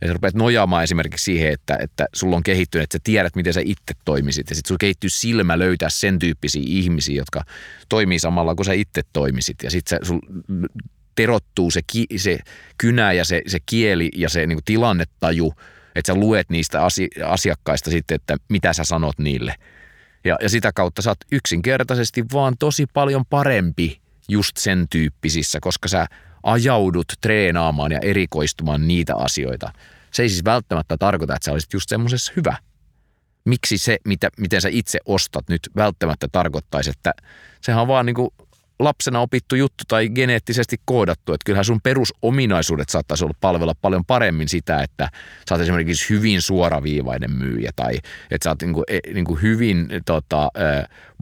Ja 0.00 0.06
sä 0.06 0.12
rupeat 0.12 0.34
nojaamaan 0.34 0.84
esimerkiksi 0.84 1.24
siihen, 1.24 1.52
että, 1.52 1.78
että 1.80 2.06
sulla 2.12 2.36
on 2.36 2.42
kehittynyt, 2.42 2.82
että 2.82 2.98
sä 2.98 3.00
tiedät, 3.04 3.36
miten 3.36 3.52
sä 3.52 3.60
itse 3.64 3.94
toimisit. 4.04 4.50
Ja 4.50 4.56
sitten 4.56 4.68
sulla 4.68 4.78
kehittyy 4.78 5.10
silmä 5.10 5.58
löytää 5.58 5.88
sen 5.90 6.18
tyyppisiä 6.18 6.62
ihmisiä, 6.66 7.16
jotka 7.16 7.42
toimii 7.88 8.18
samalla 8.18 8.54
kuin 8.54 8.66
sä 8.66 8.72
itse 8.72 9.02
toimisit. 9.12 9.56
Ja 9.62 9.70
sitten 9.70 9.98
sul 10.02 10.20
terottuu 11.14 11.70
se, 11.70 11.80
ki, 11.86 12.06
se 12.16 12.38
kynä 12.78 13.12
ja 13.12 13.24
se, 13.24 13.42
se 13.46 13.58
kieli 13.66 14.10
ja 14.16 14.28
se 14.28 14.46
niin 14.46 14.58
tilannetaju– 14.64 15.54
Että 15.94 16.12
sä 16.12 16.18
luet 16.18 16.50
niistä 16.50 16.80
asiakkaista 17.26 17.90
sitten, 17.90 18.14
että 18.14 18.36
mitä 18.48 18.72
sä 18.72 18.84
sanot 18.84 19.18
niille. 19.18 19.54
Ja, 20.24 20.36
ja 20.42 20.48
sitä 20.48 20.72
kautta 20.72 21.02
sä 21.02 21.10
oot 21.10 21.18
yksinkertaisesti 21.32 22.24
vaan 22.32 22.54
tosi 22.58 22.86
paljon 22.86 23.26
parempi 23.30 24.00
just 24.28 24.56
sen 24.56 24.86
tyyppisissä, 24.90 25.58
koska 25.60 25.88
sä 25.88 26.06
ajaudut 26.42 27.12
treenaamaan 27.20 27.92
ja 27.92 27.98
erikoistumaan 27.98 28.88
niitä 28.88 29.16
asioita. 29.16 29.72
Se 30.10 30.22
ei 30.22 30.28
siis 30.28 30.44
välttämättä 30.44 30.96
tarkoita, 30.96 31.34
että 31.34 31.44
sä 31.44 31.52
olisit 31.52 31.72
just 31.72 31.88
semmoisessa 31.88 32.32
hyvä. 32.36 32.56
Miksi 33.44 33.78
se, 33.78 33.98
mitä, 34.04 34.28
miten 34.38 34.60
sä 34.60 34.68
itse 34.72 34.98
ostat 35.06 35.48
nyt 35.48 35.70
välttämättä 35.76 36.28
tarkoittaisi, 36.32 36.90
että 36.90 37.12
sehän 37.60 37.82
on 37.82 37.88
vaan 37.88 38.06
niin 38.06 38.14
kuin 38.14 38.30
lapsena 38.80 39.20
opittu 39.20 39.54
juttu 39.54 39.84
tai 39.88 40.08
geneettisesti 40.08 40.76
koodattu, 40.84 41.32
että 41.32 41.44
kyllähän 41.44 41.64
sun 41.64 41.80
perusominaisuudet 41.80 42.88
saattaisi 42.88 43.24
olla 43.24 43.34
palvella 43.40 43.74
paljon 43.82 44.04
paremmin 44.04 44.48
sitä, 44.48 44.82
että 44.82 45.08
sä 45.48 45.54
oot 45.54 45.62
esimerkiksi 45.62 46.10
hyvin 46.10 46.42
suoraviivainen 46.42 47.30
myyjä 47.30 47.70
tai 47.76 47.94
että 48.30 48.44
sä 48.44 48.50
oot 48.50 48.62
niin 48.62 48.72
kuin, 48.72 48.84
niin 49.14 49.24
kuin 49.24 49.42
hyvin 49.42 49.88
tota, 50.06 50.50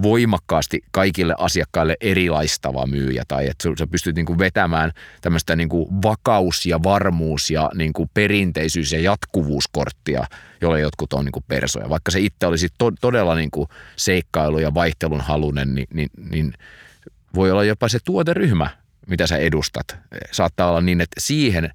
voimakkaasti 0.03 0.81
kaikille 0.90 1.35
asiakkaille 1.38 1.97
erilaistava 2.01 2.87
myyjä 2.87 3.23
tai 3.29 3.47
että 3.47 3.68
sä 3.79 3.87
pystyt 3.87 4.16
niin 4.16 4.27
kuin 4.27 4.38
vetämään 4.38 4.92
tämmöistä 5.21 5.57
niin 5.57 5.68
kuin 5.68 6.03
vakaus 6.03 6.66
ja 6.66 6.83
varmuus 6.83 7.51
ja 7.51 7.71
niin 7.75 7.92
kuin 7.92 8.11
perinteisyys 8.14 8.92
ja 8.92 9.01
jatkuvuuskorttia, 9.01 10.25
jolle 10.61 10.81
jotkut 10.81 11.12
on 11.12 11.25
niin 11.25 11.33
kuin 11.33 11.44
persoja. 11.49 11.88
Vaikka 11.88 12.11
se 12.11 12.21
itse 12.21 12.47
olisi 12.47 12.68
to, 12.79 12.90
todella 13.01 13.35
niin 13.35 13.51
kuin 13.51 13.68
seikkailu 13.97 14.59
ja 14.59 14.75
vaihtelun 14.75 15.21
halunen, 15.21 15.75
niin, 15.75 15.88
niin, 15.94 16.11
niin 16.31 16.55
voi 17.35 17.51
olla 17.51 17.64
jopa 17.64 17.88
se 17.88 17.99
tuoteryhmä, 18.05 18.71
mitä 19.07 19.27
sä 19.27 19.37
edustat. 19.37 19.97
Saattaa 20.33 20.71
olla 20.71 20.81
niin, 20.81 21.01
että 21.01 21.21
siihen 21.21 21.71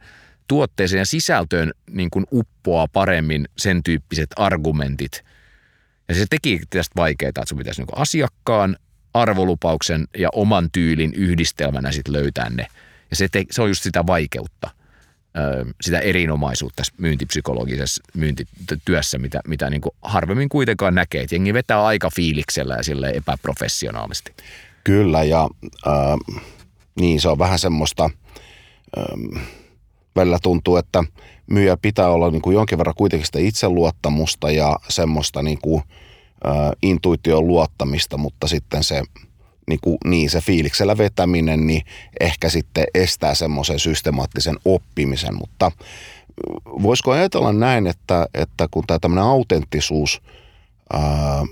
tuotteeseen 0.47 0.99
ja 0.99 1.05
sisältöön 1.05 1.71
niin 1.89 2.09
kuin 2.09 2.25
uppoaa 2.31 2.87
paremmin 2.87 3.47
sen 3.57 3.83
tyyppiset 3.83 4.29
argumentit. 4.35 5.23
Ja 6.07 6.15
se 6.15 6.25
teki 6.29 6.61
tästä 6.69 6.93
vaikeaa, 6.95 7.29
että 7.29 7.41
sun 7.47 7.57
pitäisi 7.57 7.81
niin 7.81 8.01
asiakkaan, 8.01 8.77
arvolupauksen 9.13 10.07
ja 10.17 10.29
oman 10.33 10.69
tyylin 10.71 11.13
yhdistelmänä 11.13 11.91
sit 11.91 12.07
löytää 12.07 12.49
ne. 12.49 12.67
Ja 13.09 13.15
se, 13.15 13.27
te, 13.31 13.43
se 13.51 13.61
on 13.61 13.69
just 13.69 13.83
sitä 13.83 14.07
vaikeutta, 14.07 14.69
sitä 15.81 15.99
erinomaisuutta 15.99 16.75
tässä 16.75 16.93
myyntipsykologisessa 16.97 18.03
myyntityössä, 18.13 19.17
mitä, 19.17 19.39
mitä 19.47 19.69
niin 19.69 19.81
kuin 19.81 19.95
harvemmin 20.01 20.49
kuitenkaan 20.49 20.95
näkee. 20.95 21.21
Että 21.21 21.35
jengi 21.35 21.53
vetää 21.53 21.85
aika 21.85 22.09
fiiliksellä 22.15 22.75
ja 22.75 22.83
sille 22.83 23.09
epäprofessionaalisti. 23.09 24.33
Kyllä, 24.83 25.23
ja 25.23 25.49
äh, 25.87 26.37
niin 26.99 27.21
se 27.21 27.29
on 27.29 27.39
vähän 27.39 27.59
semmoista, 27.59 28.09
äh, 28.97 29.41
välillä 30.15 30.39
tuntuu, 30.43 30.77
että 30.77 31.03
myyjä 31.47 31.77
pitää 31.77 32.09
olla 32.09 32.31
niin 32.31 32.41
kuin 32.41 32.53
jonkin 32.53 32.77
verran 32.77 32.95
kuitenkin 32.97 33.25
sitä 33.25 33.39
itseluottamusta 33.39 34.51
ja 34.51 34.75
semmoista 34.89 35.43
niin 35.43 35.59
kuin, 35.61 35.83
äh, 36.47 36.71
intuition 36.81 37.47
luottamista, 37.47 38.17
mutta 38.17 38.47
sitten 38.47 38.83
se, 38.83 39.03
niin, 39.67 39.79
kuin, 39.81 39.97
niin 40.05 40.29
se 40.29 40.41
fiiliksellä 40.41 40.97
vetäminen, 40.97 41.67
niin 41.67 41.81
ehkä 42.19 42.49
sitten 42.49 42.85
estää 42.93 43.35
semmoisen 43.35 43.79
systemaattisen 43.79 44.55
oppimisen, 44.65 45.35
mutta 45.35 45.71
voisiko 46.65 47.11
ajatella 47.11 47.53
näin, 47.53 47.87
että, 47.87 48.27
että 48.33 48.67
kun 48.71 48.83
tämä 48.87 48.99
tämmöinen 48.99 49.23
autenttisuus 49.23 50.21
ää, 50.93 51.45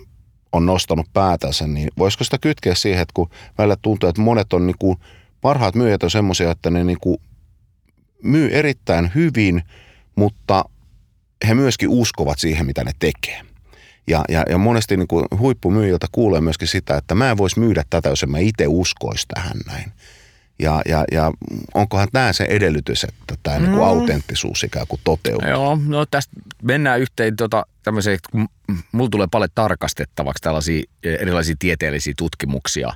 on 0.54 0.66
nostanut 0.66 1.06
päätänsä, 1.14 1.68
niin 1.68 1.90
voisiko 1.98 2.24
sitä 2.24 2.38
kytkeä 2.38 2.76
siihen, 2.76 3.02
että 3.02 3.14
kun 3.14 3.30
välillä 3.58 3.78
tuntuu, 3.82 4.10
että 4.10 4.22
monet 4.22 4.54
on 4.54 4.68
niin 4.68 4.78
kuin, 4.80 4.98
parhaat 5.42 5.76
myyjät 5.76 6.04
on 6.04 6.12
semmoisia, 6.12 6.52
että 6.52 6.70
ne 6.70 6.84
niin 6.84 7.00
kuin 7.02 7.18
myy 8.24 8.50
erittäin 8.52 9.12
hyvin, 9.16 9.64
mutta 10.16 10.66
he 11.48 11.54
myöskin 11.54 11.90
uskovat 11.90 12.40
siihen, 12.40 12.66
mitä 12.66 12.84
ne 12.84 12.92
tekee. 13.00 13.42
Ja, 14.08 14.26
ja, 14.30 14.44
ja 14.50 14.58
monesti 14.58 14.98
niin 14.98 15.08
kuin 15.08 15.26
huippumyyjiltä 15.40 16.08
kuulee 16.12 16.42
myöskin 16.42 16.68
sitä, 16.68 16.98
että 16.98 17.16
mä 17.16 17.32
en 17.32 17.38
voisi 17.38 17.60
myydä 17.60 17.84
tätä, 17.90 18.10
jos 18.10 18.24
en 18.24 18.32
mä 18.32 18.40
itse 18.40 18.68
uskoisi 18.68 19.26
tähän 19.34 19.58
näin. 19.68 19.92
Ja, 20.62 20.82
ja, 20.86 21.06
ja 21.12 21.32
onkohan 21.74 22.08
tämä 22.12 22.34
se 22.34 22.44
edellytys, 22.44 23.04
että 23.04 23.36
tämä 23.44 23.60
niinku 23.60 23.76
mm. 23.76 23.80
niin 23.80 23.80
kuin 23.80 24.02
autenttisuus 24.02 24.64
ikään 24.64 24.88
kuin 24.88 25.02
toteutuu? 25.04 25.50
Joo, 25.50 25.78
no 25.88 26.06
tästä 26.06 26.34
mennään 26.64 27.00
yhteen 27.00 27.36
tota, 27.36 27.66
tämmöiseen, 27.84 28.20
kun 28.32 28.48
mulla 28.92 29.10
tulee 29.10 29.28
paljon 29.32 29.50
tarkastettavaksi 29.56 30.44
tällaisia 30.44 30.84
erilaisia 31.04 31.56
tieteellisiä 31.60 32.14
tutkimuksia 32.18 32.94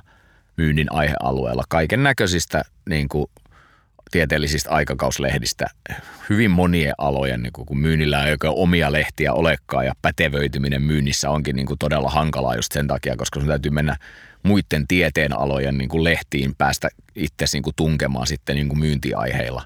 myynnin 0.56 0.92
aihealueella, 0.92 1.64
kaiken 1.68 2.02
näköisistä 2.02 2.62
niin 2.88 3.08
kuin, 3.08 3.30
tieteellisistä 4.10 4.70
aikakauslehdistä, 4.70 5.66
hyvin 6.30 6.50
monien 6.50 6.94
alojen, 6.98 7.42
niin 7.42 7.52
kuin, 7.52 7.66
kun 7.66 7.78
myynnillä 7.78 8.24
ei 8.24 8.30
oikein 8.30 8.52
omia 8.56 8.92
lehtiä 8.92 9.32
olekaan 9.32 9.86
ja 9.86 9.92
pätevöityminen 10.02 10.82
myynnissä 10.82 11.30
onkin 11.30 11.56
niin 11.56 11.66
kuin, 11.66 11.78
todella 11.78 12.10
hankalaa 12.10 12.56
just 12.56 12.72
sen 12.72 12.86
takia, 12.86 13.16
koska 13.16 13.40
sun 13.40 13.48
täytyy 13.48 13.70
mennä 13.70 13.96
muiden 14.42 14.86
tieteenalojen 14.88 15.78
niin 15.78 15.88
kuin 15.88 16.04
lehtiin 16.04 16.54
päästä 16.58 16.88
itse 17.14 17.44
niin 17.52 17.62
kuin 17.62 17.76
tunkemaan 17.76 18.26
sitten 18.26 18.56
niin 18.56 18.68
kuin 18.68 18.78
myyntiaiheilla. 18.78 19.62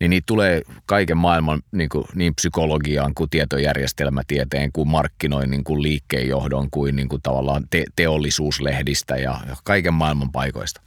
Niin 0.00 0.10
niitä 0.10 0.26
tulee 0.26 0.62
kaiken 0.86 1.16
maailman 1.16 1.62
niin, 1.72 1.88
kuin, 1.88 2.04
niin 2.14 2.34
psykologiaan 2.34 3.14
kuin 3.14 3.30
tietojärjestelmätieteen 3.30 4.72
kuin 4.72 4.88
markkinoinnin 4.88 5.64
kuin 5.64 5.82
liikkeenjohdon 5.82 6.70
kuin, 6.70 6.96
niin 6.96 7.08
kuin 7.08 7.22
tavallaan 7.22 7.64
te- 7.70 7.84
teollisuuslehdistä 7.96 9.16
ja, 9.16 9.40
ja 9.48 9.56
kaiken 9.64 9.94
maailman 9.94 10.32
paikoista. 10.32 10.80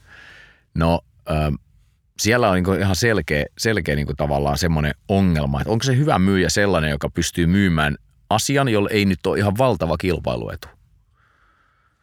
No 0.74 1.02
siellä 2.20 2.50
on 2.50 2.64
niin 2.64 2.80
ihan 2.80 2.96
selkeä, 2.96 3.46
selkeä 3.58 3.96
niin 3.96 4.08
tavallaan 4.18 4.58
semmoinen 4.58 4.94
ongelma, 5.08 5.62
että 5.62 5.72
onko 5.72 5.84
se 5.84 5.98
hyvä 5.98 6.20
myyjä 6.20 6.50
sellainen, 6.50 6.90
joka 6.90 7.10
pystyy 7.10 7.48
myymään 7.48 7.96
asian, 8.30 8.70
jolla 8.70 8.90
ei 8.90 9.06
nyt 9.06 9.26
ole 9.26 9.38
ihan 9.38 9.58
valtava 9.58 9.98
kilpailuetu. 9.98 10.68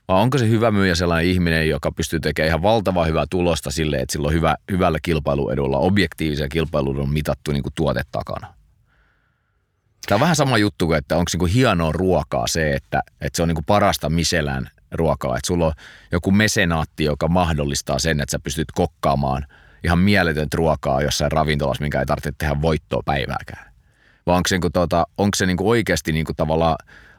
Vai 0.09 0.23
onko 0.23 0.39
se 0.39 0.49
hyvä 0.49 0.71
myyjä 0.71 0.95
sellainen 0.95 1.31
ihminen, 1.31 1.69
joka 1.69 1.93
pystyy 1.93 2.21
tekemään 2.21 2.49
ihan 2.49 2.63
valtava 2.63 3.05
hyvää 3.05 3.25
tulosta 3.31 3.71
sille, 3.71 3.97
että 3.97 4.13
sillä 4.13 4.27
on 4.27 4.35
hyvä, 4.35 4.57
hyvällä 4.71 4.99
kilpailuedulla, 5.03 5.79
objektiivisen 5.79 6.49
kilpailuedun 6.49 7.13
mitattu 7.13 7.53
niin 7.53 7.63
tuote 7.75 8.03
takana? 8.13 8.55
Tämä 10.07 10.17
on 10.17 10.21
vähän 10.21 10.37
sama 10.37 10.59
juttu 10.59 10.87
kuin, 10.87 10.99
että 10.99 11.17
onko 11.17 11.31
niin 11.39 11.55
hienoa 11.55 11.93
ruokaa 11.93 12.47
se, 12.47 12.73
että, 12.73 13.03
että 13.21 13.37
se 13.37 13.43
on 13.43 13.49
niin 13.49 13.65
parasta 13.67 14.11
Michelin 14.11 14.69
ruokaa. 14.93 15.37
Että 15.37 15.47
sulla 15.47 15.67
on 15.67 15.73
joku 16.13 16.31
mesenaatti, 16.31 17.05
joka 17.05 17.29
mahdollistaa 17.29 17.99
sen, 17.99 18.21
että 18.21 18.31
sä 18.31 18.39
pystyt 18.39 18.73
kokkaamaan 18.73 19.47
ihan 19.85 19.99
mieletöntä 19.99 20.57
ruokaa 20.57 21.03
jossain 21.03 21.33
ravintolassa, 21.33 21.83
minkä 21.83 22.01
ei 22.01 22.07
tarvitse 22.07 22.33
tehdä 22.39 22.63
voittoa 22.63 23.03
päivääkään. 23.05 23.73
Vai 24.27 24.37
onko 24.37 24.49
se, 24.49 24.55
niin 24.55 24.61
kuin, 24.61 24.73
tuota, 24.73 25.07
onko 25.19 25.35
se 25.35 25.47
niin 25.47 25.57
kuin 25.57 25.69
oikeasti 25.69 26.13
niin 26.13 26.27
kuin 26.27 26.37
tavallaan 26.37 26.77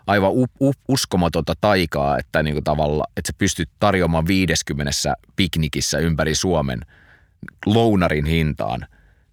aivan 0.07 0.31
u, 0.31 0.45
u, 0.61 0.73
uskomatonta 0.87 1.53
taikaa, 1.61 2.17
että, 2.17 2.43
niin 2.43 2.55
kuin 2.55 2.63
tavalla, 2.63 3.03
että 3.17 3.31
sä 3.31 3.37
pystyt 3.37 3.69
tarjoamaan 3.79 4.27
50 4.27 4.91
piknikissä 5.35 5.97
ympäri 5.97 6.35
Suomen 6.35 6.79
lounarin 7.65 8.25
hintaan 8.25 8.87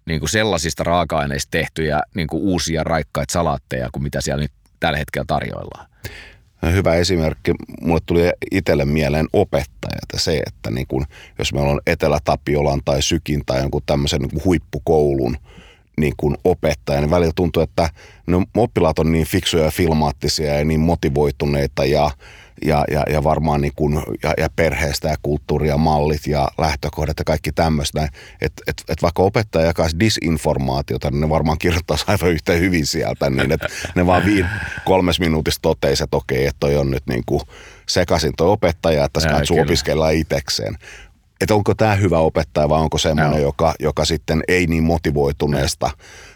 niin 0.05 0.19
kuin 0.19 0.29
sellaisista 0.29 0.83
raaka-aineista 0.83 1.51
tehtyjä 1.51 2.01
niin 2.15 2.27
kuin 2.27 2.43
uusia 2.43 2.83
raikkaita 2.83 3.31
salaatteja 3.31 3.89
kuin 3.91 4.03
mitä 4.03 4.21
siellä 4.21 4.41
nyt 4.41 4.51
tällä 4.79 4.97
hetkellä 4.97 5.25
tarjoillaan. 5.27 5.87
Hyvä 6.71 6.95
esimerkki. 6.95 7.51
Mulle 7.81 7.99
tuli 8.05 8.21
itselle 8.51 8.85
mieleen 8.85 9.27
opettajat 9.33 10.09
se, 10.15 10.41
että 10.47 10.71
niin 10.71 10.87
kun, 10.87 11.05
jos 11.39 11.53
meillä 11.53 11.71
on 11.71 11.81
Etelä-Tapiolan 11.87 12.81
tai 12.85 13.01
Sykin 13.01 13.43
tai 13.45 13.61
jonkun 13.61 13.81
tämmöisen 13.85 14.21
niin 14.21 14.45
huippukoulun– 14.45 15.37
niin 15.97 16.13
kuin 16.17 16.37
opettaja, 16.43 17.01
niin 17.01 17.11
välillä 17.11 17.31
tuntuu, 17.35 17.63
että 17.63 17.89
no, 18.27 18.43
oppilaat 18.55 18.99
on 18.99 19.11
niin 19.11 19.25
fiksuja 19.25 19.63
ja 19.63 19.71
filmaattisia 19.71 20.53
ja 20.53 20.65
niin 20.65 20.79
motivoituneita 20.79 21.85
ja, 21.85 22.11
ja, 22.65 22.85
ja, 22.91 23.03
ja 23.09 23.23
varmaan 23.23 23.61
niin 23.61 23.73
kuin, 23.75 24.01
ja, 24.23 24.33
ja 24.37 24.49
perheestä 24.55 25.07
ja 25.07 25.15
kulttuuria 25.21 25.73
ja 25.73 25.77
mallit 25.77 26.27
ja 26.27 26.47
lähtökohdat 26.57 27.19
ja 27.19 27.25
kaikki 27.25 27.51
tämmöistä. 27.51 28.09
Että 28.41 28.63
et, 28.67 28.83
et 28.89 29.01
vaikka 29.01 29.23
opettaja 29.23 29.65
jakaisi 29.65 29.99
disinformaatiota, 29.99 31.11
niin 31.11 31.21
ne 31.21 31.29
varmaan 31.29 31.57
kirjoittaisi 31.57 32.05
aivan 32.11 32.31
yhtä 32.31 32.53
hyvin 32.53 32.85
sieltä, 32.85 33.29
niin 33.29 33.51
että 33.51 33.67
ne 33.95 34.05
vaan 34.05 34.25
viin, 34.25 34.45
kolmes 34.85 35.19
minuutista 35.19 35.61
toteisi, 35.61 36.03
että 36.03 36.17
okei, 36.17 36.45
että 36.45 36.59
toi 36.59 36.77
on 36.77 36.91
nyt 36.91 37.03
niin 37.07 37.23
kuin 37.25 37.41
sekaisin 37.87 38.33
toi 38.37 38.49
opettaja, 38.49 39.05
että 39.05 39.19
tässä 39.19 39.53
opiskella 39.61 40.09
itsekseen 40.09 40.77
että 41.41 41.55
onko 41.55 41.75
tämä 41.75 41.95
hyvä 41.95 42.19
opettaja 42.19 42.69
vai 42.69 42.81
onko 42.81 42.97
semmoinen, 42.97 43.41
joka, 43.41 43.73
joka 43.79 44.05
sitten 44.05 44.43
ei 44.47 44.67
niin 44.67 44.83
motivoituneesta 44.83 45.89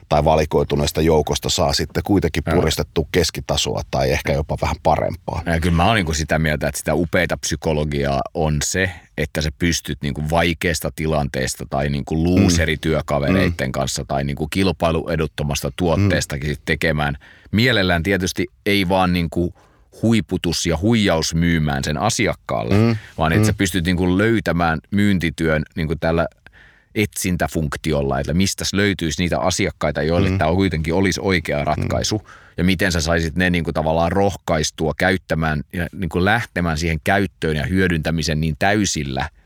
tai 0.10 0.26
valikoituneesta 0.26 1.02
joukosta 1.02 1.50
saa 1.50 1.74
sitten 1.74 2.04
kuitenkin 2.04 2.44
puristettu 2.56 3.08
keskitasoa 3.12 3.82
tai 3.92 4.12
ehkä 4.12 4.34
jopa 4.34 4.58
vähän 4.62 4.76
parempaa. 4.84 5.42
Ja 5.46 5.60
kyllä 5.60 5.76
mä 5.76 5.86
oon 5.86 5.96
niin 5.96 6.16
sitä 6.16 6.40
mieltä, 6.40 6.68
että 6.68 6.80
sitä 6.80 6.94
upeita 6.94 7.38
psykologiaa 7.38 8.22
on 8.34 8.58
se, 8.64 8.92
että 9.18 9.42
sä 9.42 9.50
pystyt 9.60 9.98
niin 10.02 10.14
kuin 10.14 10.30
vaikeasta 10.30 10.92
tilanteesta 10.96 11.66
tai 11.70 11.90
niin 11.90 12.06
kuin 12.06 12.24
luuserityökavereiden 12.24 13.68
mm. 13.68 13.72
kanssa 13.72 14.06
tai 14.08 14.24
niin 14.24 14.36
kuin 14.36 14.50
kilpailueduttomasta 14.50 15.72
tuotteestakin 15.76 16.50
mm. 16.50 16.62
tekemään. 16.66 17.18
Mielellään 17.52 18.04
tietysti 18.04 18.48
ei 18.66 18.90
vaan 18.90 19.14
niin 19.14 19.30
kuin– 19.30 19.54
huiputus 20.02 20.66
ja 20.66 20.78
huijaus 20.78 21.36
myymään 21.36 21.84
sen 21.84 21.98
asiakkaalle, 21.98 22.76
mm, 22.76 22.96
vaan 23.18 23.32
että 23.32 23.44
mm. 23.44 23.46
sä 23.46 23.54
pystyt 23.54 23.86
niin 23.86 23.98
kuin 23.98 24.18
löytämään 24.18 24.80
myyntityön 24.92 25.64
niin 25.76 25.88
kuin 25.88 26.00
tällä 26.00 26.28
etsintäfunktiolla, 26.96 28.20
että 28.20 28.34
mistä 28.34 28.66
löytyisi 28.74 29.22
niitä 29.22 29.40
asiakkaita, 29.40 30.02
joille 30.02 30.30
mm. 30.30 30.38
tämä 30.38 30.52
kuitenkin 30.52 30.94
olisi 30.94 31.20
oikea 31.24 31.66
ratkaisu. 31.66 32.18
Mm. 32.18 32.32
Ja 32.58 32.64
miten 32.64 32.92
sä 32.92 33.02
saisit 33.02 33.36
ne 33.36 33.50
niin 33.50 33.64
kuin 33.64 33.74
tavallaan 33.74 34.12
rohkaistua 34.12 34.94
käyttämään 34.98 35.64
ja 35.74 35.88
niin 35.94 36.10
kuin 36.10 36.26
lähtemään 36.26 36.78
siihen 36.78 37.00
käyttöön 37.04 37.56
ja 37.56 37.66
hyödyntämisen 37.66 38.42
niin 38.42 38.56
täysillä– 38.60 39.30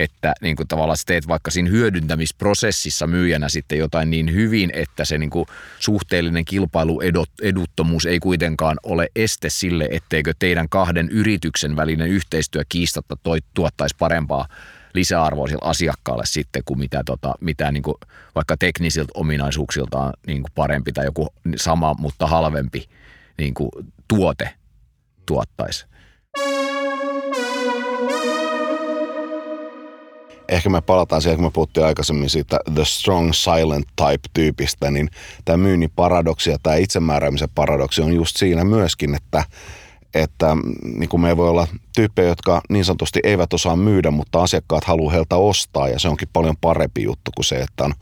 että 0.00 0.34
niin 0.40 0.56
kuin 0.56 0.68
tavallaan 0.68 0.96
sä 0.96 1.02
teet 1.06 1.28
vaikka 1.28 1.50
siinä 1.50 1.70
hyödyntämisprosessissa 1.70 3.06
myyjänä 3.06 3.48
sitten 3.48 3.78
jotain 3.78 4.10
niin 4.10 4.32
hyvin, 4.32 4.70
että 4.72 5.04
se 5.04 5.18
niin 5.18 5.30
kuin 5.30 5.46
suhteellinen 5.78 6.44
kilpailueduttomuus 6.44 8.06
ei 8.06 8.18
kuitenkaan 8.18 8.76
ole 8.82 9.08
este 9.16 9.50
sille, 9.50 9.88
etteikö 9.90 10.34
teidän 10.38 10.68
kahden 10.68 11.08
yrityksen 11.08 11.76
välinen 11.76 12.08
yhteistyö 12.08 12.62
kiistatta 12.68 13.16
toi, 13.22 13.38
tuottaisi 13.54 13.96
parempaa 13.98 14.48
lisäarvoa 14.94 15.46
sille 15.46 15.60
asiakkaalle 15.64 16.26
sitten 16.26 16.62
kuin 16.64 16.78
mitä, 16.78 17.02
tota, 17.06 17.34
mitä 17.40 17.72
niin 17.72 17.82
kuin 17.82 17.94
vaikka 18.34 18.56
teknisiltä 18.56 19.12
ominaisuuksiltaan 19.14 20.12
niin 20.26 20.42
kuin 20.42 20.52
parempi 20.54 20.92
tai 20.92 21.04
joku 21.04 21.28
sama, 21.56 21.94
mutta 21.98 22.26
halvempi 22.26 22.88
niin 23.38 23.54
kuin 23.54 23.70
tuote 24.08 24.50
tuottaisi. 25.26 25.86
ehkä 30.50 30.70
me 30.70 30.80
palataan 30.80 31.22
siihen, 31.22 31.36
kun 31.36 31.46
me 31.46 31.50
puhuttiin 31.50 31.86
aikaisemmin 31.86 32.30
siitä 32.30 32.58
the 32.74 32.84
strong 32.84 33.32
silent 33.32 33.86
type-tyypistä, 33.96 34.90
niin 34.90 35.10
tämä 35.44 35.56
myynnin 35.56 35.90
paradoksi 35.96 36.50
ja 36.50 36.58
tämä 36.62 36.76
itsemääräämisen 36.76 37.48
paradoksi 37.54 38.02
on 38.02 38.12
just 38.12 38.36
siinä 38.36 38.64
myöskin, 38.64 39.14
että 39.14 39.44
että 40.14 40.56
niin 40.82 41.08
kuin 41.08 41.20
me 41.20 41.36
voi 41.36 41.48
olla 41.48 41.68
tyyppejä, 41.94 42.28
jotka 42.28 42.60
niin 42.68 42.84
sanotusti 42.84 43.20
eivät 43.24 43.52
osaa 43.52 43.76
myydä, 43.76 44.10
mutta 44.10 44.42
asiakkaat 44.42 44.84
haluaa 44.84 45.12
heiltä 45.12 45.36
ostaa 45.36 45.88
ja 45.88 45.98
se 45.98 46.08
onkin 46.08 46.28
paljon 46.32 46.56
parempi 46.60 47.02
juttu 47.02 47.30
kuin 47.36 47.44
se, 47.44 47.56
että 47.56 47.84
on 47.84 47.94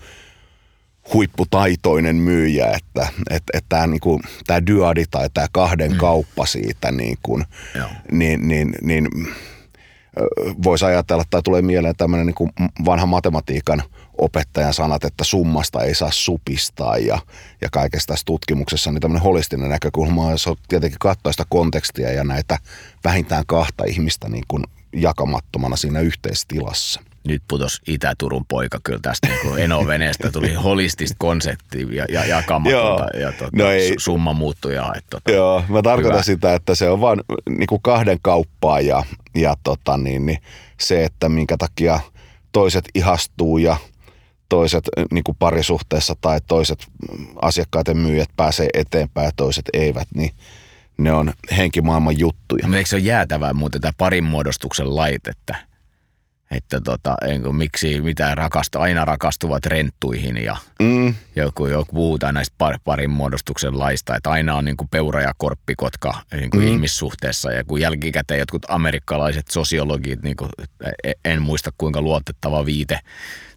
huipputaitoinen 1.15 2.17
myyjä, 2.17 2.67
että, 2.67 3.09
että, 3.31 3.53
että 3.53 3.67
tämä, 3.69 3.87
niin 3.87 4.01
kuin, 4.01 4.23
tämä 4.47 4.67
dyadi 4.67 5.05
tai 5.11 5.31
tämä 5.35 5.47
kahden 5.53 5.93
mm. 5.93 5.99
kauppa 5.99 6.47
siitä, 6.47 6.93
niin, 6.93 7.19
kuin, 7.23 7.45
niin, 8.13 8.49
niin, 8.49 8.75
niin 8.83 9.09
voisi 10.65 10.85
ajatella, 10.85 11.25
tai 11.31 11.43
tulee 11.43 11.63
mieleen 11.63 11.97
tämmöinen 11.97 12.27
niin 12.27 12.35
kuin 12.35 12.51
vanha 12.85 13.07
matematiikan 13.07 13.83
opettajan 14.19 14.75
sanat, 14.75 15.05
että 15.05 15.25
summasta 15.25 15.83
ei 15.83 15.95
saa 15.95 16.11
supistaa 16.11 16.97
ja, 16.97 17.19
ja 17.61 17.69
kaikessa 17.73 18.07
tässä 18.07 18.25
tutkimuksessa, 18.27 18.93
niin 18.93 19.01
tämmöinen 19.01 19.23
holistinen 19.23 19.71
näkökulma 19.71 20.25
on, 20.25 20.31
jos 20.31 20.49
tietenkin 20.69 20.99
katsoa 20.99 21.33
sitä 21.33 21.45
kontekstia 21.49 22.13
ja 22.13 22.25
näitä 22.25 22.59
vähintään 23.05 23.45
kahta 23.47 23.85
ihmistä 23.85 24.29
niin 24.29 24.45
kuin 24.49 24.65
jakamattomana 24.93 25.77
siinä 25.77 26.01
yhteistilassa 26.01 27.01
nyt 27.29 27.43
putos 27.49 27.83
Itä-Turun 27.87 28.45
poika 28.49 28.81
kyllä 28.85 28.99
tästä 29.03 29.29
niin 29.29 29.59
Enoveneestä 29.59 30.31
tuli 30.31 30.55
holistista 30.55 31.17
konseptia 31.19 31.87
ja, 31.93 32.07
ja 32.09 32.25
jakamatonta 32.25 33.17
ja 33.19 33.33
tota, 33.33 33.51
no 33.53 33.71
ei. 33.71 33.95
summa 33.99 34.33
muuttui. 34.33 34.75
Ja, 34.75 34.93
et, 34.97 35.05
tota, 35.11 35.31
Joo, 35.31 35.65
mä 35.69 35.83
tarkoitan 35.83 36.13
hyvä. 36.13 36.23
sitä, 36.23 36.55
että 36.55 36.75
se 36.75 36.91
on 36.91 37.01
vain 37.01 37.21
niin 37.49 37.67
kuin 37.67 37.83
kahden 37.83 38.19
kauppaa 38.23 38.81
ja, 38.81 39.03
ja 39.35 39.55
tota, 39.65 39.97
niin, 39.97 40.27
niin 40.27 40.39
se, 40.81 41.05
että 41.05 41.29
minkä 41.29 41.57
takia 41.57 42.01
toiset 42.53 42.85
ihastuu 42.95 43.59
ja 43.59 43.77
toiset 44.49 44.89
niin 45.11 45.25
kuin 45.25 45.37
parisuhteessa 45.39 46.15
tai 46.21 46.41
toiset 46.49 46.87
asiakkaiden 47.43 47.97
myyjät 47.97 48.29
pääsee 48.37 48.69
eteenpäin 48.75 49.25
ja 49.25 49.33
toiset 49.37 49.65
eivät, 49.73 50.09
niin 50.15 50.31
ne 50.99 51.13
on 51.13 51.33
henkimaailman 51.57 52.19
juttuja. 52.19 52.69
No, 52.69 52.77
eikö 52.77 52.89
se 52.89 52.97
ole 52.97 53.03
jäätävää 53.03 53.53
muuten 53.53 53.81
tämä 53.81 53.93
parin 53.99 54.25
muodostuksen 54.25 54.97
lait, 54.97 55.27
että– 55.27 55.57
että 56.51 56.81
tota, 56.81 57.17
enkä, 57.27 57.53
miksi 57.53 58.01
mitä 58.01 58.35
rakastu, 58.35 58.79
aina 58.79 59.05
rakastuvat 59.05 59.67
renttuihin 59.67 60.45
ja 60.45 60.57
mm. 60.83 61.15
joku, 61.37 61.67
joku 61.67 61.93
puhutaan 61.95 62.35
näistä 62.35 62.55
par, 62.59 62.79
parin 62.85 63.11
muodostuksen 63.11 63.79
laista, 63.79 64.17
että 64.17 64.31
aina 64.31 64.55
on 64.55 64.65
niin 64.65 64.77
kuin 64.77 64.89
peura 64.89 65.23
ja 65.23 65.33
korppikotka 65.37 66.15
niin 66.33 66.51
kuin 66.51 66.65
mm. 66.65 66.69
ihmissuhteessa 66.69 67.53
ja 67.53 67.65
kun 67.65 67.81
jälkikäteen 67.81 68.39
jotkut 68.39 68.67
amerikkalaiset 68.69 69.49
sosiologit, 69.49 70.23
niin 70.23 70.37
kuin, 70.37 70.51
e, 71.05 71.13
en 71.25 71.43
muista 71.43 71.71
kuinka 71.79 72.03
luotettava 72.03 72.67
viite 72.67 72.99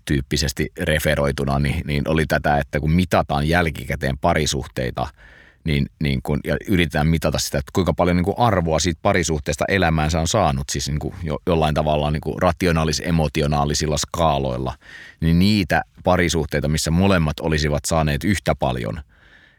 tyyppisesti 0.06 0.72
referoituna, 0.80 1.60
niin, 1.60 1.82
niin 1.88 2.08
oli 2.08 2.26
tätä, 2.26 2.58
että 2.58 2.80
kun 2.80 2.92
mitataan 2.92 3.48
jälkikäteen 3.48 4.18
parisuhteita– 4.18 5.08
niin, 5.64 5.90
niin 6.04 6.22
kun, 6.24 6.40
ja 6.44 6.58
yritetään 6.68 7.08
mitata 7.08 7.40
sitä, 7.40 7.58
että 7.58 7.72
kuinka 7.74 7.94
paljon 7.94 8.18
niin 8.18 8.26
kuin 8.26 8.40
arvoa 8.40 8.80
siitä 8.80 9.00
parisuhteesta 9.02 9.66
elämäänsä 9.68 10.20
on 10.20 10.28
saanut, 10.28 10.70
siis 10.70 10.88
niin 10.88 11.00
kuin 11.00 11.14
jo, 11.24 11.38
jollain 11.48 11.76
tavalla 11.76 12.12
niin 12.12 12.22
rationaalis-emotionaalisilla 12.42 13.98
skaaloilla, 13.98 14.74
niin 15.22 15.40
niitä 15.40 15.82
parisuhteita, 16.04 16.68
missä 16.68 16.92
molemmat 16.92 17.40
olisivat 17.40 17.86
saaneet 17.88 18.24
yhtä 18.24 18.56
paljon, 18.56 19.02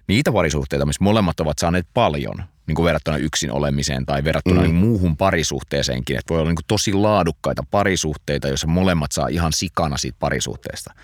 niitä 0.07 0.33
parisuhteita, 0.33 0.87
missä 0.87 1.05
molemmat 1.05 1.41
ovat 1.41 1.59
saaneet 1.59 1.87
paljon, 1.95 2.45
niin 2.67 2.75
kuin 2.75 2.85
verrattuna 2.85 3.17
yksin 3.17 3.53
olemiseen 3.53 4.07
tai 4.07 4.25
verrattuna 4.25 4.61
mm. 4.61 4.67
niin 4.67 4.75
muuhun 4.75 5.17
parisuhteeseenkin, 5.17 6.19
että 6.19 6.35
voi 6.35 6.41
olla 6.41 6.51
niin 6.51 6.57
kuin 6.57 6.67
tosi 6.69 6.93
laadukkaita 6.93 7.63
parisuhteita, 7.71 8.49
joissa 8.49 8.67
molemmat 8.67 9.13
saa 9.13 9.29
ihan 9.29 9.53
sikana 9.53 9.97
siitä 9.97 10.17
parisuhteesta. 10.21 10.95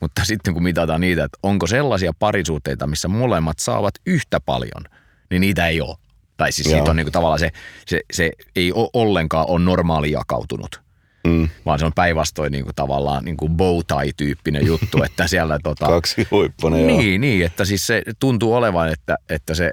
Mutta 0.00 0.24
sitten 0.30 0.54
kun 0.54 0.62
mitataan 0.62 1.00
niitä, 1.00 1.24
että 1.24 1.38
onko 1.42 1.66
sellaisia 1.66 2.12
parisuhteita, 2.18 2.86
missä 2.86 3.08
molemmat 3.08 3.58
saavat 3.58 3.94
yhtä 4.06 4.40
paljon, 4.40 4.84
niin 5.30 5.40
niitä 5.40 5.68
ei 5.68 5.80
ole. 5.80 5.96
Tai 6.36 6.52
siis 6.52 6.68
siitä 6.68 6.90
on 6.90 6.96
niin 6.96 7.04
kuin 7.04 7.12
tavallaan 7.12 7.38
se, 7.38 7.50
se, 7.86 8.00
se 8.12 8.30
ei 8.56 8.72
ole 8.72 8.90
ollenkaan 8.92 9.46
ole 9.48 9.60
normaali 9.60 10.10
jakautunut. 10.10 10.83
Mm. 11.26 11.48
Vaan 11.66 11.78
se 11.78 11.86
on 11.86 11.92
päinvastoin 11.92 12.52
niin 12.52 12.64
kuin 12.64 12.74
tavallaan 12.74 13.24
niin 13.24 13.36
kuin 13.36 13.52
bow 13.56 13.80
tie-tyyppinen 13.86 14.66
juttu, 14.66 15.02
että 15.06 15.26
siellä 15.26 15.58
tota, 15.62 15.86
Kaksi 15.86 16.28
huippuna, 16.30 16.76
Niin, 16.76 17.12
joo. 17.12 17.20
niin, 17.20 17.46
että 17.46 17.64
siis 17.64 17.86
se 17.86 18.02
tuntuu 18.18 18.54
olevan, 18.54 18.88
että, 18.88 19.16
että 19.28 19.54
se 19.54 19.70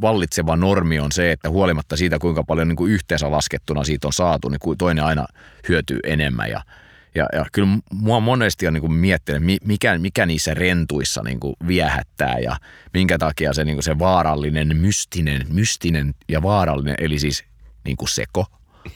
vallitseva 0.00 0.56
normi 0.56 1.00
on 1.00 1.12
se, 1.12 1.32
että 1.32 1.50
huolimatta 1.50 1.96
siitä, 1.96 2.18
kuinka 2.18 2.44
paljon 2.44 2.68
niin 2.68 2.76
kuin 2.76 2.92
yhteensä 2.92 3.30
laskettuna 3.30 3.84
siitä 3.84 4.06
on 4.06 4.12
saatu, 4.12 4.48
niin 4.48 4.78
toinen 4.78 5.04
aina 5.04 5.26
hyötyy 5.68 5.98
enemmän 6.04 6.50
ja– 6.50 6.60
ja, 7.14 7.26
ja 7.32 7.46
kyllä 7.52 7.68
mua 7.92 8.20
monesti 8.20 8.66
on 8.66 8.74
niin 8.74 8.92
miettinyt, 8.92 9.42
mikä, 9.64 9.98
mikä 9.98 10.26
niissä 10.26 10.54
rentuissa 10.54 11.22
niin 11.22 11.40
kuin 11.40 11.54
viehättää 11.66 12.38
ja 12.38 12.56
minkä 12.94 13.18
takia 13.18 13.52
se, 13.52 13.64
niin 13.64 13.76
kuin 13.76 13.84
se 13.84 13.98
vaarallinen, 13.98 14.76
mystinen, 14.76 15.46
mystinen 15.48 16.14
ja 16.28 16.42
vaarallinen, 16.42 16.96
eli 16.98 17.18
siis 17.18 17.44
niin 17.84 17.96
kuin 17.96 18.08
seko, 18.08 18.46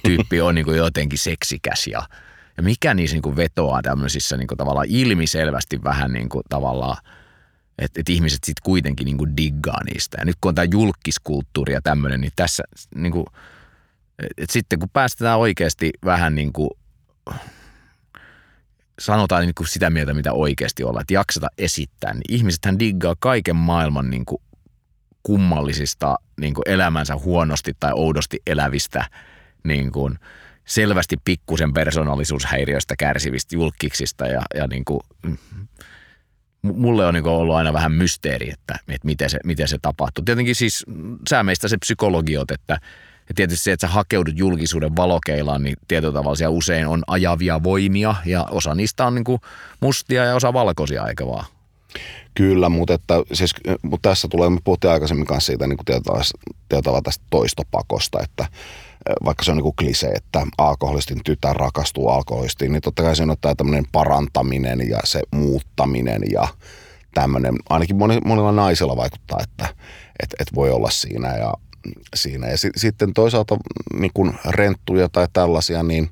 tyyppi 0.03 0.41
on 0.41 0.55
niin 0.55 0.65
kuin 0.65 0.77
jotenkin 0.77 1.19
seksikäs 1.19 1.87
ja, 1.87 2.03
ja 2.57 2.63
mikä 2.63 2.95
niissä 2.95 3.15
niin 3.15 3.23
kuin 3.23 3.37
vetoaa 3.37 3.83
tämmöisissä 3.83 4.37
niin 4.37 4.47
kuin 4.47 4.59
tavallaan 4.59 4.87
ilmiselvästi 4.91 5.85
vähän 5.85 6.13
niin 6.13 6.29
kuin 6.29 6.43
tavallaan, 6.49 6.97
että 7.79 8.01
et 8.01 8.09
ihmiset 8.09 8.45
sitten 8.45 8.63
kuitenkin 8.65 9.05
niin 9.05 9.19
kuin 9.19 9.37
diggaa 9.37 9.85
niistä. 9.85 10.17
Ja 10.21 10.25
nyt 10.25 10.37
kun 10.41 10.49
on 10.49 10.55
tämä 10.55 10.69
julkiskulttuuri 10.73 11.73
ja 11.73 11.81
tämmöinen, 11.83 12.21
niin 12.21 12.33
tässä 12.37 12.63
niin 12.95 13.13
kuin, 13.13 13.27
et 14.39 14.51
sitten 14.51 14.79
kun 14.79 14.91
päästetään 14.93 15.39
oikeasti 15.39 15.91
vähän 16.05 16.35
niin 16.35 16.53
kuin 16.53 16.71
sanotaan 18.99 19.43
niin 19.43 19.55
kuin 19.55 19.67
sitä 19.67 19.91
mieltä, 19.91 20.15
mitä 20.15 20.33
oikeasti 20.33 20.85
ollaan, 20.85 21.01
että 21.01 21.15
jaksata 21.15 21.49
esittää, 21.59 22.15
niin 22.15 22.35
ihmisethän 22.35 22.79
diggaa 22.79 23.15
kaiken 23.19 23.57
maailman 23.57 24.11
niin 24.11 24.25
kuin 24.27 24.43
kummallisista 25.23 26.17
niin 26.41 26.55
kuin 26.55 26.63
elämänsä 26.67 27.17
huonosti 27.17 27.73
tai 27.81 27.93
oudosti 27.95 28.39
elävistä 28.47 29.05
niin 29.67 29.93
kuin 29.93 30.19
selvästi 30.65 31.17
pikkusen 31.25 31.73
persoonallisuushäiriöistä 31.73 32.95
kärsivistä 32.99 33.57
julkiksista 33.57 34.27
ja, 34.27 34.43
ja 34.55 34.67
niin 34.67 34.85
kuin, 34.85 35.01
mulle 36.63 37.07
on 37.07 37.15
niin 37.15 37.27
ollut 37.27 37.57
aina 37.57 37.73
vähän 37.73 37.93
mysteeri, 37.93 38.51
että, 38.51 38.75
että 38.89 39.07
miten, 39.07 39.31
se, 39.31 39.39
miten 39.45 39.69
se 39.69 39.79
tapahtuu. 39.83 40.25
Tietenkin 40.25 40.55
siis 40.55 40.87
sä 41.31 41.43
meistä 41.43 41.69
se 41.69 41.77
psykologiot, 41.77 42.51
että 42.51 42.81
ja 43.29 43.35
tietysti 43.35 43.65
se, 43.65 43.73
että 43.73 43.87
sä 43.87 43.93
hakeudut 43.93 44.39
julkisuuden 44.39 44.97
valokeilaan, 44.97 45.63
niin 45.63 45.77
tietyllä 45.89 46.13
tavalla 46.13 46.37
siellä 46.37 46.57
usein 46.57 46.87
on 46.87 47.03
ajavia 47.07 47.63
voimia 47.63 48.15
ja 48.25 48.45
osa 48.51 48.75
niistä 48.75 49.07
on 49.07 49.15
niin 49.15 49.25
kuin 49.25 49.41
mustia 49.81 50.25
ja 50.25 50.35
osa 50.35 50.53
valkoisia, 50.53 51.09
eikä 51.09 51.27
vaan? 51.27 51.47
Kyllä, 52.35 52.69
mutta, 52.69 52.95
että, 52.95 53.15
siis, 53.33 53.55
mutta 53.83 54.09
tässä 54.09 54.29
tulee, 54.29 54.51
me 54.51 54.59
puhuttiin 54.65 54.91
aikaisemmin 54.91 55.27
kanssa 55.27 55.47
siitä 55.47 55.67
niin 55.67 55.79
tietyllä 55.85 56.83
tavalla 56.83 57.03
tästä 57.03 57.25
toistopakosta, 57.31 58.23
että 58.23 58.47
vaikka 59.25 59.45
se 59.45 59.51
on 59.51 59.57
niin 59.57 59.77
klise, 59.79 60.07
että 60.07 60.47
alkoholistin 60.59 61.25
tytär 61.25 61.57
rakastuu 61.57 62.09
alkoholistiin, 62.09 62.73
niin 62.73 62.83
totta 62.83 63.03
kai 63.03 63.17
siinä 63.17 63.33
on 63.33 63.57
tämmöinen 63.57 63.85
parantaminen 63.93 64.89
ja 64.89 64.99
se 65.05 65.23
muuttaminen 65.31 66.23
ja 66.33 66.49
tämmöinen, 67.15 67.55
ainakin 67.69 67.97
monilla 68.25 68.53
naisilla 68.53 68.97
vaikuttaa, 68.97 69.41
että, 69.43 69.69
että, 70.23 70.37
että 70.39 70.55
voi 70.55 70.71
olla 70.71 70.91
siinä 70.91 71.37
ja 71.37 71.55
siinä. 72.15 72.49
Ja 72.49 72.59
si- 72.59 72.71
sitten 72.77 73.15
toisaalta 73.15 73.57
niin 73.99 74.11
kuin 74.15 74.35
renttuja 74.49 75.09
tai 75.09 75.29
tällaisia, 75.33 75.83
niin 75.83 76.11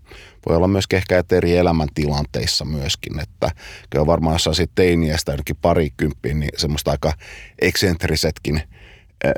voi 0.49 0.57
olla 0.57 0.69
myös 0.69 0.85
ehkä 0.93 1.25
eri 1.31 1.57
elämäntilanteissa 1.57 2.65
myöskin, 2.65 3.21
että 3.21 3.51
kyllä 3.91 4.07
varmaan 4.07 4.35
jossain 4.35 4.55
sitten 4.57 4.85
teiniästä 4.85 5.33
ainakin 5.33 5.57
parikymppiin, 5.63 6.41
niin 6.41 6.51
semmoista 6.57 6.91
aika 6.91 7.13
eksentrisetkin 7.59 8.63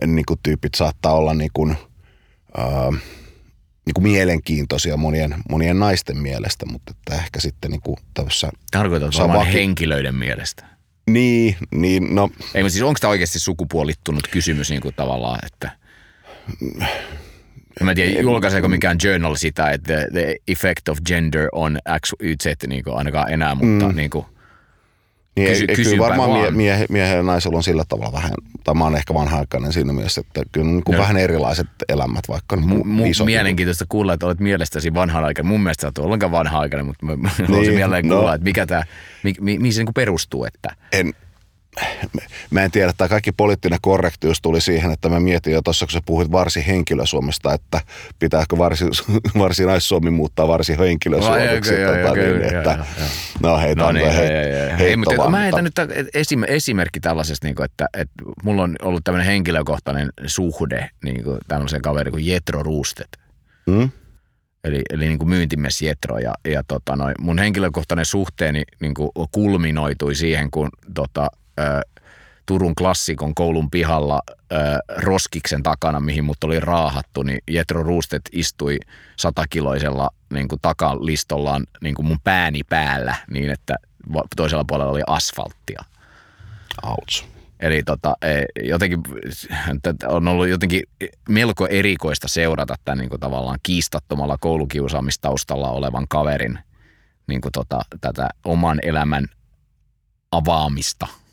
niin 0.07 0.27
kuin 0.27 0.41
tyypit 0.43 0.75
saattaa 0.75 1.13
olla 1.13 1.35
niin 1.35 1.51
kuin, 1.53 1.77
äh, 2.59 3.03
niin 3.87 3.95
kuin 3.95 4.03
mielenkiintoisia 4.03 4.97
monien, 4.97 5.35
monien 5.51 5.79
naisten 5.79 6.19
mielestä, 6.19 6.67
mutta 6.67 6.95
että 6.99 7.15
ehkä 7.15 7.41
sitten 7.41 7.71
niin 7.71 7.81
kuin 7.81 7.97
tässä... 8.15 8.51
Tarkoitat 8.71 9.15
varmaan 9.19 9.39
vaki... 9.39 9.53
henkilöiden 9.53 10.15
mielestä. 10.15 10.67
Niin, 11.11 11.57
niin 11.75 12.15
no... 12.15 12.31
Ei, 12.55 12.63
mutta 12.63 12.73
siis 12.73 12.83
onko 12.83 12.99
tämä 13.01 13.11
oikeasti 13.11 13.39
sukupuolittunut 13.39 14.29
kysymys 14.31 14.71
niin 14.71 14.83
kuin 14.83 14.95
tavallaan, 14.95 15.39
että... 15.47 15.71
Mä 17.81 17.91
en 17.91 17.97
tiedä, 17.97 18.21
julkaiseeko 18.21 18.69
mikään 18.69 18.99
journal 19.05 19.35
sitä, 19.35 19.71
että 19.71 19.95
the, 19.95 20.09
the 20.13 20.37
effect 20.49 20.89
of 20.89 20.99
gender 21.07 21.49
on 21.53 21.79
X, 22.07 22.13
Y, 22.21 22.35
Z 22.43 22.47
niin 22.67 22.85
kuin 22.85 22.97
ainakaan 22.97 23.33
enää, 23.33 23.55
mutta 23.55 23.89
mm. 23.89 23.97
niin 23.97 24.11
kuin, 24.11 24.27
niin 25.37 25.49
kysy, 25.49 25.65
ei, 25.69 25.77
kyllä 25.77 25.99
varmaan 25.99 26.31
mie, 26.31 26.51
mie, 26.51 26.87
miehen 26.89 27.17
ja 27.17 27.23
naisella 27.23 27.57
on 27.57 27.63
sillä 27.63 27.85
tavalla 27.89 28.13
vähän, 28.13 28.31
tai 28.65 28.75
mä 28.75 28.85
oon 28.85 28.97
ehkä 28.97 29.15
vanha-aikainen 29.15 29.73
siinä 29.73 29.93
mielessä, 29.93 30.21
että 30.21 30.43
kyllä 30.53 30.67
niin 30.67 30.85
kuin 30.85 30.95
no. 30.95 31.03
vähän 31.03 31.17
erilaiset 31.17 31.67
elämät 31.89 32.25
vaikka 32.29 32.57
niin 32.57 32.69
kuin 32.69 32.89
M- 32.89 33.25
Mielenkiintoista 33.25 33.85
kuulla, 33.89 34.13
että 34.13 34.27
olet 34.27 34.41
mielestäsi 34.41 34.95
vanha-aikainen. 34.95 35.53
Mun 35.53 35.61
mielestä 35.61 35.87
olet 35.87 35.99
ollenkaan 35.99 36.33
vanha-aikainen, 36.33 36.87
mutta 36.87 37.07
mä, 37.07 37.13
niin, 37.49 37.75
mieleen 37.75 38.09
kuulla, 38.09 38.29
no. 38.29 38.35
että 38.35 38.45
mikä 38.45 38.67
tämä, 38.67 38.83
mi, 39.23 39.35
mi, 39.41 39.59
mihin 39.59 39.73
se 39.73 39.81
niin 39.81 39.87
kuin 39.87 39.95
perustuu. 39.95 40.45
Että... 40.45 40.77
En, 40.93 41.13
mä 42.51 42.63
en 42.63 42.71
tiedä, 42.71 42.91
että 42.91 43.09
kaikki 43.09 43.33
poliittinen 43.33 43.79
korrektius 43.83 44.41
tuli 44.43 44.61
siihen, 44.61 44.93
että 44.93 45.09
mä 45.09 45.21
mietin 45.21 45.53
jo 45.53 45.63
tuossa, 45.63 45.87
kun 45.87 45.93
sä 45.93 46.01
puhuit 46.07 46.33
varsi 46.33 46.67
henkilösuomesta, 46.67 47.55
että 47.55 47.81
pitääkö 48.19 48.59
varsi, 48.59 48.85
varsi 49.39 49.65
naissuomi 49.65 50.11
muuttaa 50.11 50.49
varsi 50.49 50.79
henkilösuomiksi. 50.79 51.75
Tota, 51.75 52.15
niin, 52.15 52.43
että, 52.43 52.87
no 53.43 53.59
hei, 53.59 53.75
no 53.75 53.93
niin, 53.93 54.13
hei, 54.13 54.29
hei, 54.29 54.79
hei, 54.79 54.97
mutta 54.97 55.31
mä 55.31 55.39
heitän 55.39 55.65
nyt 55.65 55.75
esim, 56.15 56.43
esimerkki 56.47 57.01
tällaisesta, 57.01 57.47
niin 57.47 57.55
kuin, 57.55 57.65
että, 57.65 57.87
että 57.95 58.15
mulla 58.43 58.63
on 58.63 58.77
ollut 58.83 59.05
tämmöinen 59.05 59.27
henkilökohtainen 59.27 60.09
suhde 60.27 60.91
niin 61.05 61.25
kuin 61.25 61.39
tämmöisen 61.49 61.83
kaverin 61.83 62.13
kuin 62.13 62.27
Jetro 62.27 62.63
Ruustet. 62.63 63.09
Hmm? 63.71 63.91
eli, 64.67 64.83
eli 64.91 65.09
niin 65.09 65.19
kuin 65.19 65.29
myyntimies 65.29 65.83
Jetro. 65.83 66.19
Ja, 66.19 66.35
ja 66.45 66.63
tota, 66.69 66.97
noi, 66.97 67.13
mun 67.21 67.39
henkilökohtainen 67.39 68.05
suhteeni 68.05 68.63
niin 68.81 68.95
kuin 68.95 69.11
kulminoitui 69.33 70.15
siihen, 70.15 70.51
kun 70.51 70.69
tota, 70.95 71.31
Turun 72.47 72.75
klassikon 72.75 73.35
koulun 73.35 73.71
pihalla 73.71 74.21
Roskiksen 74.97 75.63
takana, 75.63 76.01
mihin 76.01 76.25
mut 76.25 76.45
oli 76.45 76.61
raahattu, 76.61 77.23
niin 77.23 77.39
Jetro 77.51 77.83
Ruustet 77.83 78.23
istui 78.33 78.79
satakiloisella 79.17 80.11
niin 80.33 80.49
kuin 80.49 80.61
takalistollaan 80.63 81.67
niin 81.81 81.95
kuin 81.95 82.07
mun 82.07 82.21
pääni 82.25 82.61
päällä 82.69 83.15
niin, 83.31 83.51
että 83.51 83.77
toisella 84.37 84.65
puolella 84.69 84.93
oli 84.93 85.03
asfalttia. 85.07 85.85
Ouch. 86.83 87.25
Eli 87.61 87.83
tota, 87.83 88.17
e, 88.23 88.45
jotenkin 88.69 89.03
on 90.09 90.29
ollut 90.29 90.49
jotenkin 90.49 90.83
melko 91.29 91.67
erikoista 91.67 92.29
seurata 92.29 92.75
tämän 92.85 92.99
niin 92.99 93.11
kuin 93.11 93.21
tavallaan 93.21 93.59
kiistattomalla 93.63 94.39
koulukiusaamistaustalla 94.41 95.71
olevan 95.71 96.07
kaverin 96.09 96.59
niin 97.27 97.41
kuin 97.41 97.53
tota, 97.53 97.81
tätä 98.01 98.29
oman 98.45 98.79
elämän 98.83 99.27
avaamista– 100.33 101.07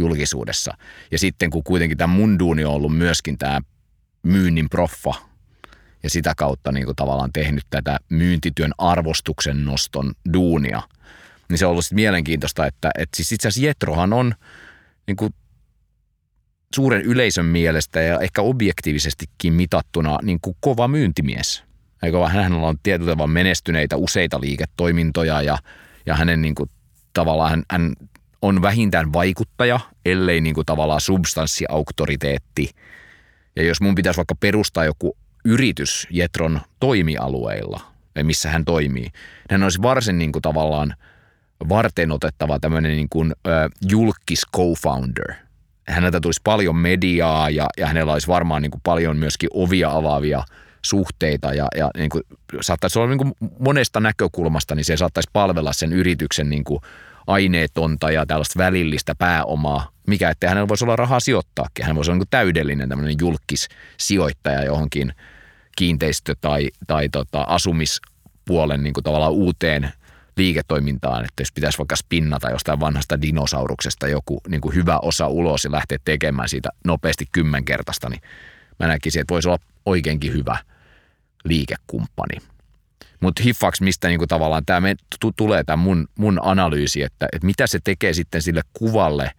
julkisuudessa. 0.00 0.76
Ja 1.10 1.18
sitten 1.18 1.50
kun 1.50 1.64
kuitenkin 1.64 1.98
tämä 1.98 2.14
mun 2.14 2.38
duuni 2.38 2.64
on 2.64 2.74
ollut 2.74 2.96
myöskin 2.96 3.38
tämä 3.38 3.60
myynnin 4.22 4.70
proffa 4.70 5.14
ja 6.02 6.10
sitä 6.10 6.34
kautta 6.36 6.72
niin 6.72 6.84
kuin 6.84 6.96
tavallaan 6.96 7.32
tehnyt 7.32 7.64
tätä 7.70 7.98
myyntityön 8.08 8.72
arvostuksen 8.78 9.64
noston 9.64 10.12
duunia, 10.32 10.82
niin 11.48 11.58
se 11.58 11.66
on 11.66 11.72
ollut 11.72 11.84
mielenkiintoista, 11.92 12.66
että, 12.66 12.90
että 12.98 13.16
siis 13.16 13.32
itse 13.32 13.48
asiassa 13.48 13.66
Jetrohan 13.66 14.12
on 14.12 14.34
niin 15.06 15.16
kuin 15.16 15.34
suuren 16.74 17.02
yleisön 17.02 17.44
mielestä 17.44 18.00
ja 18.00 18.20
ehkä 18.20 18.42
objektiivisestikin 18.42 19.52
mitattuna 19.52 20.18
niin 20.22 20.38
kuin 20.40 20.56
kova 20.60 20.88
myyntimies. 20.88 21.64
Eikö 22.02 22.28
hän 22.28 22.52
on 22.52 22.76
tietyllä 22.82 23.26
menestyneitä 23.26 23.96
useita 23.96 24.40
liiketoimintoja 24.40 25.42
ja, 25.42 25.58
ja 26.06 26.16
hänen 26.16 26.42
niin 26.42 26.54
kuin, 26.54 26.70
tavallaan 27.12 27.50
hän, 27.50 27.62
hän 27.70 27.92
on 28.42 28.62
vähintään 28.62 29.12
vaikuttaja, 29.12 29.80
ellei 30.04 30.40
niin 30.40 30.54
kuin 30.54 30.66
tavallaan 30.66 31.00
substanssiauktoriteetti. 31.00 32.70
Ja 33.56 33.62
jos 33.62 33.80
mun 33.80 33.94
pitäisi 33.94 34.16
vaikka 34.16 34.34
perustaa 34.34 34.84
joku 34.84 35.16
yritys 35.44 36.06
Jetron 36.10 36.60
toimialueilla, 36.80 37.80
missä 38.22 38.48
hän 38.48 38.64
toimii, 38.64 39.02
niin 39.02 39.12
hän 39.50 39.62
olisi 39.62 39.82
varsin 39.82 40.18
niin 40.18 40.32
kuin 40.32 40.42
tavallaan 40.42 40.94
varten 41.68 42.12
otettava 42.12 42.58
tämmöinen 42.58 42.92
niin 42.92 43.08
kuin, 43.10 43.32
äh, 43.48 43.70
julkis 43.90 44.42
co-founder. 44.56 45.34
Häneltä 45.88 46.20
tulisi 46.20 46.40
paljon 46.44 46.76
mediaa 46.76 47.50
ja, 47.50 47.66
ja 47.78 47.86
hänellä 47.86 48.12
olisi 48.12 48.28
varmaan 48.28 48.62
niin 48.62 48.70
kuin 48.70 48.80
paljon 48.84 49.16
myöskin 49.16 49.48
ovia 49.52 49.90
avaavia 49.90 50.44
suhteita 50.82 51.54
ja, 51.54 51.66
ja 51.76 51.90
niin 51.96 52.10
kuin, 52.10 52.22
saattaisi 52.60 52.98
olla 52.98 53.08
niin 53.08 53.18
kuin 53.18 53.32
monesta 53.58 54.00
näkökulmasta, 54.00 54.74
niin 54.74 54.84
se 54.84 54.96
saattaisi 54.96 55.30
palvella 55.32 55.72
sen 55.72 55.92
yrityksen 55.92 56.50
niin 56.50 56.64
kuin 56.64 56.80
aineetonta 57.30 58.10
ja 58.10 58.26
tällaista 58.26 58.58
välillistä 58.58 59.14
pääomaa, 59.14 59.90
mikä 60.06 60.30
ettei 60.30 60.48
hänellä 60.48 60.68
voisi 60.68 60.84
olla 60.84 60.96
rahaa 60.96 61.20
sijoittaakin. 61.20 61.86
Hän 61.86 61.96
voisi 61.96 62.10
olla 62.10 62.18
niin 62.18 62.28
täydellinen 62.30 62.88
tämmöinen 62.88 63.16
julkis 63.20 63.68
sijoittaja 63.96 64.64
johonkin 64.64 65.12
kiinteistö- 65.76 66.34
tai, 66.40 66.70
tai 66.86 67.08
tota, 67.08 67.42
asumispuolen 67.42 68.82
niin 68.82 68.92
kuin 68.92 69.04
tavallaan 69.04 69.32
uuteen 69.32 69.92
liiketoimintaan, 70.36 71.24
että 71.24 71.40
jos 71.40 71.52
pitäisi 71.52 71.78
vaikka 71.78 71.96
spinnata 71.96 72.50
jostain 72.50 72.80
vanhasta 72.80 73.22
dinosauruksesta 73.22 74.08
joku 74.08 74.40
niin 74.48 74.60
kuin 74.60 74.74
hyvä 74.74 74.98
osa 74.98 75.28
ulos 75.28 75.64
ja 75.64 75.72
lähteä 75.72 75.98
tekemään 76.04 76.48
siitä 76.48 76.68
nopeasti 76.84 77.24
kymmenkertaista, 77.32 78.08
niin 78.08 78.22
mä 78.78 78.86
näkisin, 78.86 79.20
että 79.20 79.34
voisi 79.34 79.48
olla 79.48 79.58
oikeinkin 79.86 80.32
hyvä 80.32 80.58
liikekumppani. 81.44 82.49
Mutta 83.20 83.42
hiffaaks, 83.42 83.80
mistä 83.80 84.08
niinku 84.08 84.26
tavallaan 84.26 84.66
tämä 84.66 84.88
tulee 85.36 85.64
tämä 85.64 85.76
mun, 85.76 86.08
mun 86.18 86.40
analyysi, 86.42 87.02
että, 87.02 87.28
että 87.32 87.46
mitä 87.46 87.66
se 87.66 87.78
tekee 87.84 88.12
sitten 88.12 88.42
sille 88.42 88.62
kuvalle 88.72 89.30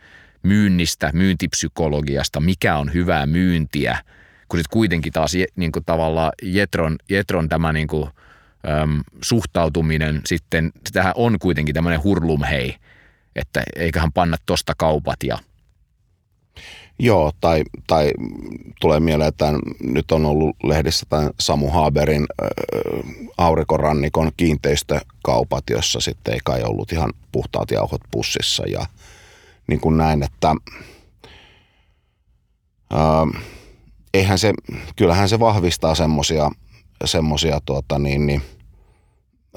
myynnistä, 0.43 1.09
myyntipsykologiasta, 1.13 2.39
mikä 2.39 2.77
on 2.77 2.93
hyvää 2.93 3.25
myyntiä, 3.25 3.97
kun 4.47 4.59
sitten 4.59 4.73
kuitenkin 4.73 5.13
taas 5.13 5.31
niinku 5.55 5.81
tavallaan 5.81 6.31
Jetron, 6.41 6.95
Jetron 7.09 7.49
tämä 7.49 7.73
niinku, 7.73 8.09
äm, 8.81 9.01
suhtautuminen 9.21 10.21
sitten, 10.25 10.71
tähän 10.93 11.13
on 11.15 11.39
kuitenkin 11.39 11.75
tämmöinen 11.75 12.03
hurlumhei, 12.03 12.75
että 13.35 13.63
eiköhän 13.75 14.11
panna 14.11 14.37
tosta 14.45 14.73
kaupat 14.77 15.23
ja– 15.23 15.37
Joo, 17.03 17.31
tai, 17.41 17.63
tai 17.87 18.11
tulee 18.81 18.99
mieleen, 18.99 19.27
että 19.27 19.53
nyt 19.83 20.11
on 20.11 20.25
ollut 20.25 20.55
lehdissä 20.63 21.05
tämän 21.09 21.29
Samu 21.39 21.69
Haberin 21.69 22.25
äh, 22.43 22.49
aurinkorannikon 23.37 24.31
kiinteistökaupat, 24.37 25.63
jossa 25.69 25.99
sitten 25.99 26.33
ei 26.33 26.39
kai 26.43 26.63
ollut 26.63 26.91
ihan 26.91 27.13
puhtaat 27.31 27.71
jauhot 27.71 28.01
pussissa. 28.11 28.63
Ja 28.67 28.85
niin 29.67 29.79
kuin 29.79 29.97
näin, 29.97 30.23
että 30.23 30.55
äh, 32.93 33.43
eihän 34.13 34.39
se, 34.39 34.53
kyllähän 34.95 35.29
se 35.29 35.39
vahvistaa 35.39 35.95
semmoisia 35.95 36.51
semmosia, 37.05 37.59
tuota, 37.65 37.99
niin, 37.99 38.27
niin, 38.27 38.41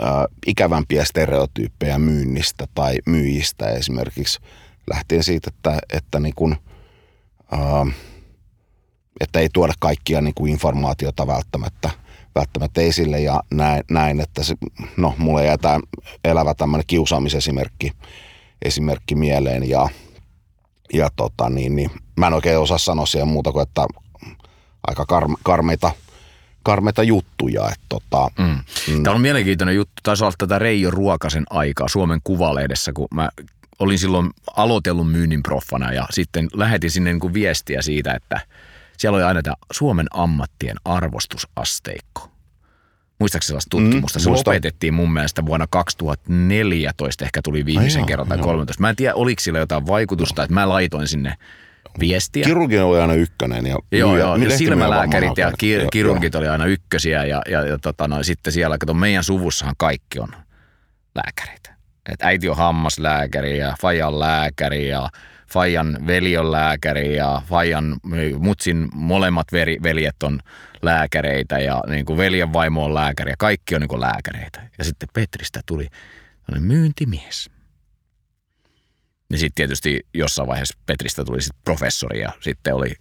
äh, 0.02 0.24
ikävämpiä 0.46 1.04
stereotyyppejä 1.04 1.98
myynnistä 1.98 2.66
tai 2.74 2.96
myyjistä. 3.07 3.70
Esimerkiksi 3.70 4.40
lähtien 4.90 5.24
siitä, 5.24 5.50
että, 5.54 5.78
että 5.92 6.20
niin 6.20 6.35
kuin– 6.35 6.57
että 9.20 9.40
ei 9.40 9.48
tuoda 9.52 9.72
kaikkia 9.78 10.20
niin 10.20 10.34
kuin 10.34 10.52
informaatiota 10.52 11.26
välttämättä, 11.26 11.90
välttämättä 12.34 12.80
esille 12.80 13.20
ja 13.20 13.42
näin, 13.50 13.82
näin 13.90 14.20
että 14.20 14.42
se, 14.42 14.54
no, 14.96 15.14
mulle 15.18 15.44
jää 15.44 15.58
tämä 15.58 15.80
elävä 16.24 16.54
tämmöinen 16.54 16.84
kiusaamisesimerkki 16.86 17.92
esimerkki 18.64 19.14
mieleen 19.14 19.68
ja, 19.68 19.88
ja 20.92 21.08
tota, 21.16 21.50
niin, 21.50 21.76
niin, 21.76 21.90
mä 22.16 22.26
en 22.26 22.32
oikein 22.32 22.58
osaa 22.58 22.78
sanoa 22.78 23.06
siihen 23.06 23.28
muuta 23.28 23.52
kuin, 23.52 23.62
että 23.62 23.86
aika 24.86 25.06
kar, 25.06 25.28
karmeita, 25.42 25.90
karmeita 26.62 27.02
juttuja. 27.02 27.68
Että 27.68 27.86
tota, 27.88 28.30
mm. 28.38 28.58
Mm. 28.94 29.02
Tämä 29.02 29.16
on 29.16 29.22
mielenkiintoinen 29.22 29.76
juttu. 29.76 29.94
Taisi 30.02 30.24
olla 30.24 30.34
tätä 30.38 30.58
Reijo 30.58 30.90
Ruokasen 30.90 31.44
aikaa 31.50 31.88
Suomen 31.88 32.20
Kuvalehdessä, 32.24 32.92
kun 32.92 33.08
mä 33.14 33.28
olin 33.78 33.98
silloin 33.98 34.30
aloitellut 34.56 35.12
myynnin 35.12 35.42
proffana 35.42 35.92
ja 35.92 36.06
sitten 36.10 36.48
lähetin 36.54 36.90
sinne 36.90 37.12
niin 37.12 37.20
kuin 37.20 37.34
viestiä 37.34 37.82
siitä, 37.82 38.14
että 38.14 38.40
siellä 38.96 39.16
oli 39.16 39.24
aina 39.24 39.42
tämä 39.42 39.54
Suomen 39.72 40.06
ammattien 40.10 40.77
arvostusasteikko. 40.85 42.31
Muistaakseni 43.18 43.48
sellaista 43.48 43.70
tutkimusta? 43.70 44.18
Mm, 44.18 44.22
se 44.22 44.31
muista. 44.31 44.50
lopetettiin 44.50 44.94
mun 44.94 45.12
mielestä 45.12 45.46
vuonna 45.46 45.66
2014, 45.70 47.25
ehkä 47.25 47.40
tuli 47.44 47.64
viimeisen 47.64 48.02
Ai 48.02 48.06
kerran 48.06 48.29
tai 48.29 48.38
13. 48.38 48.81
Mä 48.81 48.90
en 48.90 48.96
tiedä, 48.96 49.14
oliko 49.14 49.40
sillä 49.40 49.58
jotain 49.58 49.87
vaikutusta, 49.87 50.42
että 50.42 50.54
mä 50.54 50.68
laitoin 50.68 51.08
sinne 51.08 51.35
viestiä. 52.00 52.44
Kirurgi 52.44 52.79
oli 52.79 53.00
aina 53.00 53.14
ykkönen. 53.14 53.66
Ja 53.66 53.79
joo, 53.92 54.18
joo. 54.18 54.37
Silmälääkärit 54.56 55.38
ja 55.38 55.52
ki- 55.58 55.87
kirurgit 55.92 56.35
joo. 56.35 56.40
oli 56.40 56.48
aina 56.48 56.66
ykkösiä 56.66 57.25
ja, 57.25 57.42
ja, 57.50 57.66
ja 57.66 57.79
tota, 57.79 58.08
no, 58.08 58.22
sitten 58.22 58.52
siellä, 58.52 58.79
kato, 58.79 58.94
meidän 58.94 59.25
suvussahan 59.25 59.75
kaikki 59.79 60.18
on 60.18 60.29
lääkäreitä. 61.14 61.73
Että 62.13 62.27
äiti 62.27 62.48
on 62.48 62.57
hammaslääkäri 62.57 63.59
ja 63.59 63.77
faija 63.81 64.09
on 64.09 64.21
lääkäri 64.21 64.88
ja 64.88 65.09
Fajan 65.55 65.98
veli 66.07 66.37
on 66.37 66.52
lääkäri 66.52 67.17
ja 67.17 67.42
Fajan 67.46 67.96
mutsin 68.38 68.88
molemmat 68.94 69.46
veri, 69.52 69.77
veljet 69.83 70.23
on 70.23 70.40
lääkäreitä 70.83 71.59
ja 71.59 71.83
niin 71.88 72.05
kuin 72.05 72.17
veljen 72.17 72.52
vaimo 72.52 72.85
on 72.85 72.94
lääkäri 72.94 73.31
ja 73.31 73.37
kaikki 73.38 73.75
on 73.75 73.81
niin 73.81 73.88
kuin 73.88 74.00
lääkäreitä. 74.00 74.69
Ja 74.79 74.85
sitten 74.85 75.09
Petristä 75.13 75.61
tuli 75.67 75.88
myyntimies. 76.61 77.50
Ja 79.31 79.38
sitten 79.38 79.55
tietysti 79.55 80.07
jossain 80.15 80.48
vaiheessa 80.48 80.79
Petristä 80.87 81.25
tuli 81.25 81.42
sitten 81.42 81.61
professori 81.65 82.21
ja 82.21 82.33
sitten 82.40 82.75
oli 82.75 82.94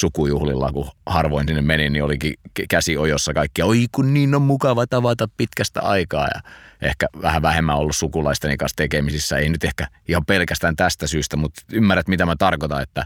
sukujuhlilla, 0.00 0.72
kun 0.72 0.90
harvoin 1.06 1.46
sinne 1.48 1.62
meni, 1.62 1.90
niin 1.90 2.04
olikin 2.04 2.34
käsi 2.68 2.96
ojossa 2.96 3.34
kaikkia. 3.34 3.66
Oi 3.66 3.86
kun 3.92 4.14
niin 4.14 4.34
on 4.34 4.42
mukava 4.42 4.86
tavata 4.86 5.28
pitkästä 5.36 5.80
aikaa 5.80 6.28
ja 6.34 6.40
ehkä 6.82 7.06
vähän 7.22 7.42
vähemmän 7.42 7.76
ollut 7.76 7.96
sukulaisteni 7.96 8.56
kanssa 8.56 8.76
tekemisissä. 8.76 9.36
Ei 9.36 9.48
nyt 9.48 9.64
ehkä 9.64 9.86
ihan 10.08 10.24
pelkästään 10.26 10.76
tästä 10.76 11.06
syystä, 11.06 11.36
mutta 11.36 11.62
ymmärrät 11.72 12.08
mitä 12.08 12.26
mä 12.26 12.36
tarkoitan, 12.36 12.82
että, 12.82 13.04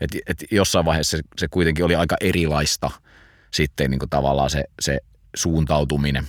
että, 0.00 0.18
että 0.26 0.44
jossain 0.50 0.84
vaiheessa 0.84 1.16
se, 1.16 1.22
se 1.38 1.48
kuitenkin 1.48 1.84
oli 1.84 1.94
aika 1.94 2.16
erilaista 2.20 2.90
sitten 3.50 3.90
niin 3.90 3.98
kuin 3.98 4.10
tavallaan 4.10 4.50
se, 4.50 4.64
se 4.80 4.98
suuntautuminen. 5.36 6.24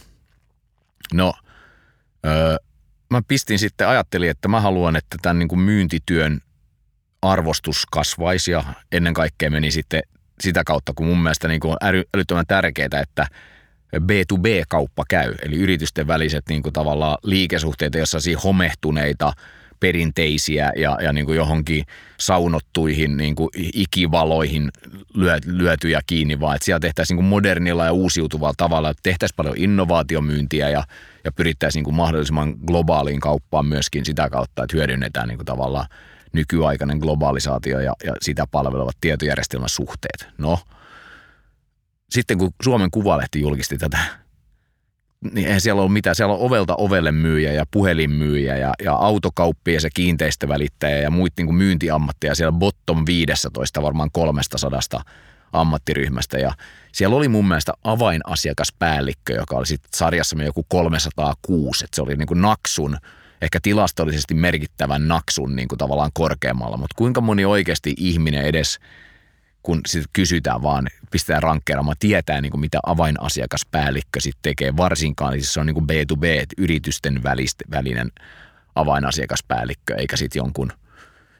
No, 1.14 1.34
öö, 2.26 2.55
mä 3.10 3.22
pistin 3.28 3.60
sitten, 3.60 3.88
ajattelin, 3.88 4.30
että 4.30 4.47
mä 4.47 4.62
haluan, 4.62 4.95
että 4.95 5.18
tämän 5.22 5.39
niin 5.39 5.49
kuin 5.49 5.60
myyntityön 5.60 6.41
arvostus 7.22 7.86
kasvaisi 7.92 8.52
ja 8.52 8.64
ennen 8.92 9.14
kaikkea 9.14 9.50
meni 9.50 9.72
sitten 9.72 10.04
sitä 10.42 10.64
kautta, 10.64 10.94
kun 10.96 11.08
mun 11.08 11.24
mielestä 11.24 11.48
niin 11.48 11.60
kuin 11.60 11.72
on 11.72 11.78
älyttömän 12.14 12.46
tärkeää, 12.48 13.02
että 13.02 13.28
B2B-kauppa 13.96 15.04
käy, 15.10 15.36
eli 15.42 15.56
yritysten 15.56 16.08
väliset 16.08 16.44
niin 16.50 16.64
kuin 16.64 16.74
tavallaan 16.74 17.18
liikesuhteita, 17.24 17.98
jossa 17.98 18.18
homehtuneita, 18.44 19.34
perinteisiä 19.80 20.72
ja, 20.76 20.98
ja 21.02 21.14
niin 21.14 21.26
kuin 21.26 21.36
johonkin 21.36 21.86
saunottuihin 22.20 23.18
niin 23.18 23.36
kuin 23.36 23.50
ikivaloihin 23.74 24.70
lyö, 25.14 25.38
lyötyjä 25.46 26.02
kiinni, 26.08 26.40
vaan 26.40 26.56
että 26.56 26.66
siellä 26.66 26.80
tehtäisiin 26.80 27.16
niin 27.16 27.24
kuin 27.24 27.30
modernilla 27.30 27.86
ja 27.86 27.92
uusiutuvalla 27.92 28.54
tavalla, 28.58 28.90
että 28.90 29.04
tehtäisiin 29.04 29.36
paljon 29.36 29.58
innovaatiomyyntiä 29.58 30.70
ja, 30.70 30.84
ja 31.24 31.32
pyrittäisiin 31.32 31.80
niin 31.80 31.86
kuin 31.86 31.96
mahdollisimman 31.96 32.56
globaaliin 32.68 33.20
kauppaan 33.20 33.66
myöskin 33.66 34.06
sitä 34.06 34.30
kautta, 34.30 34.64
että 34.64 34.78
hyödynnetään 34.78 35.28
niin 35.28 35.38
kuin 35.38 35.46
tavallaan 35.46 35.86
nykyaikainen 36.34 36.98
globalisaatio 36.98 37.80
ja, 37.80 37.94
ja 38.04 38.14
sitä 38.22 38.48
palvelevat 38.52 38.98
tietojärjestelmäsuhteet. 39.02 40.28
No, 40.38 40.60
sitten 42.10 42.38
kun 42.38 42.52
Suomen 42.64 42.92
Kuvalehti 42.92 43.42
julkisti 43.42 43.78
tätä, 43.78 43.98
niin 45.34 45.48
eihän 45.48 45.62
siellä 45.62 45.82
ole 45.82 45.92
mitään. 45.92 46.16
Siellä 46.16 46.34
on 46.34 46.40
ovelta 46.40 46.76
ovelle 46.76 47.12
myyjä 47.12 47.54
ja 47.54 47.66
puhelinmyyjä 47.72 48.58
ja, 48.58 48.74
ja 48.84 48.94
autokauppia 48.94 49.80
ja 49.84 49.90
kiinteistövälittäjä 49.94 50.98
ja 50.98 51.12
muita 51.12 51.44
niin 51.44 51.56
myyntiammatteja. 51.56 52.36
Siellä 52.36 52.58
bottom 52.60 53.04
15 53.06 53.82
varmaan 53.82 54.10
300 54.12 55.04
ammattiryhmästä 55.54 56.38
ja 56.38 56.54
siellä 56.92 57.16
oli 57.16 57.28
mun 57.28 57.48
mielestä 57.48 57.74
avainasiakaspäällikkö, 57.84 59.34
joka 59.34 59.56
oli 59.56 59.66
sitten 59.66 59.90
sarjassamme 59.96 60.46
joku 60.46 60.66
306, 60.70 61.86
että 61.86 61.96
se 61.96 62.02
oli 62.02 62.16
niin 62.16 62.28
kuin 62.28 62.42
Naksun– 62.42 62.98
ehkä 63.42 63.60
tilastollisesti 63.62 64.34
merkittävän 64.34 65.08
naksun 65.08 65.56
niin 65.56 65.68
kuin 65.68 65.80
tavallaan 65.80 66.12
korkeammalla, 66.14 66.78
mutta 66.78 66.96
kuinka 66.98 67.22
moni 67.22 67.46
oikeasti 67.46 67.94
ihminen 67.98 68.46
edes, 68.46 68.80
kun 69.64 69.82
sit 69.88 70.06
kysytään 70.14 70.62
vaan, 70.62 70.88
pistetään 71.12 71.44
rankkeeraamaan, 71.44 71.96
tietää 72.00 72.42
niin 72.42 72.52
kuin 72.52 72.62
mitä 72.62 72.80
avainasiakaspäällikkö 72.86 74.20
sitten 74.20 74.42
tekee, 74.42 74.78
varsinkaan 74.78 75.34
siis 75.34 75.54
se 75.54 75.60
on 75.60 75.66
niin 75.66 75.74
kuin 75.74 75.88
B2B, 75.90 76.24
yritysten 76.58 77.24
välist, 77.24 77.56
välinen 77.72 78.12
avainasiakaspäällikkö, 78.76 79.96
eikä 79.96 80.18
sitten 80.18 80.40
jonkun 80.40 80.72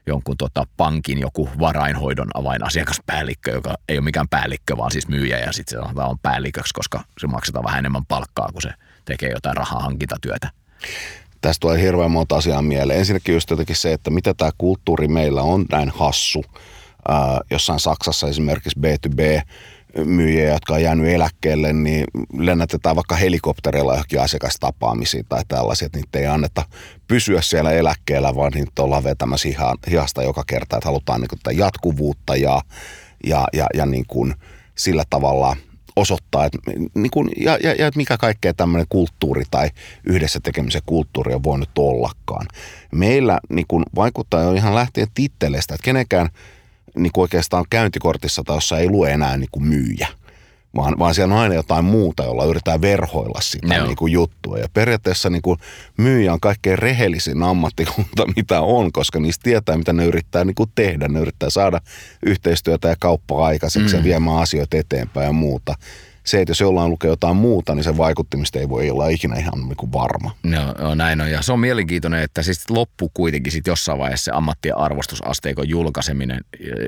jonkun 0.08 0.38
tota 0.38 0.68
pankin 0.78 1.20
joku 1.20 1.50
varainhoidon 1.60 2.28
avainasiakaspäällikkö, 2.34 3.52
joka 3.52 3.76
ei 3.90 3.98
ole 3.98 4.04
mikään 4.04 4.28
päällikkö, 4.30 4.78
vaan 4.78 4.92
siis 4.92 5.08
myyjä 5.08 5.40
ja 5.40 5.52
sitten 5.52 5.82
se 5.96 6.02
on 6.02 6.20
päälliköksi, 6.20 6.74
koska 6.74 7.04
se 7.20 7.28
maksetaan 7.28 7.66
vähän 7.66 7.80
enemmän 7.80 8.06
palkkaa, 8.06 8.50
kun 8.54 8.62
se 8.62 8.70
tekee 9.06 9.30
jotain 9.30 9.58
rahaa 9.58 9.80
hankintatyötä 9.80 10.50
tästä 11.42 11.60
tulee 11.60 11.82
hirveän 11.82 12.12
monta 12.12 12.36
asiaa 12.36 12.62
mieleen. 12.62 13.00
Ensinnäkin 13.00 13.34
just 13.34 13.50
jotenkin 13.50 13.76
se, 13.76 13.94
että 13.94 14.10
mitä 14.10 14.34
tämä 14.34 14.52
kulttuuri 14.58 15.08
meillä 15.08 15.42
on 15.42 15.66
näin 15.72 15.90
hassu. 15.90 16.46
Ää, 17.08 17.42
jossain 17.52 17.80
Saksassa 17.80 18.28
esimerkiksi 18.28 18.80
B2B 18.80 19.42
myyjiä, 20.06 20.50
jotka 20.50 20.74
on 20.74 20.82
jäänyt 20.82 21.08
eläkkeelle, 21.08 21.74
niin 21.74 22.06
lennätetään 22.38 22.96
vaikka 22.96 23.16
helikopterilla 23.16 23.94
johonkin 23.94 24.22
asiakastapaamisiin 24.22 25.26
tai 25.30 25.42
tällaisia, 25.48 25.86
että 25.86 25.98
niitä 25.98 26.20
ei 26.20 26.28
anneta 26.28 26.64
pysyä 27.08 27.42
siellä 27.42 27.72
eläkkeellä, 27.72 28.36
vaan 28.36 28.52
niitä 28.52 28.84
ollaan 28.84 29.04
vetämässä 29.04 29.50
hihasta 29.90 30.24
joka 30.24 30.44
kerta, 30.48 30.78
että 30.78 30.90
halutaan 30.90 31.22
niin 31.22 31.30
kuin 31.30 31.58
jatkuvuutta 31.58 32.36
ja, 32.36 32.62
ja, 33.24 33.48
ja, 33.54 33.68
ja 33.74 33.86
niin 33.86 34.06
kuin 34.08 34.36
sillä 34.76 35.04
tavalla– 35.10 35.56
osoittaa, 35.96 36.46
että, 36.46 36.58
niin 36.94 37.12
kuin, 37.12 37.30
ja, 37.38 37.58
ja, 37.64 37.74
ja 37.74 37.92
mikä 37.96 38.18
kaikkea 38.18 38.54
tämmöinen 38.54 38.88
kulttuuri 38.90 39.44
tai 39.52 39.70
yhdessä 40.04 40.40
tekemisen 40.44 40.82
kulttuuri 40.86 41.34
on 41.34 41.44
voinut 41.44 41.70
ollakaan. 41.78 42.48
Meillä 42.92 43.40
niin 43.50 43.66
kuin, 43.68 43.86
vaikuttaa 43.96 44.44
jo 44.44 44.54
ihan 44.54 44.76
lähtien 44.76 45.08
titteleistä, 45.14 45.76
että 45.76 45.86
kenenkään 45.86 46.30
niin 46.96 47.12
kuin 47.12 47.22
oikeastaan 47.22 47.66
käyntikortissa 47.70 48.44
tai 48.46 48.58
jossa 48.58 48.78
ei 48.78 48.90
lue 48.90 49.12
enää 49.12 49.38
niin 49.38 49.50
kuin 49.52 49.66
myyjä 49.66 50.08
vaan, 50.76 51.00
vaan 51.00 51.16
siellä 51.16 51.36
on 51.36 51.42
aina 51.42 51.56
jotain 51.56 51.86
muuta, 51.86 52.24
jolla 52.24 52.46
yritetään 52.46 52.82
verhoilla 52.82 53.42
sitä 53.42 53.84
niin 53.84 53.96
kuin 53.96 54.14
juttua. 54.14 54.58
Ja 54.58 54.68
periaatteessa 54.74 55.30
niin 55.30 55.42
kuin 55.42 55.60
myyjä 55.98 56.34
on 56.34 56.40
kaikkein 56.40 56.80
rehellisin 56.80 57.44
ammattikunta, 57.44 58.28
mitä 58.36 58.62
on, 58.62 58.92
koska 58.92 59.20
niistä 59.20 59.44
tietää, 59.44 59.78
mitä 59.78 59.94
ne 59.94 60.06
yrittää 60.06 60.46
niin 60.46 60.56
kuin 60.56 60.72
tehdä. 60.76 61.08
Ne 61.08 61.20
yrittää 61.20 61.50
saada 61.50 61.82
yhteistyötä 62.26 62.88
ja 62.88 62.96
kauppaa 63.00 63.46
aikaiseksi 63.46 63.94
mm. 63.94 64.00
ja 64.00 64.04
viemään 64.04 64.38
asioita 64.38 64.78
eteenpäin 64.78 65.26
ja 65.26 65.34
muuta 65.34 65.76
se, 66.30 66.42
että 66.42 66.52
jos 66.52 66.60
jollain 66.60 66.92
lukee 66.92 67.10
jotain 67.10 67.36
muuta, 67.36 67.76
niin 67.76 67.84
se 67.84 67.98
vaikuttimista 67.98 68.60
ei 68.60 68.70
voi 68.70 68.90
olla 68.90 69.08
ikinä 69.08 69.36
ihan 69.36 69.60
niin 69.60 69.78
kuin 69.78 69.94
varma. 69.94 70.36
No, 70.44 70.74
no 70.80 70.96
näin 70.96 71.22
on. 71.22 71.32
Ja 71.32 71.42
se 71.42 71.54
on 71.54 71.60
mielenkiintoinen, 71.60 72.24
että 72.24 72.44
siis 72.44 72.70
loppu 72.70 73.12
kuitenkin 73.14 73.52
sit 73.52 73.68
jossain 73.68 74.00
vaiheessa 74.00 74.26
se 74.26 74.32
ammattien 74.32 74.78
arvostusasteikon 74.78 75.70
julkaiseminen. 75.70 76.42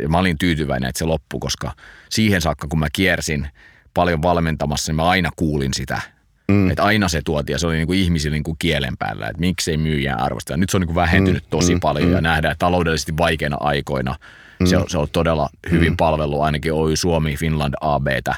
Mä 0.08 0.20
olin 0.20 0.38
tyytyväinen, 0.38 0.90
että 0.90 1.00
se 1.00 1.06
loppu, 1.06 1.40
koska 1.40 1.72
siihen 2.10 2.42
saakka, 2.42 2.68
kun 2.68 2.80
mä 2.80 2.88
kiersin– 2.94 3.48
paljon 3.94 4.22
valmentamassa, 4.22 4.92
niin 4.92 4.96
mä 4.96 5.10
aina 5.10 5.30
kuulin 5.36 5.74
sitä. 5.74 6.02
Mm. 6.48 6.70
Että 6.70 6.84
aina 6.84 7.08
se 7.08 7.22
tuotiin 7.26 7.54
ja 7.54 7.60
se 7.60 7.68
oli 7.68 7.76
niin 7.76 7.88
kuin 7.88 8.00
ihmisille 8.00 8.36
niin 8.36 8.44
kuin 8.44 8.58
kielen 8.60 8.98
päällä, 8.98 9.28
että 9.28 9.40
miksei 9.40 9.78
myyjää 9.78 10.18
arvostaa. 10.18 10.58
Nyt 10.58 10.70
se 10.70 10.78
on 10.78 10.82
niin 10.82 10.88
kuin 10.88 10.96
vähentynyt 10.96 11.44
mm. 11.44 11.50
tosi 11.50 11.74
mm. 11.74 11.80
paljon 11.80 12.10
mm. 12.10 12.16
ja 12.16 12.22
nähdään 12.22 12.56
taloudellisesti 12.60 13.18
vaikeina 13.18 13.58
aikoina. 13.60 14.16
Mm. 14.60 14.66
Se, 14.66 14.78
on, 14.78 14.90
se 14.90 14.98
on 14.98 15.08
todella 15.12 15.50
hyvin 15.72 15.94
mm. 15.94 15.98
palvelu 15.98 16.42
ainakin 16.42 16.74
Oy 16.74 16.96
Suomi, 16.96 17.36
Finland 17.36 17.74
ABtä. 17.82 18.36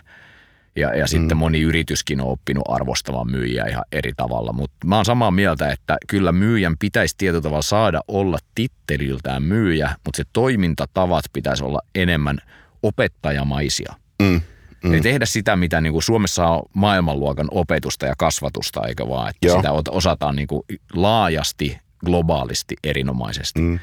Ja, 0.76 0.95
ja 0.95 1.07
sitten 1.07 1.38
mm. 1.38 1.39
moni 1.39 1.61
yrityskin 1.61 2.21
on 2.21 2.28
oppinut 2.28 2.63
arvostamaan 2.69 3.32
myyjiä 3.32 3.65
ihan 3.65 3.84
eri 3.91 4.11
tavalla. 4.17 4.53
Mutta 4.53 4.88
mä 4.88 4.95
oon 4.95 5.05
samaa 5.05 5.32
mieltä, 5.32 5.69
että 5.69 5.97
kyllä 6.07 6.32
myyjän 6.32 6.78
pitäisi 6.80 7.15
tietyllä 7.17 7.41
tavalla 7.41 7.61
saada 7.61 8.01
olla 8.07 8.38
titteliltään 8.55 9.43
myyjä, 9.43 9.95
mutta 10.05 10.17
se 10.17 10.24
toimintatavat 10.34 11.26
pitäisi 11.34 11.63
olla 11.63 11.80
enemmän 11.95 12.38
opettajamaisia. 12.84 13.93
Mm. 14.21 14.41
Mm. 14.84 14.93
Eli 14.93 15.01
tehdä 15.01 15.26
sitä, 15.26 15.55
mitä 15.55 15.82
niin 15.82 15.93
kuin 15.93 16.03
Suomessa 16.03 16.47
on 16.47 16.61
maailmanluokan 16.74 17.47
opetusta 17.51 18.05
ja 18.05 18.13
kasvatusta, 18.17 18.88
eikä 18.88 19.07
vaan, 19.07 19.30
että 19.30 19.47
Joo. 19.47 19.55
sitä 19.57 19.71
osataan 19.91 20.36
niin 20.36 20.47
kuin 20.47 20.61
laajasti, 20.93 21.78
globaalisti, 22.05 22.76
erinomaisesti. 22.84 23.61
Mm. 23.61 23.80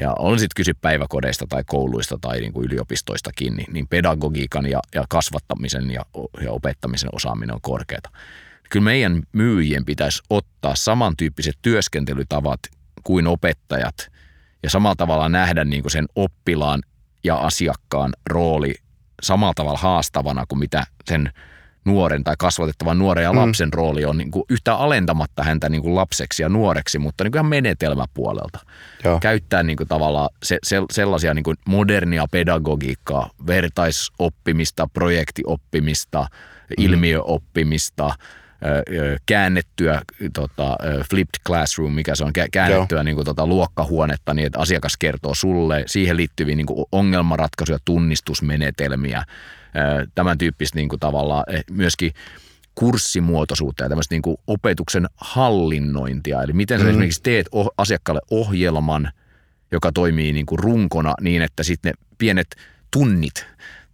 Ja 0.00 0.14
on 0.18 0.38
sitten 0.38 0.54
kysy 0.56 0.74
päiväkodeista 0.74 1.46
tai 1.48 1.64
kouluista 1.66 2.18
tai 2.20 2.40
niin 2.40 2.52
kuin 2.52 2.66
yliopistoistakin, 2.66 3.56
niin, 3.56 3.72
niin 3.72 3.88
pedagogiikan 3.88 4.66
ja, 4.66 4.80
ja 4.94 5.04
kasvattamisen 5.08 5.90
ja, 5.90 6.02
ja 6.42 6.52
opettamisen 6.52 7.10
osaaminen 7.12 7.54
on 7.54 7.60
korkeata. 7.60 8.10
Kyllä 8.70 8.84
meidän 8.84 9.22
myyjien 9.32 9.84
pitäisi 9.84 10.22
ottaa 10.30 10.74
samantyyppiset 10.74 11.58
työskentelytavat 11.62 12.60
kuin 13.02 13.26
opettajat 13.26 14.10
ja 14.62 14.70
samalla 14.70 14.96
tavalla 14.96 15.28
nähdä 15.28 15.64
niin 15.64 15.82
kuin 15.82 15.92
sen 15.92 16.06
oppilaan 16.14 16.82
ja 17.24 17.36
asiakkaan 17.36 18.12
rooli 18.30 18.74
samalla 19.22 19.54
tavalla 19.56 19.78
haastavana 19.78 20.44
kuin 20.48 20.58
mitä 20.58 20.86
sen 21.10 21.32
nuoren 21.84 22.24
tai 22.24 22.34
kasvatettavan 22.38 22.98
nuoren 22.98 23.22
ja 23.22 23.32
mm. 23.32 23.38
lapsen 23.38 23.68
mm. 23.68 23.76
rooli 23.76 24.04
on 24.04 24.18
niin 24.18 24.30
kuin 24.30 24.44
yhtä 24.48 24.74
alentamatta 24.74 25.42
häntä 25.42 25.68
niin 25.68 25.82
kuin 25.82 25.94
lapseksi 25.94 26.42
ja 26.42 26.48
nuoreksi, 26.48 26.98
mutta 26.98 27.24
niin 27.24 27.32
kuin 27.32 27.38
ihan 27.38 27.50
menetelmäpuolelta. 27.50 28.58
Joo. 29.04 29.20
Käyttää 29.20 29.62
niin 29.62 29.76
kuin 29.76 29.88
tavallaan 29.88 30.28
se, 30.42 30.58
se, 30.62 30.76
sellaisia 30.92 31.34
niin 31.34 31.42
kuin 31.42 31.56
modernia 31.66 32.24
pedagogiikkaa, 32.30 33.30
vertaisoppimista, 33.46 34.88
projektioppimista, 34.92 36.20
mm. 36.20 36.84
ilmiöoppimistä– 36.84 38.10
käännettyä 39.26 40.02
tota, 40.32 40.76
flipped 41.10 41.40
classroom, 41.46 41.92
mikä 41.92 42.14
se 42.14 42.24
on, 42.24 42.32
käännettyä 42.52 43.02
niin 43.02 43.14
kuin, 43.14 43.24
tota, 43.24 43.46
luokkahuonetta 43.46 44.34
niin, 44.34 44.46
että 44.46 44.58
asiakas 44.58 44.96
kertoo 44.96 45.34
sulle 45.34 45.84
siihen 45.86 46.16
liittyviä 46.16 46.56
niin 46.56 46.66
kuin 46.66 46.86
ongelmanratkaisuja, 46.92 47.78
tunnistusmenetelmiä, 47.84 49.24
tämän 50.14 50.38
tyyppistä 50.38 50.76
niin 50.76 50.88
kuin, 50.88 51.00
tavallaan 51.00 51.44
eh, 51.48 51.64
myöskin 51.70 52.12
kurssimuotoisuutta 52.74 53.84
ja 53.84 53.88
tämmöistä 53.88 54.14
niin 54.14 54.22
kuin 54.22 54.36
opetuksen 54.46 55.06
hallinnointia. 55.16 56.42
Eli 56.42 56.52
miten 56.52 56.78
sä 56.78 56.84
mm. 56.84 56.90
esimerkiksi 56.90 57.22
teet 57.22 57.46
oh- 57.52 57.74
asiakkaalle 57.78 58.20
ohjelman, 58.30 59.12
joka 59.72 59.92
toimii 59.92 60.32
niin 60.32 60.46
kuin 60.46 60.58
runkona 60.58 61.14
niin, 61.20 61.42
että 61.42 61.62
sitten 61.62 61.92
ne 61.92 62.06
pienet 62.18 62.56
tunnit 62.90 63.46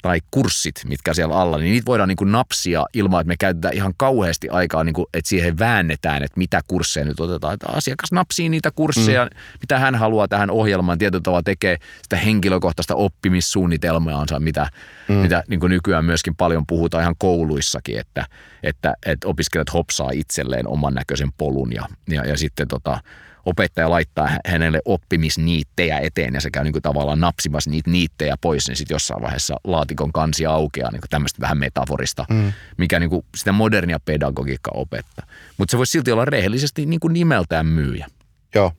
tai 0.06 0.20
kurssit, 0.30 0.74
mitkä 0.84 1.14
siellä 1.14 1.36
alla, 1.36 1.58
niin 1.58 1.72
niitä 1.72 1.86
voidaan 1.86 2.08
niin 2.08 2.16
kuin 2.16 2.32
napsia 2.32 2.86
ilman, 2.94 3.20
että 3.20 3.28
me 3.28 3.36
käytetään 3.36 3.74
ihan 3.74 3.94
kauheasti 3.96 4.48
aikaa, 4.48 4.84
niin 4.84 4.94
kuin, 4.94 5.06
että 5.14 5.28
siihen 5.28 5.58
väännetään, 5.58 6.22
että 6.22 6.38
mitä 6.38 6.60
kursseja 6.68 7.06
nyt 7.06 7.20
otetaan. 7.20 7.54
Että 7.54 7.66
asiakas 7.72 8.12
napsii 8.12 8.48
niitä 8.48 8.70
kursseja, 8.70 9.24
mm. 9.24 9.38
mitä 9.60 9.78
hän 9.78 9.94
haluaa 9.94 10.28
tähän 10.28 10.50
ohjelmaan. 10.50 10.98
Tietyllä 10.98 11.22
tavalla 11.22 11.42
tekee 11.42 11.76
sitä 12.02 12.16
henkilökohtaista 12.16 12.94
oppimissuunnitelmaansa, 12.94 14.40
mitä, 14.40 14.70
mm. 15.08 15.14
mitä 15.14 15.44
niin 15.48 15.60
kuin 15.60 15.70
nykyään 15.70 16.04
myöskin 16.04 16.36
paljon 16.36 16.66
puhutaan 16.66 17.02
ihan 17.02 17.14
kouluissakin, 17.18 17.98
että, 17.98 18.26
että, 18.62 18.94
että 19.06 19.28
opiskelijat 19.28 19.72
hopsaa 19.72 20.10
itselleen 20.12 20.68
oman 20.68 20.94
näköisen 20.94 21.32
polun 21.38 21.72
ja, 21.72 21.88
ja, 22.08 22.26
ja 22.26 22.38
sitten 22.38 22.68
tota, 22.68 23.00
opettaja 23.46 23.90
laittaa 23.90 24.28
hänelle 24.46 24.80
oppimisniittejä 24.84 25.98
eteen 25.98 26.34
ja 26.34 26.40
se 26.40 26.50
käy 26.50 26.64
niin 26.64 26.72
kuin 26.72 26.82
tavallaan 26.82 27.20
napsimassa 27.20 27.70
niitä 27.70 27.90
niittejä 27.90 28.36
pois, 28.40 28.68
niin 28.68 28.76
sitten 28.76 28.94
jossain 28.94 29.22
vaiheessa 29.22 29.56
laatikon 29.64 30.12
kansi 30.12 30.46
aukeaa 30.46 30.90
niin 30.90 31.00
kuin 31.00 31.10
tämmöistä 31.10 31.40
vähän 31.40 31.58
metaforista, 31.58 32.24
mm. 32.30 32.52
mikä 32.76 33.00
niin 33.00 33.10
kuin 33.10 33.24
sitä 33.36 33.52
modernia 33.52 34.00
pedagogiikkaa 34.00 34.74
opettaa. 34.76 35.26
Mutta 35.58 35.70
se 35.70 35.78
voisi 35.78 35.90
silti 35.90 36.12
olla 36.12 36.24
rehellisesti 36.24 36.86
niin 36.86 37.00
kuin 37.00 37.12
nimeltään 37.12 37.66
myyjä. 37.66 38.06
Joo. 38.54 38.72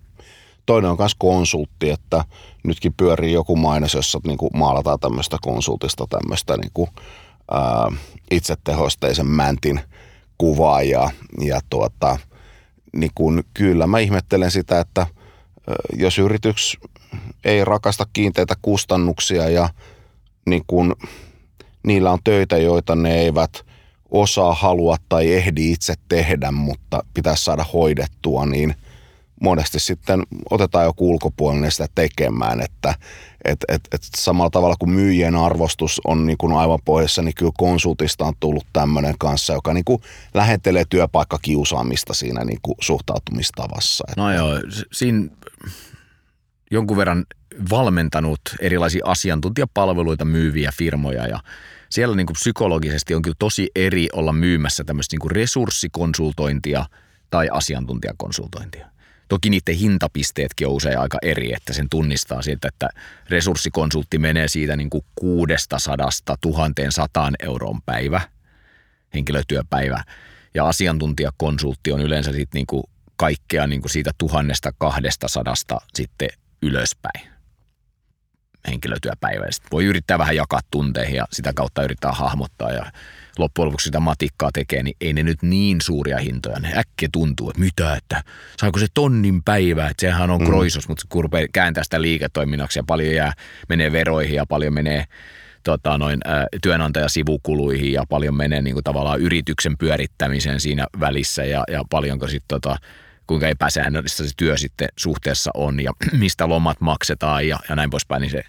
Toinen 0.65 0.91
on 0.91 0.97
myös 0.99 1.15
konsultti, 1.15 1.89
että 1.89 2.23
nytkin 2.63 2.93
pyörii 2.93 3.33
joku 3.33 3.55
mainos, 3.55 3.93
jossa 3.93 4.19
niin 4.27 4.37
kuin 4.37 4.51
maalataan 4.53 4.99
tämmöistä 4.99 5.37
konsultista 5.41 6.07
tämmöistä 6.09 6.57
niin 6.57 6.71
kuin, 6.73 6.89
ää, 7.51 7.91
itsetehosteisen 8.31 9.27
mäntin 9.27 9.79
kuvaa 10.37 10.81
ja, 10.81 11.09
ja 11.41 11.59
tuota, 11.69 12.17
niin 12.95 13.11
kun, 13.15 13.43
kyllä 13.53 13.87
mä 13.87 13.99
ihmettelen 13.99 14.51
sitä, 14.51 14.79
että 14.79 15.07
jos 15.93 16.19
yritys 16.19 16.77
ei 17.45 17.65
rakasta 17.65 18.05
kiinteitä 18.13 18.55
kustannuksia 18.61 19.49
ja 19.49 19.69
niin 20.45 20.63
kun, 20.67 20.95
niillä 21.83 22.11
on 22.11 22.19
töitä, 22.23 22.57
joita 22.57 22.95
ne 22.95 23.15
eivät 23.19 23.65
osaa, 24.11 24.53
halua 24.53 24.97
tai 25.09 25.33
ehdi 25.33 25.71
itse 25.71 25.93
tehdä, 26.09 26.51
mutta 26.51 27.03
pitäisi 27.13 27.43
saada 27.43 27.65
hoidettua, 27.73 28.45
niin– 28.45 28.75
monesti 29.41 29.79
sitten 29.79 30.23
otetaan 30.49 30.85
joku 30.85 31.09
ulkopuolinen 31.09 31.71
sitä 31.71 31.87
tekemään, 31.95 32.61
että 32.61 32.95
et, 33.45 33.65
et, 33.67 33.81
et 33.91 34.01
samalla 34.17 34.49
tavalla 34.49 34.75
kuin 34.79 34.89
myyjien 34.89 35.35
arvostus 35.35 36.01
on 36.05 36.25
niin 36.25 36.37
kuin 36.37 36.53
aivan 36.53 36.79
pohjassa, 36.85 37.21
niin 37.21 37.35
kyllä 37.35 37.51
konsultista 37.57 38.25
on 38.25 38.33
tullut 38.39 38.67
tämmöinen 38.73 39.15
kanssa, 39.19 39.53
joka 39.53 39.73
niin 39.73 39.85
kuin 39.85 40.01
lähentelee 40.33 40.83
työpaikkakiusaamista 40.89 42.13
siinä 42.13 42.43
niin 42.43 42.59
kuin 42.61 42.75
suhtautumistavassa. 42.81 44.03
No 44.17 44.33
joo, 44.33 44.49
siinä 44.91 45.27
jonkun 46.71 46.97
verran 46.97 47.25
valmentanut 47.69 48.39
erilaisia 48.61 49.05
asiantuntijapalveluita 49.05 50.25
myyviä 50.25 50.71
firmoja 50.77 51.27
ja 51.27 51.39
siellä 51.89 52.15
niin 52.15 52.27
kuin 52.27 52.35
psykologisesti 52.35 53.15
on 53.15 53.21
kyllä 53.21 53.35
tosi 53.39 53.69
eri 53.75 54.07
olla 54.13 54.33
myymässä 54.33 54.83
tämmöistä 54.83 55.13
niin 55.13 55.21
kuin 55.21 55.31
resurssikonsultointia 55.31 56.85
tai 57.29 57.49
asiantuntijakonsultointia. 57.51 58.87
Toki 59.27 59.49
niiden 59.49 59.75
hintapisteetkin 59.75 60.67
on 60.67 60.73
usein 60.73 60.99
aika 60.99 61.17
eri, 61.21 61.53
että 61.53 61.73
sen 61.73 61.89
tunnistaa 61.89 62.41
siitä, 62.41 62.67
että 62.67 62.89
resurssikonsultti 63.29 64.17
menee 64.17 64.47
siitä 64.47 64.75
niin 64.75 64.89
kuin 64.89 65.05
600 65.15 65.79
1100 66.41 67.31
euroon 67.39 67.81
päivä, 67.81 68.21
henkilötyöpäivä, 69.13 70.03
ja 70.53 70.67
asiantuntijakonsultti 70.67 71.91
on 71.91 72.01
yleensä 72.01 72.31
sitten 72.31 72.59
niin 72.59 72.67
kuin 72.67 72.83
kaikkea 73.15 73.67
niin 73.67 73.81
kuin 73.81 73.91
siitä 73.91 74.11
1200 74.17 75.79
sitten 75.93 76.29
ylöspäin 76.61 77.36
henkilötyöpäivä. 78.67 79.45
Sitten 79.49 79.71
voi 79.71 79.85
yrittää 79.85 80.17
vähän 80.17 80.35
jakaa 80.35 80.59
tunteihin 80.71 81.15
ja 81.15 81.25
sitä 81.31 81.53
kautta 81.53 81.83
yrittää 81.83 82.11
hahmottaa 82.11 82.71
ja 82.71 82.85
loppujen 83.39 83.65
lopuksi 83.67 83.85
sitä 83.85 83.99
matikkaa 83.99 84.49
tekee, 84.53 84.83
niin 84.83 84.95
ei 85.01 85.13
ne 85.13 85.23
nyt 85.23 85.41
niin 85.41 85.81
suuria 85.81 86.17
hintoja. 86.17 86.59
Ne 86.59 86.73
äkkiä 86.77 87.09
tuntuu, 87.11 87.49
että 87.49 87.59
mitä, 87.59 87.95
että 87.95 88.23
saako 88.57 88.79
se 88.79 88.87
tonnin 88.93 89.43
päivä, 89.43 89.87
että 89.87 90.01
sehän 90.01 90.29
on 90.29 90.41
mm. 90.41 90.47
kroisos, 90.47 90.87
mutta 90.87 91.05
kun 91.09 91.23
rupeaa 91.23 91.47
kääntää 91.53 91.83
sitä 91.83 92.01
liiketoiminnaksi 92.01 92.79
ja 92.79 92.83
paljon 92.87 93.13
jää, 93.13 93.33
menee 93.69 93.91
veroihin 93.91 94.35
ja 94.35 94.45
paljon 94.45 94.73
menee 94.73 95.05
tota, 95.63 95.97
noin, 95.97 96.19
ä, 96.27 96.47
työnantajasivukuluihin 96.61 97.93
ja 97.93 98.03
paljon 98.09 98.35
menee 98.35 98.61
niin 98.61 98.73
kuin, 98.73 98.83
tavallaan 98.83 99.19
yrityksen 99.19 99.77
pyörittämiseen 99.77 100.59
siinä 100.59 100.87
välissä 100.99 101.45
ja, 101.45 101.63
ja 101.71 101.83
paljonko 101.89 102.27
sitten 102.27 102.61
tota, 102.61 102.77
kuinka 103.27 103.47
epäsäännöllistä 103.47 104.23
se 104.23 104.31
työ 104.37 104.57
sitten 104.57 104.87
suhteessa 104.95 105.51
on 105.53 105.79
ja 105.79 105.93
mistä 106.11 106.49
lomat 106.49 106.81
maksetaan 106.81 107.47
ja, 107.47 107.59
ja 107.69 107.75
näin 107.75 107.89
poispäin, 107.89 108.21
niin 108.21 108.31
se 108.31 108.43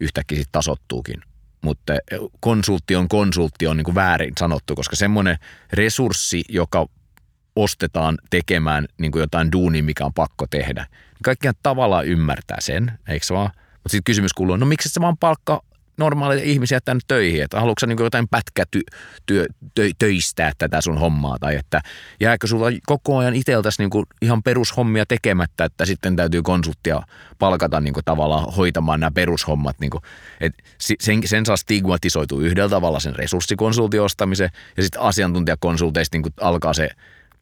yhtäkkiä 0.00 0.38
sitten 0.38 0.52
tasottuukin 0.52 1.22
mutta 1.64 1.92
konsultti 2.40 2.96
on 2.96 3.08
konsultti 3.08 3.66
on 3.66 3.76
niin 3.76 3.84
kuin 3.84 3.94
väärin 3.94 4.32
sanottu, 4.38 4.74
koska 4.74 4.96
semmoinen 4.96 5.38
resurssi, 5.72 6.44
joka 6.48 6.86
ostetaan 7.56 8.18
tekemään 8.30 8.86
niin 8.98 9.12
kuin 9.12 9.20
jotain 9.20 9.52
duunia, 9.52 9.82
mikä 9.82 10.04
on 10.04 10.14
pakko 10.14 10.46
tehdä, 10.50 10.86
niin 10.90 11.22
kaikkihan 11.22 11.54
tavallaan 11.62 12.06
ymmärtää 12.06 12.60
sen, 12.60 12.92
eikö 13.08 13.26
vaan? 13.30 13.50
Mutta 13.54 13.88
sitten 13.88 14.04
kysymys 14.04 14.32
kuuluu, 14.32 14.56
no 14.56 14.66
miksi 14.66 14.88
se 14.88 15.00
vaan 15.00 15.16
palkka 15.16 15.62
normaaleja 15.96 16.44
ihmisiä 16.44 16.80
tänne 16.84 17.00
töihin, 17.06 17.42
että 17.42 17.60
haluatko 17.60 17.80
sä 17.80 17.86
niin 17.86 17.98
jotain 17.98 18.28
pätkätöistää 18.28 20.52
tätä 20.58 20.80
sun 20.80 20.98
hommaa, 20.98 21.36
tai 21.40 21.56
että 21.56 21.80
jääkö 22.20 22.46
sulla 22.46 22.66
koko 22.86 23.18
ajan 23.18 23.34
itseltäsi 23.34 23.82
niin 23.82 23.90
ihan 24.22 24.42
perushommia 24.42 25.06
tekemättä, 25.06 25.64
että 25.64 25.86
sitten 25.86 26.16
täytyy 26.16 26.42
konsulttia 26.42 27.02
palkata 27.38 27.80
niin 27.80 27.94
tavallaan 28.04 28.54
hoitamaan 28.54 29.00
nämä 29.00 29.10
perushommat. 29.10 29.80
Niin 29.80 29.90
kuin, 29.90 30.02
että 30.40 30.62
sen, 30.80 31.20
sen 31.24 31.46
saa 31.46 31.56
stigmatisoitua 31.56 32.42
yhdellä 32.42 32.68
tavalla 32.68 33.00
sen 33.00 33.16
resurssikonsultin 33.16 34.02
ostamisen, 34.02 34.50
ja 34.76 34.82
sitten 34.82 35.00
asiantuntijakonsulteista 35.00 36.18
niin 36.18 36.32
alkaa 36.40 36.74
se 36.74 36.90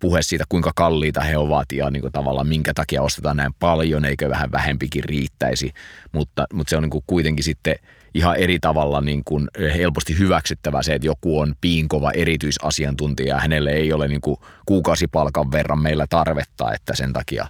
puhe 0.00 0.22
siitä, 0.22 0.44
kuinka 0.48 0.72
kalliita 0.76 1.20
he 1.20 1.36
ovat 1.36 1.72
ja 1.72 1.90
niin 1.90 2.00
kuin 2.00 2.12
tavallaan 2.12 2.46
minkä 2.46 2.74
takia 2.74 3.02
ostetaan 3.02 3.36
näin 3.36 3.54
paljon, 3.58 4.04
eikö 4.04 4.28
vähän 4.28 4.52
vähempikin 4.52 5.04
riittäisi, 5.04 5.72
mutta, 6.12 6.46
mutta 6.52 6.70
se 6.70 6.76
on 6.76 6.82
niin 6.82 6.90
kuin 6.90 7.04
kuitenkin 7.06 7.44
sitten– 7.44 7.74
ihan 8.14 8.36
eri 8.36 8.58
tavalla 8.60 9.00
niin 9.00 9.22
kuin 9.24 9.48
helposti 9.76 10.18
hyväksyttävä 10.18 10.82
se, 10.82 10.94
että 10.94 11.06
joku 11.06 11.40
on 11.40 11.54
piinkova 11.60 12.10
erityisasiantuntija 12.10 13.34
ja 13.34 13.40
hänelle 13.40 13.70
ei 13.70 13.92
ole 13.92 14.08
niin 14.08 14.20
kuin 14.20 14.36
kuukausipalkan 14.66 15.52
verran 15.52 15.82
meillä 15.82 16.06
tarvetta, 16.10 16.72
että 16.72 16.96
sen 16.96 17.12
takia 17.12 17.46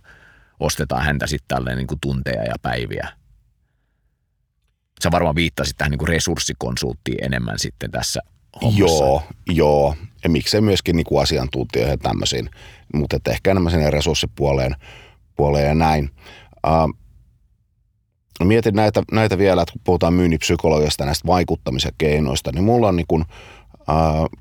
ostetaan 0.61 1.05
häntä 1.05 1.27
sitten 1.27 1.57
tälleen 1.57 1.77
niin 1.77 1.87
kuin 1.87 2.01
tunteja 2.01 2.43
ja 2.43 2.55
päiviä. 2.63 3.09
Sä 5.03 5.11
varmaan 5.11 5.35
viittasit 5.35 5.77
tähän 5.77 5.91
niin 5.91 5.99
kuin 5.99 6.09
resurssikonsulttiin 6.09 7.25
enemmän 7.25 7.59
sitten 7.59 7.91
tässä 7.91 8.21
hommassa. 8.63 9.05
Joo, 9.05 9.23
joo. 9.51 9.97
Ja 10.25 10.31
miksei 10.31 10.61
myöskin 10.61 10.97
niin 10.97 11.07
kuin 11.07 11.23
asiantuntijoihin 11.23 11.99
tämmöisiin, 11.99 12.51
mutta 12.95 13.17
ehkä 13.31 13.51
enemmän 13.51 13.73
sinne 13.73 13.91
resurssipuoleen 13.91 14.77
puoleen 15.37 15.69
ja 15.69 15.75
näin. 15.75 16.11
Uh, 16.67 17.02
mietin 18.45 18.75
näitä, 18.75 19.03
näitä 19.13 19.39
vielä, 19.39 19.63
että 19.63 19.73
kun 19.73 19.81
puhutaan 19.85 20.15
myynnin 20.15 20.39
psykologiasta 20.39 21.05
näistä 21.05 21.27
vaikuttamisen 21.27 21.93
keinoista, 21.99 22.53
niin 22.53 22.65
mulla 22.65 22.89
on 22.89 22.97
niin 22.97 23.07
kuin, 23.09 23.25
ää, 23.89 23.97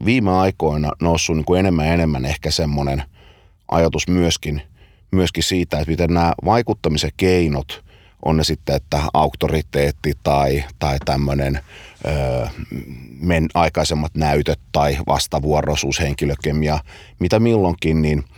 viime 0.06 0.32
aikoina 0.32 0.92
noussut 1.02 1.36
niin 1.36 1.46
kuin 1.46 1.60
enemmän 1.60 1.88
ja 1.88 1.94
enemmän 1.94 2.26
ehkä 2.26 2.52
semmoinen 2.52 3.04
ajatus 3.72 4.08
myöskin, 4.08 4.62
myöskin 5.12 5.44
siitä, 5.44 5.80
että 5.80 5.92
miten 5.92 6.14
nämä 6.14 6.34
vaikuttamisen 6.46 7.12
keinot, 7.18 7.84
on 8.26 8.38
ne 8.38 8.44
sitten, 8.44 8.76
että 8.76 9.00
auktoriteetti 9.14 10.14
tai, 10.24 10.64
tai 10.80 10.98
tämmöinen 11.06 11.60
men, 13.20 13.48
aikaisemmat 13.54 14.16
näytöt 14.16 14.60
tai 14.72 14.98
vastavuoroisuus, 15.08 16.00
henkilökemia, 16.00 16.80
mitä 17.20 17.39
milloinkin, 17.39 18.02
niin– 18.02 18.24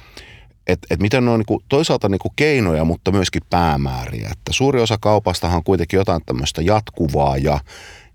että 0.68 0.88
et 0.89 0.99
miten 0.99 1.26
ne 1.26 1.32
on 1.32 1.39
niinku, 1.39 1.64
toisaalta 1.70 2.09
niinku 2.09 2.30
keinoja, 2.36 2.86
mutta 2.86 3.11
myöskin 3.11 3.41
päämääriä. 3.49 4.30
Että 4.32 4.53
suuri 4.53 4.82
osa 4.82 4.97
kaupastahan 5.01 5.57
on 5.57 5.64
kuitenkin 5.64 5.97
jotain 5.97 6.22
tämmöistä 6.26 6.61
jatkuvaa 6.61 7.38
ja, 7.38 7.59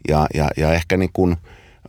ja, 0.08 0.26
ja, 0.34 0.50
ja 0.56 0.72
ehkä 0.72 0.96
niinku, 0.96 1.28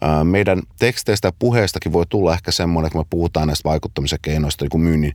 ä, 0.03 0.23
meidän 0.23 0.61
teksteistä 0.79 1.27
ja 1.27 1.33
puheistakin 1.39 1.93
voi 1.93 2.05
tulla 2.09 2.33
ehkä 2.33 2.51
semmoinen, 2.51 2.87
että 2.87 2.99
me 2.99 3.05
puhutaan 3.09 3.47
näistä 3.47 3.69
vaikuttamisen 3.69 4.19
keinoista 4.21 4.65
niin 4.65 4.69
kuin 4.69 4.81
myynnin 4.81 5.13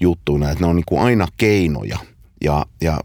juttuina, 0.00 0.50
että 0.50 0.64
ne 0.64 0.70
on 0.70 0.76
niinku 0.76 0.98
aina 0.98 1.28
keinoja. 1.36 1.98
Ja, 2.44 2.66
ja 2.80 3.00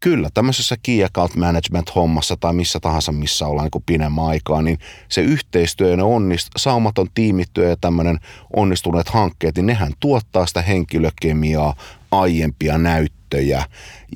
kyllä 0.00 0.30
tämmöisessä 0.34 0.76
key 0.82 1.04
account 1.04 1.34
management-hommassa 1.36 2.36
tai 2.40 2.52
missä 2.52 2.80
tahansa, 2.80 3.12
missä 3.12 3.46
ollaan 3.46 3.68
niin 3.74 3.82
pidemmän 3.86 4.24
aikaa, 4.24 4.62
niin 4.62 4.78
se 5.08 5.20
yhteistyö 5.20 5.90
ja 5.90 5.96
ne 5.96 6.02
onnist, 6.02 6.48
saumaton 6.56 7.08
tiimityö 7.14 7.68
ja 7.68 7.76
tämmöinen 7.80 8.18
onnistuneet 8.56 9.08
hankkeet, 9.08 9.56
niin 9.56 9.66
nehän 9.66 9.92
tuottaa 10.00 10.46
sitä 10.46 10.62
henkilökemiaa, 10.62 11.74
aiempia 12.10 12.78
näyttöjä 12.78 13.64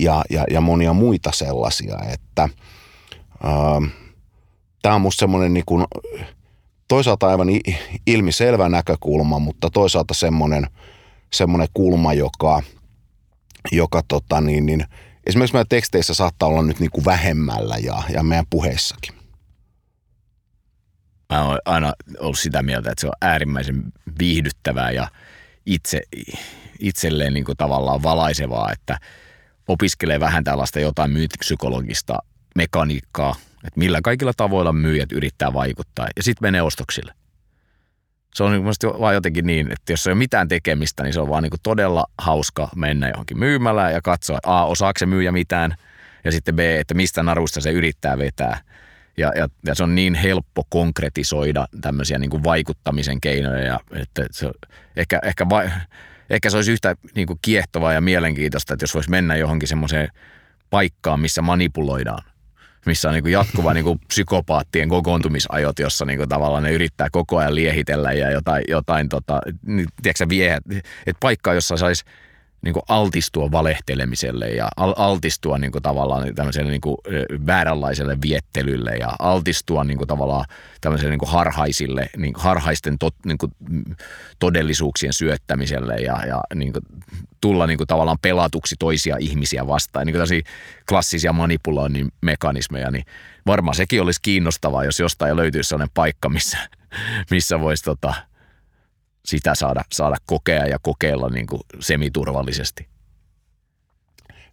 ja, 0.00 0.24
ja, 0.30 0.44
ja 0.50 0.60
monia 0.60 0.92
muita 0.92 1.30
sellaisia, 1.32 1.98
että 2.12 2.48
ähm, 3.44 3.84
tämä 4.82 4.94
on 4.94 5.00
musta 5.00 5.20
semmoinen 5.20 5.54
niin 5.54 5.64
kuin 5.66 5.84
toisaalta 6.88 7.28
aivan 7.28 7.48
ilmiselvä 8.06 8.68
näkökulma, 8.68 9.38
mutta 9.38 9.70
toisaalta 9.70 10.14
semmoinen, 10.14 10.66
semmoinen 11.32 11.68
kulma, 11.74 12.14
joka, 12.14 12.62
joka 13.72 14.02
tota 14.08 14.40
niin, 14.40 14.66
niin, 14.66 14.84
esimerkiksi 15.26 15.54
meidän 15.54 15.68
teksteissä 15.68 16.14
saattaa 16.14 16.48
olla 16.48 16.62
nyt 16.62 16.80
niin 16.80 16.90
kuin 16.90 17.04
vähemmällä 17.04 17.76
ja, 17.76 18.02
ja 18.08 18.22
meidän 18.22 18.46
puheissakin. 18.50 19.14
Mä 21.32 21.44
oon 21.44 21.58
aina 21.64 21.92
ollut 22.18 22.38
sitä 22.38 22.62
mieltä, 22.62 22.90
että 22.90 23.00
se 23.00 23.06
on 23.06 23.12
äärimmäisen 23.20 23.82
viihdyttävää 24.18 24.90
ja 24.90 25.08
itse, 25.66 26.00
itselleen 26.80 27.34
niin 27.34 27.44
kuin 27.44 27.56
tavallaan 27.56 28.02
valaisevaa, 28.02 28.72
että 28.72 28.98
opiskelee 29.68 30.20
vähän 30.20 30.44
tällaista 30.44 30.80
jotain 30.80 31.10
myyntipsykologista 31.10 32.18
mekaniikkaa, 32.54 33.34
että 33.64 33.78
millä 33.78 34.00
kaikilla 34.02 34.32
tavoilla 34.36 34.72
myyjät 34.72 35.12
yrittää 35.12 35.52
vaikuttaa 35.52 36.08
ja 36.16 36.22
sitten 36.22 36.46
menee 36.46 36.62
ostoksille. 36.62 37.14
Se 38.34 38.44
on 38.44 38.52
niin 38.52 38.64
vaan 39.00 39.14
jotenkin 39.14 39.46
niin, 39.46 39.72
että 39.72 39.92
jos 39.92 40.06
ei 40.06 40.10
ole 40.10 40.18
mitään 40.18 40.48
tekemistä, 40.48 41.02
niin 41.02 41.12
se 41.12 41.20
on 41.20 41.28
vaan 41.28 41.42
niin 41.42 41.52
todella 41.62 42.04
hauska 42.18 42.68
mennä 42.76 43.08
johonkin 43.08 43.38
myymälään 43.38 43.92
ja 43.92 44.00
katsoa, 44.02 44.36
että 44.36 44.50
A, 44.50 44.64
osaako 44.64 44.98
se 44.98 45.06
myyjä 45.06 45.32
mitään, 45.32 45.74
ja 46.24 46.32
sitten 46.32 46.56
B, 46.56 46.58
että 46.58 46.94
mistä 46.94 47.22
narusta 47.22 47.60
se 47.60 47.70
yrittää 47.70 48.18
vetää. 48.18 48.60
Ja, 49.16 49.32
ja, 49.36 49.48
ja 49.66 49.74
se 49.74 49.82
on 49.82 49.94
niin 49.94 50.14
helppo 50.14 50.66
konkretisoida 50.68 51.66
tämmöisiä 51.80 52.18
niin 52.18 52.30
kuin 52.30 52.44
vaikuttamisen 52.44 53.20
keinoja, 53.20 53.64
ja, 53.64 53.80
että 53.92 54.26
se, 54.30 54.50
ehkä, 54.96 55.18
ehkä, 55.22 55.48
vai, 55.48 55.70
ehkä 56.30 56.50
se 56.50 56.56
olisi 56.56 56.72
yhtä 56.72 56.96
niin 57.14 57.26
kuin 57.26 57.38
kiehtovaa 57.42 57.92
ja 57.92 58.00
mielenkiintoista, 58.00 58.74
että 58.74 58.82
jos 58.84 58.94
voisi 58.94 59.10
mennä 59.10 59.36
johonkin 59.36 59.68
semmoiseen 59.68 60.08
paikkaan, 60.70 61.20
missä 61.20 61.42
manipuloidaan 61.42 62.33
missä 62.86 63.08
on 63.08 63.14
niin 63.14 63.24
kuin 63.24 63.32
jatkuva 63.32 63.74
niin 63.74 63.84
kuin 63.84 63.98
psykopaattien 64.08 64.88
kokoontumisajot, 64.88 65.78
jossa 65.78 66.04
niin 66.04 66.18
kuin 66.18 66.28
tavallaan 66.28 66.62
ne 66.62 66.72
yrittää 66.72 67.08
koko 67.12 67.38
ajan 67.38 67.54
liehitellä 67.54 68.12
ja 68.12 68.30
jotain, 68.30 68.64
jotain 68.68 69.08
tota, 69.08 69.40
niin, 69.66 69.86
tiedätkö 70.02 70.28
vie, 70.28 70.58
että 71.06 71.20
paikka, 71.20 71.54
jossa 71.54 71.76
saisi 71.76 72.04
niin 72.64 72.74
kuin 72.74 72.82
altistua 72.88 73.50
valehtelemiselle 73.50 74.48
ja 74.48 74.68
altistua 74.76 75.58
niin 75.58 75.72
kuin 75.72 75.82
tavallaan 75.82 76.34
tämmöiselle 76.34 76.70
niin 76.70 76.80
kuin 76.80 76.96
vääränlaiselle 77.46 78.18
viettelylle 78.22 78.96
ja 78.96 79.16
altistua 79.18 79.84
niin 79.84 79.98
kuin 79.98 80.08
tavallaan 80.08 80.44
tämmöiselle 80.80 81.10
niin 81.10 81.18
kuin 81.18 81.30
harhaisille, 81.30 82.10
niin 82.16 82.32
kuin 82.32 82.42
harhaisten 82.42 82.98
tot, 82.98 83.14
niin 83.24 83.38
kuin 83.38 83.52
todellisuuksien 84.38 85.12
syöttämiselle 85.12 85.94
ja, 85.94 86.26
ja 86.26 86.40
niin 86.54 86.72
kuin 86.72 86.82
tulla 87.40 87.66
niin 87.66 87.78
kuin 87.78 87.86
tavallaan 87.88 88.18
pelatuksi 88.22 88.76
toisia 88.78 89.16
ihmisiä 89.20 89.66
vastaan. 89.66 90.06
Niin 90.06 90.16
kuin 90.16 90.42
klassisia 90.88 91.32
manipuloinnin 91.32 92.12
mekanismeja, 92.20 92.90
niin 92.90 93.04
varmaan 93.46 93.74
sekin 93.74 94.02
olisi 94.02 94.20
kiinnostavaa, 94.22 94.84
jos 94.84 95.00
jostain 95.00 95.36
löytyisi 95.36 95.68
sellainen 95.68 95.94
paikka, 95.94 96.28
missä, 96.28 96.58
missä 97.30 97.60
voisi 97.60 97.84
tota, 97.84 98.14
sitä 99.24 99.54
saada, 99.54 99.84
saada 99.92 100.16
kokea 100.26 100.66
ja 100.66 100.78
kokeilla 100.82 101.28
niin 101.28 101.46
kuin 101.46 101.62
semiturvallisesti. 101.80 102.88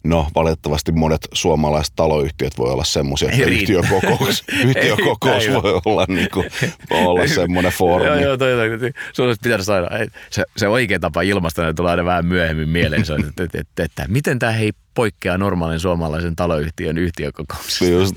No 0.04 0.26
valitettavasti 0.34 0.92
monet 0.92 1.28
suomalaiset 1.32 1.92
taloyhtiöt 1.96 2.58
voi 2.58 2.72
olla 2.72 2.84
semmoisia, 2.84 3.30
että 3.30 3.44
yhtiökokous, 3.44 4.44
yhtiökokous 4.64 5.48
voi 5.48 5.80
olla, 5.84 6.04
niin 6.08 6.28
kuin, 6.32 6.46
olla 6.90 7.26
semmoinen 7.26 7.72
foorumi. 7.72 8.10
Joo, 8.10 8.20
joo, 8.20 8.36
toi, 8.36 8.78
toi, 8.78 8.90
sun 9.12 9.26
olisi 9.26 9.40
pitänyt 9.42 9.66
saada, 9.66 9.88
se, 10.30 10.42
se 10.56 10.68
oikea 10.68 10.98
tapa 10.98 11.22
ilmasta 11.22 11.62
ne 11.62 11.74
tulee 11.74 11.90
aina 11.90 12.04
vähän 12.04 12.26
myöhemmin 12.26 12.68
mieleen, 12.68 13.04
se, 13.04 13.14
että, 13.14 13.44
että, 13.44 13.58
että, 13.60 13.82
että 13.82 14.04
miten 14.08 14.38
tämä 14.38 14.52
hei 14.52 14.72
poikkeaa 14.94 15.38
normaalin 15.38 15.80
suomalaisen 15.80 16.36
taloyhtiön 16.36 16.98
yhtiökokouksesta. 16.98 17.84
Just 17.84 18.16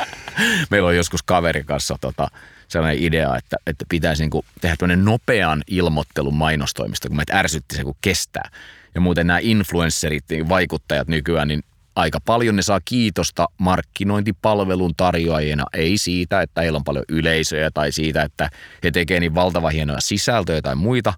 Meillä 0.70 0.88
on 0.88 0.96
joskus 0.96 1.22
kaverin 1.22 1.66
kanssa 1.66 1.96
tota, 2.00 2.28
sellainen 2.70 3.02
idea, 3.02 3.36
että, 3.36 3.56
että 3.66 3.84
pitäisi 3.88 4.22
niin 4.22 4.44
tehdä 4.60 4.76
tämmöinen 4.76 5.04
nopean 5.04 5.62
ilmoittelun 5.66 6.34
mainostoimista, 6.34 7.08
kun 7.08 7.16
meitä 7.16 7.38
ärsytti 7.38 7.76
se, 7.76 7.84
kun 7.84 7.96
kestää. 8.00 8.50
Ja 8.94 9.00
muuten 9.00 9.26
nämä 9.26 9.38
influencerit, 9.42 10.24
niin 10.30 10.48
vaikuttajat 10.48 11.08
nykyään, 11.08 11.48
niin 11.48 11.62
aika 11.96 12.20
paljon 12.20 12.56
ne 12.56 12.62
saa 12.62 12.80
kiitosta 12.84 13.46
markkinointipalvelun 13.58 14.94
tarjoajina, 14.96 15.64
ei 15.72 15.98
siitä, 15.98 16.42
että 16.42 16.60
heillä 16.60 16.76
on 16.76 16.84
paljon 16.84 17.04
yleisöjä 17.08 17.70
tai 17.70 17.92
siitä, 17.92 18.22
että 18.22 18.50
he 18.84 18.90
tekevät 18.90 19.20
niin 19.20 19.34
valtavan 19.34 19.72
hienoja 19.72 20.00
sisältöjä 20.00 20.62
tai 20.62 20.74
muita, 20.74 21.12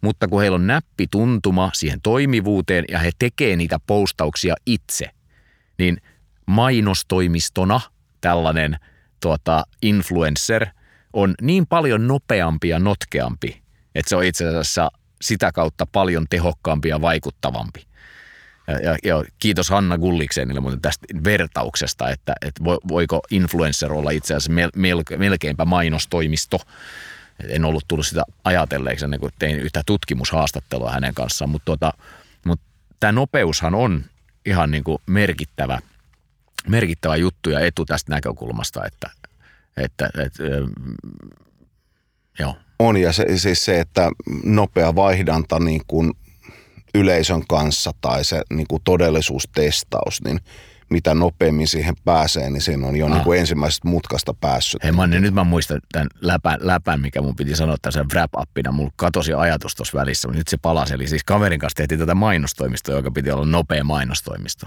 mutta 0.00 0.28
kun 0.28 0.40
heillä 0.40 0.54
on 0.54 0.66
näppituntuma 0.66 1.70
siihen 1.74 2.00
toimivuuteen 2.00 2.84
ja 2.88 2.98
he 2.98 3.10
tekevät 3.18 3.58
niitä 3.58 3.78
postauksia 3.86 4.54
itse, 4.66 5.10
niin 5.78 5.96
mainostoimistona 6.46 7.80
tällainen 8.20 8.76
tuota, 9.20 9.64
influencer– 9.82 10.66
on 11.14 11.34
niin 11.42 11.66
paljon 11.66 12.06
nopeampi 12.06 12.68
ja 12.68 12.78
notkeampi, 12.78 13.62
että 13.94 14.08
se 14.08 14.16
on 14.16 14.24
itse 14.24 14.48
asiassa 14.48 14.90
sitä 15.22 15.52
kautta 15.52 15.86
paljon 15.86 16.26
tehokkaampi 16.30 16.88
ja 16.88 17.00
vaikuttavampi. 17.00 17.86
Ja, 18.66 18.78
ja, 18.78 18.96
ja 19.04 19.24
kiitos 19.38 19.70
Hanna 19.70 19.98
Gulliksenille 19.98 20.60
muuten 20.60 20.80
tästä 20.80 21.06
vertauksesta, 21.24 22.10
että, 22.10 22.34
että 22.42 22.64
voiko 22.64 23.20
influencer 23.30 23.92
olla 23.92 24.10
itse 24.10 24.34
asiassa 24.34 24.52
mel, 24.52 24.70
mel, 24.76 25.02
melkeinpä 25.16 25.64
mainostoimisto. 25.64 26.60
En 27.48 27.64
ollut 27.64 27.84
tullut 27.88 28.06
sitä 28.06 28.22
ajatelleeksi 28.44 29.04
ennen 29.04 29.20
kuin 29.20 29.32
tein 29.38 29.56
yhtä 29.60 29.82
tutkimushaastattelua 29.86 30.90
hänen 30.90 31.14
kanssaan, 31.14 31.50
mutta, 31.50 31.64
tota, 31.64 31.92
mutta 32.44 32.64
tämä 33.00 33.12
nopeushan 33.12 33.74
on 33.74 34.04
ihan 34.46 34.70
niin 34.70 34.84
kuin 34.84 34.98
merkittävä, 35.06 35.78
merkittävä 36.68 37.16
juttu 37.16 37.50
ja 37.50 37.60
etu 37.60 37.84
tästä 37.84 38.12
näkökulmasta, 38.12 38.86
että, 38.86 39.10
että, 39.76 40.08
että 40.24 40.42
joo. 42.38 42.56
On 42.78 42.96
ja 42.96 43.12
se, 43.12 43.26
siis 43.36 43.64
se, 43.64 43.80
että 43.80 44.10
nopea 44.44 44.94
vaihdanta 44.94 45.58
niin 45.58 45.80
kuin 45.86 46.12
yleisön 46.94 47.46
kanssa 47.48 47.90
tai 48.00 48.24
se 48.24 48.42
niin 48.50 48.66
kuin 48.68 48.82
todellisuustestaus, 48.84 50.24
niin 50.24 50.40
mitä 50.90 51.14
nopeammin 51.14 51.68
siihen 51.68 51.94
pääsee, 52.04 52.50
niin 52.50 52.60
siinä 52.60 52.86
on 52.86 52.96
jo 52.96 53.06
ah. 53.06 53.12
niin 53.12 53.24
kuin 53.24 53.40
ensimmäisestä 53.40 53.88
mutkasta 53.88 54.34
päässyt. 54.34 54.82
Hei 54.82 54.92
Manni, 54.92 55.20
nyt 55.20 55.34
mä 55.34 55.44
muistan 55.44 55.80
tämän 55.92 56.08
läpän, 56.20 56.58
läpän 56.60 57.00
mikä 57.00 57.22
mun 57.22 57.36
piti 57.36 57.56
sanoa 57.56 57.76
tässä 57.82 58.04
wrap-appina. 58.14 58.72
Mulla 58.72 58.92
katosi 58.96 59.32
ajatus 59.32 59.74
tuossa 59.74 59.98
välissä, 59.98 60.28
mutta 60.28 60.38
nyt 60.38 60.48
se 60.48 60.56
palasi. 60.56 60.94
Eli 60.94 61.06
siis 61.06 61.24
kaverin 61.24 61.60
kanssa 61.60 61.76
tehtiin 61.76 61.98
tätä 61.98 62.14
mainostoimistoa, 62.14 62.94
joka 62.94 63.10
piti 63.10 63.30
olla 63.30 63.46
nopea 63.46 63.84
mainostoimisto. 63.84 64.66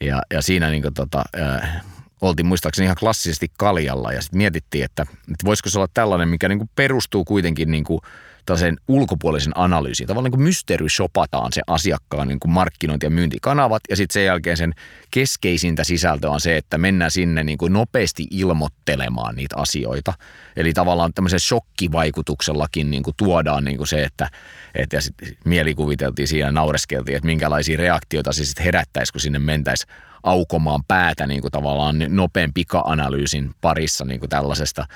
Ja, 0.00 0.22
ja 0.32 0.42
siinä 0.42 0.70
niin 0.70 0.82
kuin 0.82 0.94
tota, 0.94 1.24
äh, 1.40 1.84
oltiin 2.20 2.46
muistaakseni 2.46 2.84
ihan 2.84 2.96
klassisesti 3.00 3.50
kaljalla 3.58 4.12
ja 4.12 4.22
sitten 4.22 4.38
mietittiin, 4.38 4.84
että, 4.84 5.02
että 5.02 5.44
voisiko 5.44 5.68
se 5.68 5.78
olla 5.78 5.88
tällainen, 5.94 6.28
mikä 6.28 6.48
niin 6.48 6.58
kuin 6.58 6.70
perustuu 6.74 7.24
kuitenkin 7.24 7.70
niin 7.70 7.84
kuin 7.84 8.00
tällaisen 8.46 8.76
ulkopuolisen 8.88 9.52
analyysiin. 9.54 10.06
Tavallaan 10.06 10.32
niin 10.32 10.42
mystery 10.42 10.88
shopataan 10.88 11.52
se 11.52 11.62
asiakkaan 11.66 12.28
niin 12.28 12.40
kuin 12.40 12.52
markkinointi- 12.52 13.06
ja 13.06 13.10
myyntikanavat 13.10 13.82
ja 13.90 13.96
sitten 13.96 14.12
sen 14.12 14.24
jälkeen 14.24 14.56
sen 14.56 14.74
keskeisintä 15.10 15.84
sisältöä 15.84 16.30
on 16.30 16.40
se, 16.40 16.56
että 16.56 16.78
mennään 16.78 17.10
sinne 17.10 17.44
niin 17.44 17.58
kuin 17.58 17.72
nopeasti 17.72 18.26
ilmoittelemaan 18.30 19.36
niitä 19.36 19.56
asioita. 19.56 20.12
Eli 20.56 20.72
tavallaan 20.72 21.14
tämmöisen 21.14 21.40
shokkivaikutuksellakin 21.40 22.90
niin 22.90 23.02
kuin 23.02 23.14
tuodaan 23.16 23.64
niin 23.64 23.76
kuin 23.76 23.88
se, 23.88 24.04
että, 24.04 24.30
että 24.74 24.96
ja 24.96 25.00
sitten 25.00 25.36
mielikuviteltiin 25.44 26.28
siinä 26.28 26.52
naureskeltiin, 26.52 27.16
että 27.16 27.26
minkälaisia 27.26 27.78
reaktioita 27.78 28.32
se 28.32 28.44
sitten 28.44 28.64
herättäisi, 28.64 29.12
kun 29.12 29.20
sinne 29.20 29.38
mentäisiin 29.38 29.94
aukomaan 30.22 30.84
päätä 30.88 31.26
niin 31.26 31.40
kuin 31.40 31.52
tavallaan 31.52 31.96
nopean 32.08 32.52
pika-analyysin 32.54 33.54
parissa 33.60 34.04
niin 34.04 34.20
kuin 34.20 34.30
tällaisesta 34.30 34.86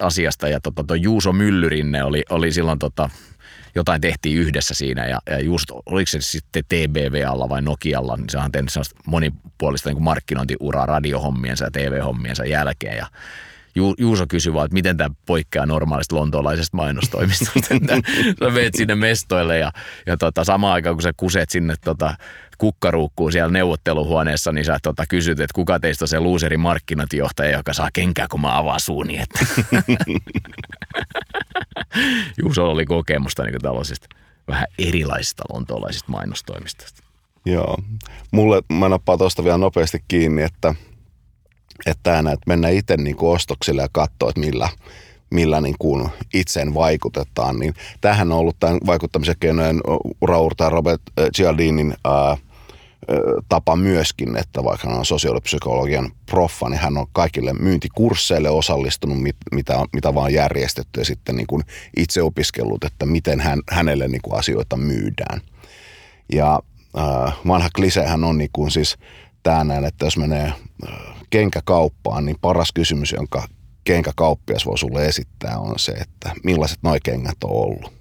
asiasta. 0.00 0.48
Ja 0.48 0.60
tota, 0.60 0.96
Juuso 0.96 1.32
Myllyrinne 1.32 2.04
oli, 2.04 2.22
oli 2.30 2.52
silloin 2.52 2.78
tota, 2.78 3.10
jotain 3.74 4.00
tehtiin 4.00 4.38
yhdessä 4.38 4.74
siinä 4.74 5.06
ja, 5.06 5.18
ja 5.30 5.40
just 5.40 5.70
oliko 5.86 6.06
se 6.06 6.20
sitten 6.20 6.64
TBV-alla 6.64 7.48
vai 7.48 7.62
Nokialla, 7.62 8.16
niin 8.16 8.30
se 8.30 8.38
on 8.38 8.52
tehnyt 8.52 8.70
monipuolista 9.06 9.90
niin 9.90 10.02
markkinointiuraa 10.02 10.86
radiohommiensa 10.86 11.64
ja 11.64 11.70
TV-hommiensa 11.70 12.44
jälkeen 12.44 12.96
ja 12.96 13.06
Ju, 13.78 13.94
Juuso 13.98 14.24
kysyi 14.28 14.54
vaan, 14.54 14.64
että 14.64 14.74
miten 14.74 14.96
tämä 14.96 15.14
poikkeaa 15.26 15.66
normaalista 15.66 16.16
lontoolaisesta 16.16 16.76
mainostoimistosta. 16.76 17.74
sä 18.44 18.50
meet 18.50 18.74
sinne 18.74 18.94
mestoille 18.94 19.58
ja, 19.58 19.72
ja 20.06 20.16
tota, 20.16 20.44
samaan 20.44 20.74
aikaan 20.74 20.96
kun 20.96 21.02
sä 21.02 21.12
kuset 21.16 21.50
sinne 21.50 21.74
tota, 21.84 22.14
kukkaruukkuun 22.58 23.32
siellä 23.32 23.52
neuvotteluhuoneessa, 23.52 24.52
niin 24.52 24.64
sä 24.64 24.78
tota, 24.82 25.04
kysyt, 25.08 25.40
että 25.40 25.54
kuka 25.54 25.80
teistä 25.80 26.04
on 26.04 26.08
se 26.08 26.20
luuseri 26.20 26.56
markkinointijohtaja, 26.56 27.56
joka 27.56 27.72
saa 27.72 27.88
kenkää, 27.92 28.26
kun 28.30 28.40
mä 28.40 28.58
avaan 28.58 28.80
suuni. 28.80 29.18
Että. 29.18 29.46
Juuso 32.42 32.70
oli 32.70 32.86
kokemusta 32.86 33.42
niin 33.42 33.60
tällaisista 33.62 34.08
vähän 34.48 34.66
erilaisista 34.78 35.44
lontoolaisista 35.52 36.12
mainostoimistosta. 36.12 37.02
Joo. 37.46 37.76
Mulle, 38.30 38.62
mä 38.72 38.88
nappaan 38.88 39.18
tuosta 39.18 39.44
vielä 39.44 39.58
nopeasti 39.58 40.04
kiinni, 40.08 40.42
että– 40.42 40.74
että, 41.86 42.18
että 42.18 42.46
mennä 42.46 42.68
itse 42.68 42.96
niin 42.96 43.16
kuin 43.16 43.34
ostoksille 43.34 43.82
ja 43.82 43.88
katsoa, 43.92 44.28
että 44.28 44.40
millä, 44.40 44.68
millä 45.30 45.60
niin 45.60 45.76
kuin 45.78 46.08
itseen 46.34 46.74
vaikutetaan. 46.74 47.58
Niin 47.58 47.74
tähän 48.00 48.32
on 48.32 48.38
ollut 48.38 48.56
tämän 48.60 48.78
vaikuttamisen 48.86 49.36
keinojen 49.40 49.80
uraurta 50.20 50.70
Robert 50.70 51.02
Cialdinin 51.36 51.94
ää, 52.04 52.36
tapa 53.48 53.76
myöskin, 53.76 54.36
että 54.36 54.64
vaikka 54.64 54.88
hän 54.88 54.98
on 54.98 55.04
sosiaalipsykologian 55.04 56.12
proffa, 56.26 56.68
niin 56.68 56.80
hän 56.80 56.96
on 56.96 57.06
kaikille 57.12 57.52
myyntikursseille 57.52 58.50
osallistunut, 58.50 59.22
mit, 59.22 59.36
mitä, 59.52 59.84
mitä 59.92 60.14
vaan 60.14 60.32
järjestetty 60.32 61.00
ja 61.00 61.04
sitten 61.04 61.36
niin 61.36 61.46
kuin 61.46 61.62
itse 61.96 62.22
opiskellut, 62.22 62.84
että 62.84 63.06
miten 63.06 63.40
hän, 63.40 63.60
hänelle 63.70 64.08
niin 64.08 64.22
kuin 64.22 64.38
asioita 64.38 64.76
myydään. 64.76 65.40
Ja 66.32 66.60
äh, 66.98 67.34
vanha 67.46 67.68
klisehän 67.76 68.24
on 68.24 68.38
niin 68.38 68.50
kuin 68.52 68.70
siis 68.70 68.96
tämä 69.42 69.64
näin, 69.64 69.84
että 69.84 70.06
jos 70.06 70.16
menee 70.16 70.52
äh, 70.88 71.17
kenkäkauppaan, 71.30 72.24
niin 72.24 72.36
paras 72.40 72.72
kysymys, 72.72 73.12
jonka 73.12 73.48
kenkäkauppias 73.84 74.66
voi 74.66 74.78
sulle 74.78 75.06
esittää, 75.06 75.58
on 75.58 75.78
se, 75.78 75.92
että 75.92 76.32
millaiset 76.44 76.78
noi 76.82 76.98
kengät 77.04 77.44
on 77.44 77.50
ollut. 77.50 77.98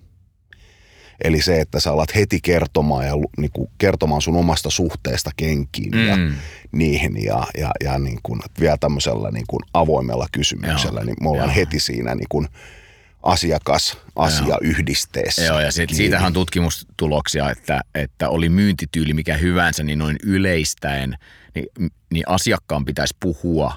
Eli 1.24 1.42
se, 1.42 1.62
että 1.62 1.80
sä 1.80 1.92
alat 1.92 2.16
heti 2.16 2.40
kertomaan 2.44 3.06
ja 3.06 3.14
niin 3.38 3.52
kuin, 3.54 3.70
kertomaan 3.78 4.22
sun 4.22 4.36
omasta 4.36 4.70
suhteesta 4.70 5.32
kenkiin 5.38 5.92
mm. 5.92 6.08
ja 6.08 6.18
niihin 6.72 7.24
ja, 7.24 7.48
ja, 7.58 7.72
ja 7.84 8.00
niin 8.00 8.20
kuin, 8.24 8.42
vielä 8.60 8.78
tämmöisellä 8.78 9.32
niin 9.32 9.46
kuin 9.48 9.60
avoimella 9.74 10.28
kysymyksellä, 10.32 11.00
Joo. 11.00 11.06
niin 11.06 11.16
me 11.22 11.30
ollaan 11.30 11.50
Joo. 11.50 11.56
heti 11.56 11.80
siinä 11.80 12.16
niin 12.16 12.28
kuin, 12.30 12.48
asiakas 13.28 13.98
asia 14.16 14.58
yhdisteessä. 14.62 15.44
Joo, 15.44 15.60
ja 15.60 15.72
sit, 15.72 15.90
siitähän 15.90 16.28
on 16.28 16.34
tutkimustuloksia, 16.34 17.52
että, 17.52 17.82
että 17.96 18.30
oli 18.30 18.50
myyntityyli 18.50 19.14
mikä 19.14 19.38
hyvänsä, 19.38 19.84
niin 19.84 20.00
noin 20.00 20.16
yleistäen, 20.24 21.18
niin, 21.56 21.92
niin 22.14 22.24
asiakkaan 22.28 22.86
pitäisi 22.86 23.16
puhua 23.20 23.74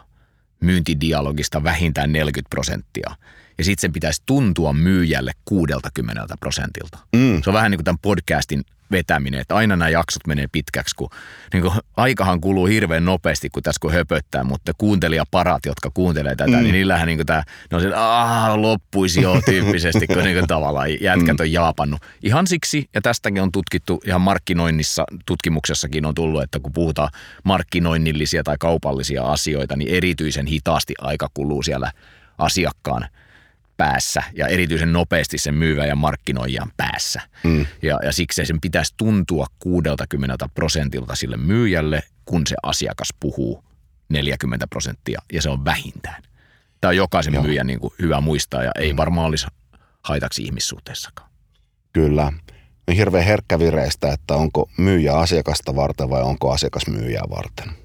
myyntidialogista 0.61 1.65
vähintään 1.65 2.13
40 2.13 2.51
prosenttia 2.51 3.11
ja 3.59 3.65
sitten 3.65 3.81
sen 3.81 3.93
pitäisi 3.93 4.23
tuntua 4.27 4.73
myyjälle 4.73 5.33
60 5.45 6.37
prosentilta. 6.41 6.99
Mm. 7.17 7.43
Se 7.43 7.51
on 7.51 7.55
vähän 7.55 7.71
niin 7.71 7.79
kuin 7.79 7.85
tämän 7.85 7.99
podcastin 7.99 8.65
vetäminen, 8.91 9.41
että 9.41 9.55
aina 9.55 9.77
nämä 9.77 9.89
jaksot 9.89 10.27
menee 10.27 10.47
pitkäksi, 10.53 10.97
kun 10.97 11.11
niin 11.53 11.63
kuin, 11.63 11.75
aikahan 11.97 12.41
kuluu 12.41 12.67
hirveän 12.67 13.05
nopeasti, 13.05 13.51
kun 13.51 13.63
tässä 13.63 13.81
kun 13.81 13.93
höpöttää, 13.93 14.45
mutta 14.45 14.73
kuuntelijaparat, 14.79 15.67
jotka 15.67 15.91
kuuntelee 15.95 16.37
tätä, 16.37 16.57
mm. 16.57 16.63
niin 16.63 16.73
niillähän 16.73 17.07
niin 17.07 17.19
kuin 17.19 17.27
tämä, 17.27 17.43
ne 17.71 17.77
on 17.77 17.85
että 17.85 18.63
loppuisi 18.63 19.23
jo 19.23 19.41
tyyppisesti, 19.51 20.07
kun 20.07 20.17
niin 20.17 20.37
kuin 20.37 20.47
tavallaan 20.47 21.03
jätkät 21.03 21.39
mm. 21.39 21.41
on 21.41 21.53
jaapannut. 21.53 22.03
Ihan 22.23 22.47
siksi, 22.47 22.89
ja 22.95 23.01
tästäkin 23.01 23.43
on 23.43 23.53
tutkittu 23.53 24.01
ihan 24.07 24.21
markkinoinnissa, 24.21 25.05
tutkimuksessakin 25.27 26.07
on 26.07 26.15
tullut, 26.15 26.43
että 26.43 26.61
kun 26.61 26.73
puhutaan 26.73 27.11
markkinoinnillisia 27.45 28.43
tai 28.43 28.57
kaupallisia 28.59 29.25
asioita, 29.25 29.77
niin 29.77 29.95
erityisen 29.95 30.47
hitaasti 30.47 30.95
aika 31.01 31.29
kuluu 31.35 31.63
siellä 31.63 31.93
asiakkaan– 32.39 33.07
päässä 33.81 34.23
ja 34.37 34.47
erityisen 34.47 34.93
nopeasti 34.93 35.39
sen 35.39 35.55
myyvän 35.55 35.89
ja 35.89 35.97
markkinoijan 35.97 36.73
päässä. 36.77 37.21
Mm. 37.45 37.67
Ja, 37.83 37.99
ja 38.05 38.13
siksi 38.13 38.47
sen 38.47 38.61
pitäisi 38.61 38.95
tuntua 38.97 39.47
60 39.59 40.49
prosentilta 40.55 41.15
sille 41.15 41.37
myyjälle, 41.37 42.03
kun 42.25 42.47
se 42.47 42.57
asiakas 42.63 43.09
puhuu 43.21 43.65
40 44.09 44.67
prosenttia 44.67 45.23
ja 45.33 45.43
se 45.43 45.51
on 45.51 45.65
vähintään. 45.65 46.23
Tämä 46.81 46.89
on 46.89 46.97
jokaisen 46.97 47.35
Joo. 47.35 47.43
myyjän 47.43 47.67
niin 47.67 47.81
kuin 47.81 47.95
hyvä 48.03 48.21
muistaa 48.21 48.63
ja 48.63 48.71
ei 48.79 48.93
mm. 48.93 48.97
varmaan 48.97 49.27
olisi 49.27 49.47
haitaksi 50.03 50.43
ihmissuhteessakaan. 50.43 51.31
Kyllä. 51.93 52.33
On 52.89 52.95
hirveän 52.97 53.25
herkkävireistä, 53.25 54.13
että 54.13 54.35
onko 54.35 54.71
myyjä 54.79 55.15
asiakasta 55.15 55.77
varten 55.77 56.11
vai 56.11 56.23
onko 56.23 56.53
asiakas 56.53 56.87
myyjää 56.87 57.25
varten. 57.31 57.80